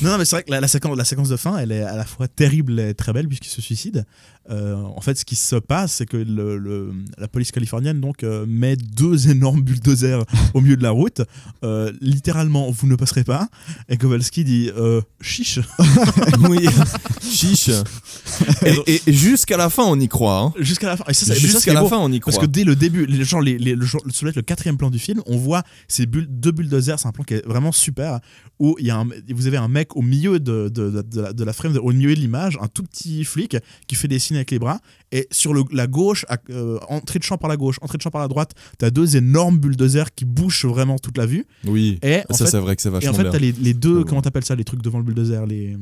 non, 0.00 0.10
non, 0.12 0.18
mais 0.18 0.24
c'est 0.24 0.36
vrai 0.36 0.42
que 0.44 0.52
la, 0.52 0.60
la 0.60 0.68
séquence, 0.68 0.96
la 0.96 1.04
séquence 1.04 1.28
de 1.28 1.36
fin, 1.36 1.58
elle 1.58 1.72
est 1.72 1.82
à 1.82 1.96
la 1.96 2.04
fois 2.04 2.28
terrible 2.28 2.78
et 2.78 2.94
très 2.94 3.12
belle 3.12 3.26
puisqu'il 3.26 3.48
se 3.50 3.60
suicide. 3.60 4.06
Euh, 4.48 4.74
en 4.74 5.00
fait, 5.00 5.16
ce 5.16 5.24
qui 5.24 5.36
se 5.36 5.54
passe, 5.56 5.92
c'est 5.96 6.06
que 6.06 6.16
le, 6.16 6.56
le- 6.58 6.92
la 7.18 7.28
police 7.28 7.52
californienne 7.52 8.00
donc 8.00 8.24
euh, 8.24 8.46
met 8.48 8.74
deux 8.74 9.28
énormes 9.30 9.62
bulldozers 9.62 10.24
au 10.54 10.60
milieu 10.60 10.76
de 10.76 10.82
la 10.82 10.90
route. 10.90 11.20
Euh, 11.62 11.92
littéralement, 12.00 12.70
vous 12.70 12.86
ne 12.88 12.96
passerez 12.96 13.22
pas. 13.22 13.48
Et 13.88 13.96
Kowalski 13.96 14.42
dit 14.44 14.70
chiche. 15.20 15.60
oui. 16.48 16.66
Chiche. 17.22 17.70
Et, 18.66 18.74
et- 18.94 19.02
et 19.06 19.12
jusqu'à 19.12 19.56
la 19.56 19.70
fin, 19.70 19.84
on 19.84 19.98
y 20.00 20.08
croit. 20.08 20.40
hein. 20.40 20.52
Jusqu'à 20.58 20.88
la 20.88 20.96
fin. 20.96 21.04
Jusqu'à 21.12 21.72
la 21.72 21.82
beau. 21.82 21.88
fin, 21.88 21.98
on 21.98 22.10
y 22.10 22.18
croit. 22.18 22.32
Parce 22.32 22.44
que 22.44 22.50
dès 22.50 22.64
le 22.64 22.74
début, 22.74 23.06
les, 23.06 23.24
genre 23.24 23.40
les, 23.40 23.56
les- 23.58 23.74
le, 23.76 23.86
ça 23.86 23.98
doit 24.20 24.30
être 24.30 24.36
le 24.36 24.42
quatrième 24.42 24.76
plan 24.76 24.90
du 24.90 24.98
film, 24.98 25.22
on 25.26 25.36
voit 25.36 25.62
ces 25.86 26.06
bull- 26.06 26.26
deux 26.28 26.50
bulldozers, 26.50 26.98
c'est 26.98 27.06
un 27.06 27.12
plan 27.12 27.22
qui 27.24 27.34
est 27.34 27.46
vraiment 27.46 27.72
super, 27.72 28.18
où 28.58 28.74
y 28.80 28.90
a 28.90 28.96
un- 28.98 29.06
vous 29.28 29.46
avez 29.46 29.58
un 29.58 29.68
mec 29.68 29.96
au 29.96 30.02
milieu 30.02 30.40
de, 30.40 30.68
de, 30.68 30.90
de- 30.90 31.02
de 31.02 31.20
la, 31.20 31.32
de 31.32 31.44
la 31.44 31.52
frame, 31.52 31.76
au 31.80 31.92
milieu 31.92 32.14
de 32.14 32.20
l'image, 32.20 32.58
un 32.60 32.68
tout 32.68 32.82
petit 32.82 33.24
flic 33.24 33.56
qui 33.86 33.94
fait 33.94 34.08
des 34.08 34.18
signes 34.18 34.29
avec 34.36 34.50
les 34.50 34.58
bras, 34.58 34.80
et 35.12 35.26
sur 35.30 35.52
le- 35.54 35.64
la 35.72 35.86
gauche, 35.86 36.24
à- 36.28 36.38
euh, 36.50 36.78
entrée 36.88 37.18
de 37.18 37.24
champ 37.24 37.38
par 37.38 37.48
la 37.48 37.56
gauche, 37.56 37.76
entrée 37.82 37.98
de 37.98 38.02
champ 38.02 38.10
par 38.10 38.20
la 38.22 38.28
droite, 38.28 38.52
t'as 38.78 38.90
deux 38.90 39.16
énormes 39.16 39.58
bulldozers 39.58 40.14
qui 40.14 40.24
bouchent 40.24 40.64
vraiment 40.66 40.98
toute 40.98 41.18
la 41.18 41.26
vue, 41.26 41.44
Oui. 41.66 41.98
et 42.02 42.20
ça, 42.30 42.46
c'est 42.46 42.58
vrai 42.58 42.76
que 42.76 42.82
c'est 42.82 42.88
et 42.88 42.92
vachement 42.92 43.10
en 43.10 43.14
fait 43.14 43.30
t'as 43.30 43.38
les, 43.38 43.52
les 43.52 43.74
deux, 43.74 43.98
Ouais, 43.98 44.04
comment 44.06 44.22
t'appelles 44.22 44.44
ça, 44.44 44.54
les 44.54 44.64
trucs 44.64 44.82
devant 44.82 44.98
le 44.98 45.04
bulldozer, 45.04 45.46
les... 45.46 45.76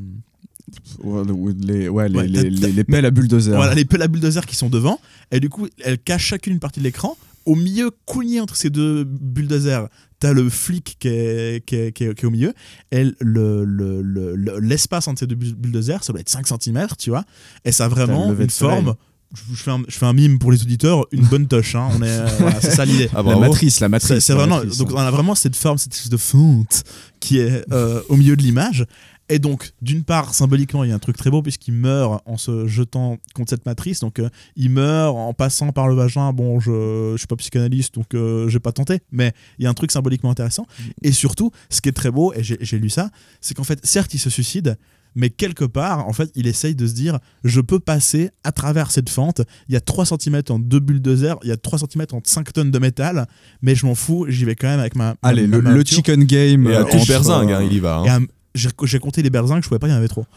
Ouais, 1.02 1.22
les, 1.24 1.88
ouais, 1.88 2.08
les, 2.08 2.14
Ouais, 2.18 2.26
les, 2.26 2.42
t'as- 2.42 2.66
les, 2.66 2.72
les 2.72 2.84
pelles 2.84 3.06
à 3.06 3.10
bulldozer. 3.10 3.54
Voilà, 3.56 3.74
les 3.74 3.84
pelles 3.86 4.02
à 4.02 4.08
bulldozer 4.08 4.44
qui 4.44 4.54
sont 4.54 4.68
devant. 4.68 5.00
Et 5.30 5.40
du 5.40 5.48
coup, 5.48 5.66
elles 5.82 5.98
cachent 5.98 6.26
chacune 6.26 6.52
une 6.54 6.58
partie 6.60 6.80
de 6.80 6.84
l'écran. 6.84 7.16
Au 7.48 7.54
milieu, 7.54 7.90
cougné 8.04 8.40
entre 8.40 8.56
ces 8.56 8.70
deux 8.70 9.04
bulldozers, 9.04 9.88
t'as 10.20 10.32
le 10.32 10.48
flic 10.50 10.96
qui 10.98 11.08
est, 11.08 11.64
qui 11.64 11.76
est, 11.76 11.92
qui 11.92 12.04
est- 12.04 12.14
qui 12.14 12.24
est 12.24 12.26
au 12.26 12.30
milieu. 12.30 12.52
Et 12.92 13.04
le, 13.20 13.64
le- 13.64 14.02
le- 14.02 14.34
le- 14.36 14.58
l'espace 14.60 15.08
entre 15.08 15.20
ces 15.20 15.26
deux 15.26 15.34
bull- 15.36 15.54
bulldozers, 15.54 16.04
ça 16.04 16.12
doit 16.12 16.20
être 16.20 16.28
5 16.28 16.46
cm, 16.46 16.86
tu 16.98 17.10
vois. 17.10 17.24
Et 17.64 17.72
ça 17.72 17.86
a 17.86 17.88
vraiment 17.88 18.26
une 18.44 18.50
forme. 18.50 18.94
Je, 19.34 19.56
fais 19.62 19.70
un, 19.70 19.82
je 19.88 19.96
fais 19.96 20.06
un 20.06 20.12
mime 20.14 20.38
pour 20.38 20.50
les 20.52 20.62
auditeurs, 20.62 21.06
une 21.12 21.24
bonne 21.26 21.46
touche. 21.46 21.74
Hein. 21.74 21.88
On 21.98 22.02
est, 22.02 22.08
euh, 22.08 22.26
voilà, 22.38 22.60
c'est 22.60 22.70
ça 22.70 22.84
l'idée. 22.84 23.08
Ah, 23.14 23.22
la 23.22 23.36
matrice, 23.38 23.80
la 23.80 23.88
matrice. 23.88 24.08
C'est 24.08 24.20
c'est 24.20 24.32
la 24.32 24.38
vraiment, 24.40 24.56
matrice. 24.56 24.78
donc 24.78 24.90
on 24.92 24.96
a 24.98 25.10
vraiment 25.10 25.34
cette 25.34 25.54
forme, 25.56 25.76
cette 25.78 25.92
espèce 25.94 26.10
de 26.10 26.16
fonte 26.16 26.82
qui 27.20 27.38
est 27.38 27.62
euh, 27.72 28.00
au 28.08 28.16
milieu 28.16 28.36
de 28.36 28.42
l'image. 28.42 28.86
Et 29.30 29.38
donc, 29.38 29.72
d'une 29.82 30.04
part, 30.04 30.32
symboliquement, 30.34 30.84
il 30.84 30.90
y 30.90 30.92
a 30.92 30.94
un 30.94 30.98
truc 30.98 31.16
très 31.16 31.30
beau 31.30 31.42
puisqu'il 31.42 31.74
meurt 31.74 32.22
en 32.24 32.36
se 32.38 32.66
jetant 32.66 33.18
contre 33.34 33.50
cette 33.50 33.66
matrice. 33.66 34.00
Donc, 34.00 34.18
euh, 34.20 34.28
il 34.56 34.70
meurt 34.70 35.14
en 35.16 35.34
passant 35.34 35.70
par 35.72 35.86
le 35.88 35.94
vagin. 35.94 36.32
Bon, 36.32 36.60
je, 36.60 37.12
je 37.12 37.18
suis 37.18 37.26
pas 37.26 37.36
psychanalyste, 37.36 37.94
donc 37.94 38.14
euh, 38.14 38.48
j'ai 38.48 38.58
pas 38.60 38.72
tenté. 38.72 39.00
Mais 39.12 39.32
il 39.58 39.64
y 39.64 39.66
a 39.66 39.70
un 39.70 39.74
truc 39.74 39.90
symboliquement 39.92 40.30
intéressant. 40.30 40.66
Et 41.02 41.12
surtout, 41.12 41.50
ce 41.68 41.80
qui 41.80 41.88
est 41.88 41.92
très 41.92 42.10
beau, 42.10 42.32
et 42.34 42.42
j'ai 42.42 42.78
lu 42.78 42.88
ça, 42.90 43.10
c'est 43.40 43.54
qu'en 43.54 43.64
fait, 43.64 43.78
certes, 43.84 44.14
il 44.14 44.18
se 44.18 44.30
suicide. 44.30 44.76
Mais 45.14 45.30
quelque 45.30 45.64
part, 45.64 46.06
en 46.06 46.12
fait, 46.12 46.30
il 46.34 46.46
essaye 46.46 46.74
de 46.74 46.86
se 46.86 46.92
dire 46.92 47.18
je 47.42 47.60
peux 47.60 47.80
passer 47.80 48.30
à 48.44 48.52
travers 48.52 48.90
cette 48.90 49.08
fente. 49.08 49.40
Il 49.68 49.72
y 49.74 49.76
a 49.76 49.80
3 49.80 50.04
cm 50.06 50.42
en 50.50 50.58
deux 50.58 50.80
bulldozers, 50.80 51.36
il 51.42 51.48
y 51.48 51.52
a 51.52 51.56
3 51.56 51.78
cm 51.80 52.06
en 52.12 52.20
5 52.22 52.52
tonnes 52.52 52.70
de 52.70 52.78
métal, 52.78 53.26
mais 53.62 53.74
je 53.74 53.84
m'en 53.86 53.94
fous, 53.94 54.26
j'y 54.28 54.44
vais 54.44 54.54
quand 54.54 54.68
même 54.68 54.80
avec 54.80 54.94
ma. 54.96 55.16
Allez, 55.22 55.46
ma- 55.46 55.56
le, 55.56 55.62
ma 55.62 55.70
le 55.70 55.74
voiture. 55.76 55.96
chicken 55.96 56.24
game. 56.24 56.66
Et 56.68 56.74
à 56.74 56.80
euh, 56.80 56.84
tout 56.84 56.96
entre, 56.98 57.08
berzingue, 57.08 57.50
euh, 57.50 57.56
hein, 57.58 57.62
il 57.68 57.72
y 57.72 57.80
va. 57.80 57.96
hein. 58.06 58.26
J'ai 58.54 58.98
compté 58.98 59.22
les 59.22 59.30
berzingues, 59.30 59.62
je 59.62 59.68
pouvais 59.68 59.78
pas, 59.78 59.86
il 59.88 59.90
y 59.90 59.94
en 59.94 59.98
avait 59.98 60.08
trop. 60.08 60.24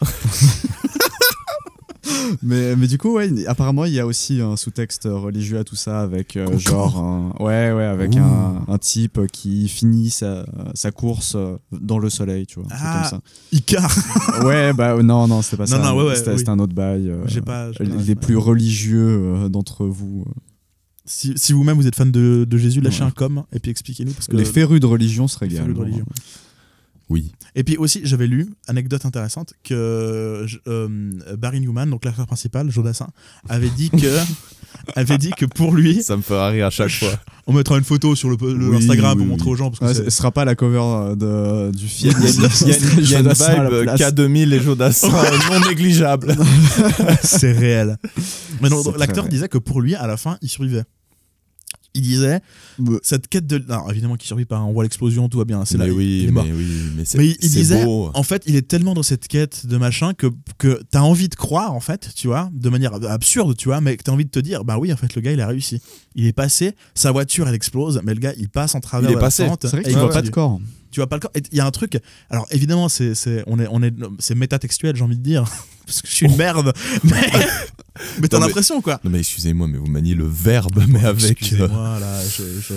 Mais, 2.42 2.74
mais 2.76 2.86
du 2.88 2.98
coup, 2.98 3.14
ouais, 3.14 3.30
apparemment, 3.46 3.84
il 3.84 3.92
y 3.92 4.00
a 4.00 4.06
aussi 4.06 4.40
un 4.40 4.56
sous-texte 4.56 5.04
religieux 5.04 5.58
à 5.58 5.64
tout 5.64 5.76
ça, 5.76 6.00
avec 6.00 6.36
euh, 6.36 6.58
genre 6.58 6.96
un, 6.98 7.30
ouais, 7.44 7.72
ouais, 7.72 7.84
avec 7.84 8.16
un, 8.16 8.64
un 8.66 8.78
type 8.78 9.20
qui 9.32 9.68
finit 9.68 10.10
sa, 10.10 10.44
sa 10.74 10.90
course 10.90 11.34
euh, 11.36 11.56
dans 11.70 11.98
le 11.98 12.10
soleil, 12.10 12.46
tu 12.46 12.58
vois, 12.58 12.68
truc 12.68 12.80
Ah, 12.82 13.06
comme 13.10 13.20
Icar 13.52 13.90
ça. 13.92 14.44
Ouais, 14.46 14.72
bah 14.72 14.94
euh, 14.96 15.02
non, 15.02 15.28
non, 15.28 15.42
c'était 15.42 15.58
pas 15.58 15.64
Non, 15.64 15.82
ça. 15.84 15.94
ouais, 15.94 16.04
ouais, 16.08 16.16
c'était 16.16 16.32
oui. 16.34 16.42
un 16.46 16.58
autre 16.58 16.74
bail. 16.74 17.08
euh, 17.08 17.22
J'ai 17.26 17.40
pas. 17.42 17.70
les 17.80 18.14
plus 18.16 18.36
religieux 18.36 19.20
euh, 19.36 19.48
d'entre 19.48 19.86
vous. 19.86 20.24
Si, 21.04 21.34
si 21.36 21.52
vous-même 21.52 21.76
vous 21.76 21.86
êtes 21.86 21.96
fan 21.96 22.10
de, 22.10 22.44
de 22.48 22.56
Jésus, 22.56 22.80
lâchez 22.80 23.02
Ouais. 23.02 23.08
un 23.08 23.10
com 23.12 23.44
et 23.52 23.58
puis 23.60 23.70
expliquez-nous. 23.70 24.12
Parce 24.12 24.26
que 24.26 24.36
Les 24.36 24.44
férus 24.44 24.80
de 24.80 24.86
religion 24.86 25.28
se 25.28 25.38
régalent. 25.38 25.74
Oui. 27.08 27.32
Et 27.54 27.64
puis 27.64 27.76
aussi, 27.76 28.00
j'avais 28.04 28.26
lu, 28.26 28.48
anecdote 28.68 29.04
intéressante, 29.04 29.52
que 29.64 30.46
euh, 30.66 31.10
Barry 31.38 31.60
Newman, 31.60 31.86
donc 31.90 32.04
l'acteur 32.04 32.26
principal, 32.26 32.70
Jodassin, 32.70 33.08
avait 33.48 33.68
dit 33.68 33.90
que, 33.90 34.18
avait 34.96 35.18
dit 35.18 35.30
que 35.36 35.44
pour 35.44 35.74
lui, 35.74 36.02
Ça 36.02 36.16
me 36.16 36.22
fera 36.22 36.48
rire 36.48 36.66
à 36.66 36.70
chaque 36.70 36.90
fois. 36.90 37.12
on 37.46 37.52
mettra 37.52 37.76
une 37.76 37.84
photo 37.84 38.14
sur 38.14 38.30
le, 38.30 38.36
le 38.40 38.68
Oui, 38.70 38.76
Instagram 38.76 39.12
oui, 39.12 39.18
pour 39.18 39.26
montrer 39.26 39.46
oui. 39.46 39.52
aux 39.52 39.56
gens. 39.56 39.70
Parce 39.70 39.80
que 39.80 39.98
Ouais, 39.98 40.04
ce 40.04 40.10
sera 40.10 40.30
pas 40.30 40.44
la 40.46 40.54
cover 40.54 40.80
euh, 40.80 41.14
de, 41.70 41.76
du 41.76 41.86
film. 41.88 42.14
il 42.18 42.24
y 42.24 42.28
a- 42.28 42.30
il 42.30 42.40
y 42.40 42.72
a- 42.72 42.76
il 42.98 43.10
y 43.10 43.14
a 43.14 43.18
une 43.20 43.28
vibe 43.28 43.82
place. 43.82 44.00
K2000 44.00 44.52
et 44.54 44.60
Jodassin 44.60 45.08
non 45.50 45.68
négligeable. 45.68 46.34
c'est 47.22 47.52
réel. 47.52 47.96
Mais 48.62 48.68
l'acteur 48.96 49.28
disait 49.28 49.48
que 49.48 49.58
pour 49.58 49.80
lui, 49.82 49.94
à 49.94 50.06
la 50.06 50.16
fin, 50.16 50.38
il 50.40 50.48
survivait. 50.48 50.84
Il 51.94 52.02
disait, 52.02 52.40
cette 53.02 53.28
quête 53.28 53.46
de. 53.46 53.58
Non, 53.58 53.90
évidemment 53.90 54.16
qu'il 54.16 54.26
survit 54.26 54.46
pas, 54.46 54.60
on 54.60 54.72
voit 54.72 54.82
l'explosion, 54.82 55.28
tout 55.28 55.38
va 55.38 55.44
bien. 55.44 55.64
C'est 55.64 55.76
là, 55.76 55.86
oui, 55.86 56.22
il 56.22 56.28
est 56.28 56.32
mort. 56.32 56.44
mais 56.44 56.52
oui, 56.52 56.66
mais 56.96 57.04
c'est 57.04 57.18
Mais 57.18 57.28
il, 57.28 57.50
disait, 57.50 57.84
beau. 57.84 58.10
en 58.14 58.22
fait, 58.22 58.42
il 58.46 58.56
est 58.56 58.66
tellement 58.66 58.94
dans 58.94 59.02
cette 59.02 59.28
quête 59.28 59.66
de 59.66 59.76
machin 59.76 60.14
que, 60.14 60.28
que 60.56 60.80
t'as 60.90 61.00
envie 61.00 61.28
de 61.28 61.34
croire, 61.34 61.74
en 61.74 61.80
fait, 61.80 62.10
tu 62.14 62.28
vois, 62.28 62.50
de 62.52 62.68
manière 62.70 62.94
absurde, 63.04 63.56
tu 63.56 63.68
vois, 63.68 63.80
mais 63.80 63.96
que 63.96 64.02
t'as 64.04 64.12
envie 64.12 64.24
de 64.24 64.30
te 64.30 64.38
dire, 64.38 64.64
bah 64.64 64.78
oui, 64.78 64.92
en 64.92 64.96
fait, 64.96 65.14
le 65.14 65.20
gars, 65.20 65.32
il 65.32 65.40
a 65.40 65.46
réussi. 65.46 65.82
Il 66.14 66.26
est 66.26 66.32
passé, 66.32 66.74
sa 66.94 67.12
voiture, 67.12 67.46
elle 67.48 67.54
explose, 67.54 68.00
mais 68.04 68.14
le 68.14 68.20
gars, 68.20 68.32
il 68.38 68.48
passe 68.48 68.74
en 68.74 68.80
travers 68.80 69.10
Il 69.10 69.12
est 69.12 69.16
la 69.16 69.20
passé. 69.20 69.46
C'est 69.60 69.68
vrai 69.68 69.80
et 69.80 69.82
que 69.84 69.88
il 69.88 69.92
tu 69.92 69.98
vois 69.98 70.08
va 70.08 70.14
pas 70.14 70.22
de 70.22 70.30
corps. 70.30 70.60
Tu 70.90 71.00
vois 71.00 71.06
pas 71.08 71.16
le 71.16 71.20
corps. 71.20 71.32
Il 71.34 71.56
y 71.56 71.60
a 71.60 71.66
un 71.66 71.70
truc. 71.70 71.98
Alors 72.30 72.46
évidemment, 72.50 72.88
c'est 72.88 73.14
c'est 73.14 73.42
on 73.46 73.58
est 73.58 73.66
on 73.70 73.82
est 73.82 73.94
c'est 74.18 74.34
métatextuel, 74.34 74.94
j'ai 74.96 75.02
envie 75.02 75.16
de 75.16 75.22
dire, 75.22 75.44
parce 75.86 76.02
que 76.02 76.08
je 76.08 76.14
suis 76.14 76.26
une 76.26 76.36
merde. 76.36 76.72
Mais 77.04 77.30
mais 78.20 78.28
t'as 78.28 78.38
l'impression 78.38 78.80
quoi. 78.80 79.00
Non 79.04 79.10
mais 79.10 79.18
excusez-moi, 79.20 79.68
mais 79.68 79.78
vous 79.78 79.86
maniez 79.86 80.14
le 80.14 80.26
verbe, 80.26 80.82
mais 80.88 81.04
avec. 81.04 81.24
euh, 81.24 81.28
Excusez-moi 81.30 81.98
là, 82.00 82.20
je 82.24 82.42
je, 82.60 82.74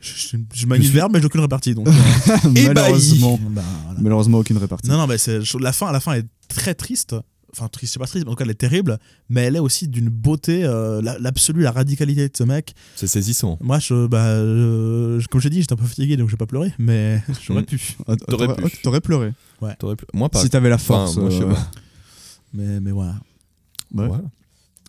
je, 0.00 0.12
je- 0.32 0.36
je 0.54 0.66
manie 0.66 0.86
le 0.86 0.92
verbe, 0.92 1.12
mais 1.12 1.20
j'ai 1.20 1.26
aucune 1.26 1.40
répartie 1.40 1.74
donc. 1.74 1.88
euh, 1.88 1.92
Malheureusement. 2.66 3.38
bah, 3.50 3.62
voilà. 3.84 4.00
Malheureusement, 4.00 4.38
aucune 4.38 4.58
répartie. 4.58 4.88
Non 4.88 4.96
non, 4.98 5.06
mais 5.06 5.18
c'est 5.18 5.40
la 5.60 5.72
fin. 5.72 5.90
La 5.92 6.00
fin 6.00 6.14
est 6.14 6.26
très 6.48 6.74
triste. 6.74 7.14
Enfin, 7.50 7.66
triste, 7.68 7.94
c'est 7.94 7.98
pas 7.98 8.06
triste, 8.06 8.26
mais 8.26 8.30
en 8.30 8.34
tout 8.34 8.38
cas, 8.38 8.44
elle 8.44 8.50
est 8.50 8.54
terrible, 8.54 8.98
mais 9.30 9.40
elle 9.44 9.56
est 9.56 9.58
aussi 9.58 9.88
d'une 9.88 10.10
beauté, 10.10 10.64
euh, 10.64 11.00
la- 11.00 11.18
l'absolue, 11.18 11.62
la 11.62 11.72
radicalité 11.72 12.28
de 12.28 12.36
ce 12.36 12.44
mec. 12.44 12.74
C'est 12.94 13.06
saisissant. 13.06 13.56
Moi, 13.62 13.78
je, 13.78 14.06
bah, 14.06 14.26
euh, 14.26 15.18
comme 15.30 15.40
je 15.40 15.48
t'ai 15.48 15.54
dit, 15.54 15.60
j'étais 15.62 15.72
un 15.72 15.76
peu 15.76 15.86
fatigué, 15.86 16.18
donc 16.18 16.28
j'ai 16.28 16.36
pas 16.36 16.44
pleuré, 16.46 16.74
mais 16.78 17.22
j'aurais 17.46 17.62
Mm. 17.62 17.66
pu. 17.66 17.96
Ah, 18.06 18.16
T'aurais 18.16 18.46
T'aurais 18.48 18.68
pu. 18.70 18.76
t'aurais 18.82 19.00
pleuré. 19.00 19.32
T'aurais 19.78 19.96
pu- 19.96 20.04
Moi 20.12 20.28
pas. 20.28 20.42
Si 20.42 20.50
t'avais 20.50 20.68
la 20.68 20.74
Enfin, 20.74 21.06
force. 21.06 21.16
moi, 21.16 21.30
je 21.30 21.38
sais 21.38 21.42
euh, 21.44 21.50
pas. 21.54 21.70
Mais, 22.52 22.80
mais 22.80 22.90
voilà. 22.90 23.14
Ouais. 23.94 24.06
Voilà. 24.08 24.22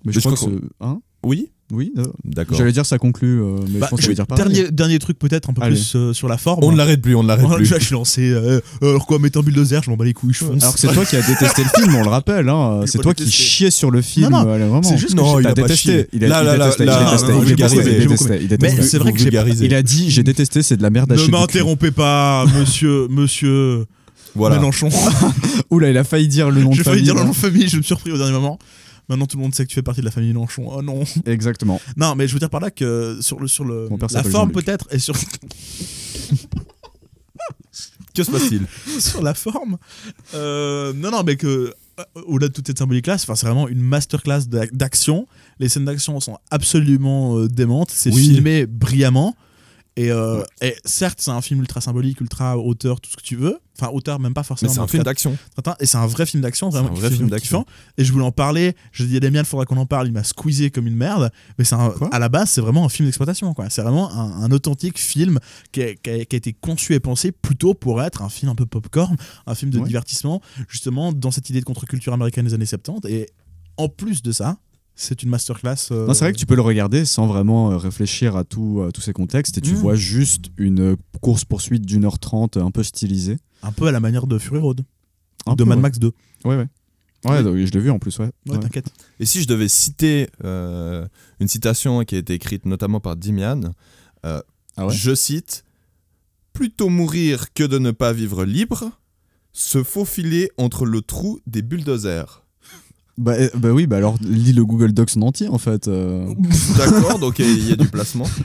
Mais 0.06 0.12
je 0.14 0.20
je 0.20 0.26
crois 0.26 0.36
crois 0.36 0.50
que 0.50 0.62
hein 0.82 1.00
Oui. 1.24 1.50
Oui, 1.72 1.94
euh, 2.00 2.04
D'accord. 2.26 2.58
j'allais 2.58 2.72
dire 2.72 2.84
ça 2.84 2.98
conclut, 2.98 3.44
euh, 3.44 3.58
mais 3.72 3.78
Bah, 3.78 3.86
je 3.86 3.90
pense 3.92 4.00
que 4.00 4.04
je- 4.04 4.10
vais 4.10 4.16
dire 4.16 4.26
dernier, 4.26 4.72
dernier 4.72 4.98
truc 4.98 5.20
peut-être 5.20 5.52
un 5.52 5.54
peu 5.54 5.62
Allez. 5.62 5.76
plus 5.76 5.96
euh, 5.96 6.14
sur 6.14 6.28
la 6.28 6.40
forme. 6.40 6.64
On 6.64 6.72
ne 6.72 6.78
l'arrête 6.78 7.00
plus, 7.00 7.14
on 7.14 7.22
ne 7.22 7.28
l'arrête 7.28 7.46
Oh, 7.48 7.54
plus. 7.58 7.70
là, 7.70 7.78
je 7.78 7.84
suis 7.86 7.94
lancé. 7.94 8.28
euh, 8.28 8.60
alors 8.82 9.06
quoi, 9.06 9.20
mettre 9.20 9.38
un 9.38 9.44
bulldozer, 9.44 9.84
je 9.84 9.92
m'en 9.92 9.96
bats 9.96 10.04
les 10.06 10.14
couilles, 10.16 10.34
je 10.34 10.46
fonce. 10.46 10.64
Alors 10.64 10.74
que 10.74 10.80
c'est 10.80 10.92
toi 10.92 11.06
qui 11.06 11.16
as 11.16 11.22
détesté 11.22 11.62
le 11.64 11.70
film, 11.84 11.94
on 11.94 12.02
le 12.02 12.10
rappelle. 12.10 12.50
Hein. 12.50 12.82
C'est 12.88 12.98
toi 12.98 13.14
qui 13.14 13.22
détesté. 13.24 13.44
chiais 13.44 13.70
sur 13.70 13.92
le 13.92 14.02
film. 14.02 14.30
Non, 14.32 14.46
non, 14.58 14.82
c'est 14.82 14.98
juste 14.98 15.14
Non, 15.14 15.36
que 15.36 15.42
il 15.42 15.44
T'as 15.44 15.50
a 15.52 15.54
pas 15.54 15.62
détesté. 15.62 16.08
Il 16.12 16.26
a, 16.26 16.28
Là, 16.28 16.40
il 16.42 16.46
il 16.46 16.86
non, 16.88 16.96
non, 17.36 17.44
il 17.44 17.50
il 17.50 18.42
il 18.42 18.48
détestait. 18.48 18.76
Mais 18.78 18.82
c'est 18.82 18.98
vrai 18.98 19.12
que 19.14 19.20
j'ai 19.20 19.26
pas- 19.26 19.30
vulgarisez. 19.44 19.66
Il 19.66 19.76
a 19.76 19.84
dit 19.84 20.10
j'ai 20.10 20.24
détesté, 20.24 20.64
c'est 20.64 20.76
de 20.78 20.82
la 20.82 20.90
merde 20.90 21.12
à 21.12 21.14
Ne 21.14 21.20
chier 21.20 21.28
cul. 21.28 21.34
m'interrompez 21.34 21.92
pas, 21.92 22.48
monsieur, 22.58 23.08
monsieur 23.10 23.86
Voilà. 24.34 24.56
Mélenchon. 24.58 24.90
Oula, 25.70 25.92
il 25.92 25.98
a 26.00 26.04
failli 26.04 26.28
dire 26.28 26.50
le 26.50 26.64
nom 26.64 26.72
de 26.72 26.76
J'ai 26.76 26.84
failli 26.84 26.96
famille. 26.98 27.04
dire 27.04 27.16
le 27.16 27.24
nom 27.26 27.30
de 27.30 27.36
famille, 27.36 27.68
je 27.68 27.78
me 27.78 27.82
suis 27.84 27.88
surpris 27.90 28.12
au 28.12 28.18
dernier 28.18 28.34
moment. 28.34 28.58
Maintenant, 29.10 29.26
tout 29.26 29.38
le 29.38 29.44
monde 29.44 29.54
sait 29.56 29.64
que 29.66 29.70
tu 29.70 29.76
fais 29.76 29.82
partie 29.82 30.00
de 30.02 30.06
la 30.06 30.12
famille 30.12 30.30
Mélenchon. 30.30 30.68
Oh 30.72 30.82
non. 30.82 31.04
Exactement. 31.26 31.82
Non, 31.98 32.16
mais 32.16 32.28
je 32.28 32.34
veux 32.34 32.40
dire 32.40 32.50
par 32.50 32.62
là 32.62 32.70
que 32.72 33.18
sur 33.22 33.40
le 33.40 33.48
sur 33.48 33.66
le 33.66 33.90
Mon 33.90 33.98
père 33.98 34.08
la 34.12 34.20
s'appelle 34.20 34.32
forme 34.32 34.52
Jean-Luc. 34.54 34.66
peut-être 34.66 34.88
et 34.92 35.00
sur 35.00 35.16
Que 38.14 38.24
se 38.24 38.32
passe-t-il? 38.32 38.66
Sur 39.02 39.22
la 39.22 39.34
forme. 39.34 39.78
euh, 40.34 40.92
non, 40.94 41.12
non, 41.12 41.24
mais 41.24 41.36
que 41.38 41.48
euh, 42.00 42.04
au-delà 42.26 42.50
de 42.50 42.54
toute 42.54 42.68
cette 42.68 42.80
symbolique 42.80 43.08
là, 43.08 43.18
c'est 43.18 43.28
vraiment 43.32 43.68
une 43.68 43.80
masterclass 43.82 44.42
d'ac- 44.48 44.76
d'action. 44.76 45.28
Les 45.60 45.70
scènes 45.70 45.86
d'action 45.86 46.20
sont 46.20 46.38
absolument 46.52 47.38
euh, 47.38 47.48
démentes. 47.48 47.92
C'est 47.92 48.12
Oui. 48.12 48.22
filmé 48.30 48.66
brillamment. 48.66 49.36
Et, 50.02 50.12
euh, 50.12 50.44
et 50.62 50.76
certes, 50.86 51.20
c'est 51.22 51.32
un 51.32 51.42
film 51.42 51.60
ultra 51.60 51.82
symbolique, 51.82 52.22
ultra 52.22 52.58
auteur, 52.58 53.02
tout 53.02 53.10
ce 53.12 53.18
que 53.18 53.22
tu 53.22 53.36
veux. 53.36 53.60
Enfin, 53.78 53.92
auteur, 53.92 54.20
même 54.20 54.34
pas 54.34 54.42
Mais 54.42 54.48
forcément. 54.48 54.72
c'est 54.74 54.80
un 54.80 54.88
film 54.88 55.04
d'action. 55.04 55.38
Et 55.80 55.86
c'est 55.86 55.98
un 55.98 56.08
vrai 56.08 56.26
film 56.26 56.42
d'action, 56.42 56.70
vraiment. 56.70 56.90
un 56.90 56.94
vrai 56.94 57.12
film 57.12 57.30
d'action. 57.30 57.66
Et 57.98 58.04
je 58.06 58.12
voulais 58.14 58.24
en 58.26 58.32
parler. 58.32 58.76
Je 58.92 59.04
dis 59.04 59.18
à 59.18 59.20
Damien, 59.20 59.40
il 59.40 59.46
faudra 59.46 59.66
qu'on 59.66 59.78
en 59.78 59.86
parle. 59.86 60.08
Il 60.08 60.14
m'a 60.14 60.24
squeezé 60.24 60.70
comme 60.72 60.88
une 60.88 60.96
merde. 60.96 61.32
Mais 61.58 61.66
c'est 61.66 61.76
à 61.76 62.20
la 62.20 62.30
base, 62.30 62.50
c'est 62.50 62.62
vraiment 62.62 62.86
un 62.86 62.90
film 62.90 63.08
d'exploitation. 63.08 63.54
quoi. 63.54 63.70
C'est 63.70 63.82
vraiment 63.82 64.10
un, 64.12 64.44
un 64.44 64.52
authentique 64.52 64.98
film 65.00 65.40
qui 65.72 65.82
a, 65.84 65.96
qui 65.96 66.10
a- 66.10 66.26
qui 66.26 66.36
a 66.36 66.38
été 66.38 66.54
conçu 66.54 66.94
et 66.94 67.00
pensé 67.00 67.32
plutôt 67.32 67.74
pour 67.74 68.02
être 68.02 68.22
un 68.22 68.30
film 68.30 68.52
un 68.52 68.56
peu 68.56 68.66
popcorn, 68.66 69.16
un 69.48 69.56
film 69.56 69.72
de 69.72 69.80
Ouais. 69.80 69.86
divertissement, 69.88 70.42
justement 70.70 71.12
dans 71.14 71.32
cette 71.32 71.50
idée 71.50 71.60
de 71.60 71.66
contre-culture 71.66 72.14
américaine 72.14 72.46
des 72.46 72.54
années 72.54 72.66
70. 72.66 73.08
Et 73.10 73.30
en 73.78 73.88
plus 73.90 74.22
de 74.22 74.32
ça, 74.32 74.58
c'est 75.02 75.24
une 75.24 75.30
masterclass. 75.30 75.76
euh, 75.92 76.08
Non, 76.08 76.14
c'est 76.14 76.26
vrai 76.26 76.34
que 76.34 76.38
tu 76.38 76.46
peux 76.46 76.56
le 76.56 76.62
regarder 76.62 77.06
sans 77.06 77.26
vraiment 77.28 77.72
euh, 77.72 77.78
réfléchir 77.78 78.36
à, 78.36 78.44
tout, 78.44 78.84
à 78.88 78.92
tous 78.92 79.02
ces 79.02 79.14
contextes 79.14 79.58
et 79.58 79.62
tu 79.62 79.72
Mm. 79.74 79.76
vois 79.78 79.96
juste 79.96 80.46
une 80.58 80.98
course-poursuite 81.22 81.86
d'une 81.86 82.06
heure 82.06 82.20
trente 82.20 82.58
un 82.58 82.72
peu 82.72 82.84
stylisée. 82.84 83.38
Un 83.64 83.72
peu 83.72 83.88
à 83.88 83.92
la 83.92 84.00
manière 84.00 84.28
de 84.28 84.38
Fury 84.38 84.60
Road, 84.60 84.82
Un 85.46 85.54
de 85.54 85.64
peu, 85.64 85.70
Mad 85.70 85.78
ouais. 85.78 85.82
Max 85.84 86.00
2. 86.00 86.12
Ouais, 86.46 86.56
ouais. 86.58 86.68
Ouais, 87.26 87.44
donc, 87.44 87.58
je 87.58 87.72
l'ai 87.72 87.80
vu 87.80 87.90
en 87.92 88.00
plus, 88.00 88.18
ouais. 88.20 88.30
Ouais, 88.48 88.54
Ouais. 88.54 88.60
t'inquiète. 88.60 88.88
Et 89.20 89.26
si 89.26 89.42
je 89.42 89.48
devais 89.48 89.68
citer 89.68 90.30
euh, 90.46 91.06
une 91.42 91.48
citation 91.50 92.04
qui 92.06 92.16
a 92.16 92.18
été 92.18 92.34
écrite 92.34 92.66
notamment 92.66 93.00
par 93.02 93.16
Dimian, 93.18 93.62
euh, 94.26 94.42
Ah 94.78 94.88
ouais? 94.88 94.94
je 94.94 95.14
cite 95.16 95.64
Plutôt 96.54 96.90
mourir 96.90 97.54
que 97.54 97.64
de 97.64 97.78
ne 97.80 97.92
pas 97.92 98.12
vivre 98.12 98.44
libre, 98.44 98.92
se 99.54 99.84
faufiler 99.84 100.50
entre 100.58 100.86
le 100.86 101.02
trou 101.02 101.40
des 101.48 101.62
bulldozers. 101.62 102.44
Bah, 103.20 103.34
euh, 103.38 103.50
bah 103.56 103.70
oui, 103.72 103.86
bah 103.86 103.98
alors 103.98 104.16
lis 104.22 104.54
le 104.54 104.64
Google 104.66 104.94
Docs 104.94 105.18
en 105.18 105.24
entier 105.24 105.50
en 105.50 105.58
fait. 105.58 105.88
euh. 105.90 106.26
D'accord, 106.78 107.20
donc 107.20 107.38
il 107.40 107.68
y 107.70 107.74
a 107.74 107.76
du 107.76 107.88
placement. 107.88 108.26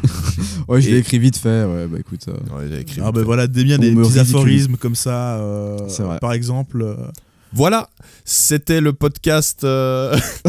Ouais, 0.67 0.81
je 0.81 0.89
l'ai 0.91 0.97
écrit 0.99 1.19
vite 1.19 1.37
fait, 1.37 1.65
ouais, 1.65 1.87
bah 1.87 1.99
écoute. 2.01 2.27
euh, 2.29 2.57
Ouais, 2.59 2.81
écrit 2.81 3.01
Ah 3.05 3.13
ben 3.13 3.21
fait. 3.21 3.25
voilà, 3.27 3.47
des 3.47 3.65
petits 3.65 4.19
aphorismes 4.19 4.77
comme 4.77 4.95
ça. 4.95 5.37
euh, 5.37 5.79
C'est 5.89 6.03
vrai. 6.03 6.19
Par 6.21 6.33
exemple. 6.33 6.81
euh, 6.83 6.95
Voilà, 7.53 7.91
c'était 8.25 8.81
le 8.81 8.95
podcast. 8.95 9.63
euh, 9.65 10.17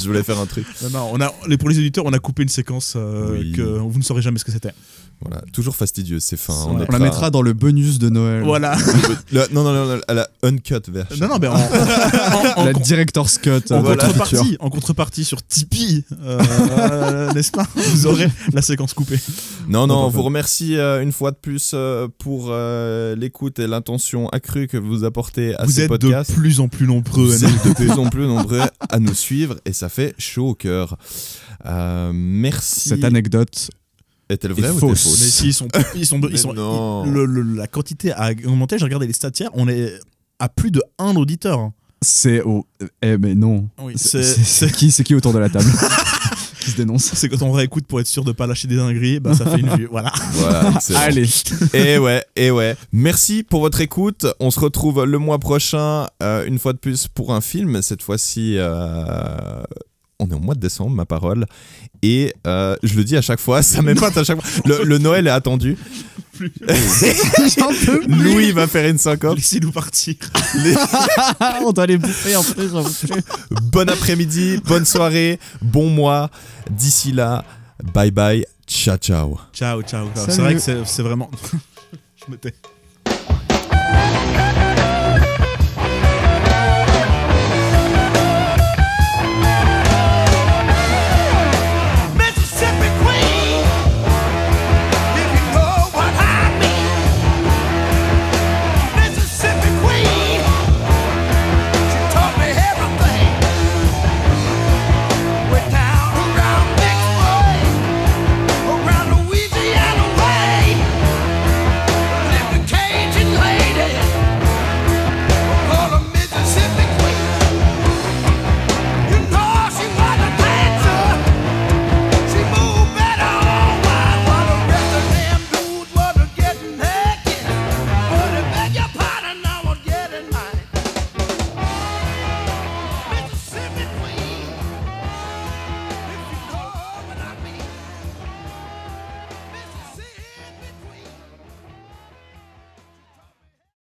je 0.00 0.06
voulais 0.06 0.22
faire 0.22 0.38
un 0.38 0.46
truc. 0.46 0.66
Non, 0.82 0.90
non, 0.90 1.10
on 1.12 1.20
a, 1.20 1.32
les, 1.46 1.56
pour 1.56 1.68
les 1.68 1.78
éditeurs, 1.78 2.04
on 2.06 2.12
a 2.12 2.18
coupé 2.18 2.42
une 2.42 2.48
séquence 2.48 2.94
euh, 2.96 3.38
Oui. 3.38 3.52
que 3.52 3.62
vous 3.62 3.98
ne 3.98 4.04
saurez 4.04 4.22
jamais 4.22 4.38
ce 4.38 4.44
que 4.44 4.52
c'était. 4.52 4.72
Voilà, 5.20 5.42
toujours 5.52 5.74
fastidieux, 5.74 6.20
c'est 6.20 6.36
fin. 6.36 6.52
Ouais. 6.52 6.60
On, 6.68 6.86
On 6.88 6.92
la 6.92 6.98
mettra 7.00 7.30
dans 7.30 7.42
le 7.42 7.52
bonus 7.52 7.98
de 7.98 8.08
Noël. 8.08 8.42
Voilà. 8.44 8.76
Non, 9.32 9.42
non, 9.52 9.62
non, 9.64 9.86
non, 9.86 10.00
à 10.08 10.14
la 10.14 10.28
uncut 10.42 10.74
version. 10.88 11.26
non, 11.26 11.34
non, 11.34 11.38
mais 11.40 11.48
en, 11.48 11.54
en- 12.56 12.60
en- 12.60 12.64
La 12.64 12.72
director's 12.72 13.36
cut. 13.38 13.50
en 13.70 13.82
contrepartie, 13.82 14.56
en 14.60 14.70
contrepartie 14.70 15.24
sur 15.24 15.42
Tipeee, 15.44 16.04
euh, 16.22 17.32
n'est-ce 17.34 17.50
pas? 17.50 17.66
Vous 17.74 18.06
aurez 18.06 18.28
la 18.52 18.62
séquence 18.62 18.94
coupée. 18.94 19.18
Non, 19.68 19.86
non, 19.86 20.06
on 20.06 20.08
vous 20.08 20.22
remercie 20.22 20.76
euh, 20.76 21.02
une 21.02 21.12
fois 21.12 21.30
de 21.32 21.36
plus 21.36 21.72
euh, 21.74 22.08
pour 22.18 22.46
euh, 22.50 23.14
l'écoute 23.16 23.58
et 23.58 23.66
l'intention 23.66 24.28
accrue 24.30 24.66
que 24.66 24.76
vous 24.78 25.04
apportez 25.04 25.54
à 25.56 25.64
vous 25.64 25.72
ce 25.72 25.80
êtes 25.82 25.88
podcast. 25.88 26.30
de 26.30 26.36
plus 26.36 26.60
en 26.60 26.68
plus 26.68 26.86
nombreux. 26.86 27.24
Vous 27.26 27.44
à 27.44 27.48
nous 27.48 27.54
êtes 27.56 27.66
de 27.68 27.72
plus 27.74 27.90
en 27.90 28.08
plus 28.08 28.26
nombreux 28.26 28.60
à 28.88 28.98
nous 28.98 29.14
suivre 29.14 29.56
et 29.66 29.72
ça 29.72 29.88
fait 29.88 30.14
chaud 30.18 30.48
au 30.50 30.54
cœur. 30.54 30.96
Euh, 31.66 32.12
merci. 32.14 32.88
Cette 32.90 33.04
anecdote 33.04 33.70
est-elle 34.28 34.50
est 34.50 34.54
vraie 34.54 34.70
ou 34.70 34.72
est-elle 34.72 34.80
fausse. 34.80 35.02
fausse 35.02 35.20
Mais 35.20 35.26
si, 35.26 35.46
ils 35.48 35.52
sont, 35.54 35.68
ils 35.94 36.06
sont, 36.06 36.20
ils 36.30 36.38
sont, 36.38 36.52
non. 36.52 37.04
ils- 37.06 37.12
le- 37.12 37.26
le- 37.26 37.42
la 37.54 37.66
quantité 37.66 38.12
a 38.12 38.30
augmenté. 38.46 38.78
J'ai 38.78 38.84
regardé 38.84 39.06
les 39.06 39.12
stats 39.12 39.30
hier. 39.38 39.50
On 39.54 39.68
est 39.68 39.92
à 40.38 40.48
plus 40.48 40.70
de 40.70 40.82
un 40.98 41.16
auditeur. 41.16 41.70
C'est 42.00 42.42
au. 42.42 42.64
Eh, 43.02 43.18
mais 43.18 43.34
non. 43.34 43.68
Oui, 43.82 43.94
C'est 43.96 44.70
qui, 44.72 44.90
c'est 44.92 45.02
qui 45.02 45.14
autour 45.16 45.32
de 45.32 45.38
la 45.38 45.48
table 45.48 45.68
qui 46.60 46.70
se 46.70 46.76
dénonce 46.76 47.02
C'est 47.14 47.28
quand 47.28 47.42
on 47.42 47.50
réécoute 47.50 47.88
pour 47.88 47.98
être 47.98 48.06
sûr 48.06 48.22
de 48.22 48.30
pas 48.30 48.46
lâcher 48.46 48.68
des 48.68 48.76
dingueries, 48.76 49.18
bah 49.18 49.34
ça 49.34 49.44
fait 49.46 49.58
une 49.58 49.68
vue. 49.76 49.88
Voilà. 49.90 50.12
Voilà. 50.34 50.74
Allez. 50.94 51.28
Et 51.74 51.98
ouais, 51.98 52.24
et 52.36 52.52
ouais. 52.52 52.76
Merci 52.92 53.42
pour 53.42 53.62
votre 53.62 53.80
écoute. 53.80 54.26
On 54.38 54.52
se 54.52 54.60
retrouve 54.60 55.04
le 55.04 55.18
mois 55.18 55.38
prochain, 55.40 56.06
euh, 56.22 56.46
une 56.46 56.60
fois 56.60 56.72
de 56.72 56.78
plus, 56.78 57.08
pour 57.08 57.34
un 57.34 57.40
film. 57.40 57.82
Cette 57.82 58.02
fois-ci, 58.02 58.54
euh, 58.58 59.62
on 60.20 60.28
est 60.30 60.34
au 60.34 60.38
mois 60.38 60.54
de 60.54 60.60
décembre, 60.60 60.90
ma 60.90 61.04
parole. 61.06 61.46
Et 62.02 62.32
euh, 62.46 62.76
je 62.82 62.94
le 62.96 63.04
dis 63.04 63.16
à 63.16 63.22
chaque 63.22 63.40
fois, 63.40 63.62
ça 63.64 63.82
m'épate 63.82 64.16
à 64.16 64.24
chaque 64.24 64.40
fois. 64.42 64.62
Le, 64.66 64.84
le 64.84 64.98
Noël 64.98 65.26
est 65.26 65.30
attendu. 65.30 65.76
Louis 68.08 68.52
va 68.52 68.66
faire 68.68 68.88
une 68.88 68.98
syncope. 68.98 69.36
Laissez-nous 69.36 69.72
partir. 69.72 70.14
On 71.64 71.72
doit 71.72 71.86
les 71.86 71.98
bouffer 71.98 72.36
en 72.36 72.44
plus. 72.44 72.68
j'en 72.70 72.84
peux 72.84 72.90
plus. 72.90 73.22
Bon 73.72 73.88
après-midi, 73.88 74.60
bonne 74.64 74.84
soirée, 74.84 75.40
bon 75.60 75.90
mois. 75.90 76.30
D'ici 76.70 77.10
là, 77.12 77.44
bye 77.92 78.12
bye, 78.12 78.46
ciao 78.68 78.96
ciao. 78.98 79.38
Ciao, 79.52 79.82
ciao. 79.82 80.06
ciao. 80.14 80.26
C'est 80.28 80.40
vrai 80.40 80.54
que 80.54 80.60
c'est 80.60 80.84
c'est 80.84 81.02
vraiment. 81.02 81.28
Je 82.16 82.30
me 82.30 82.36
tais. 82.36 82.54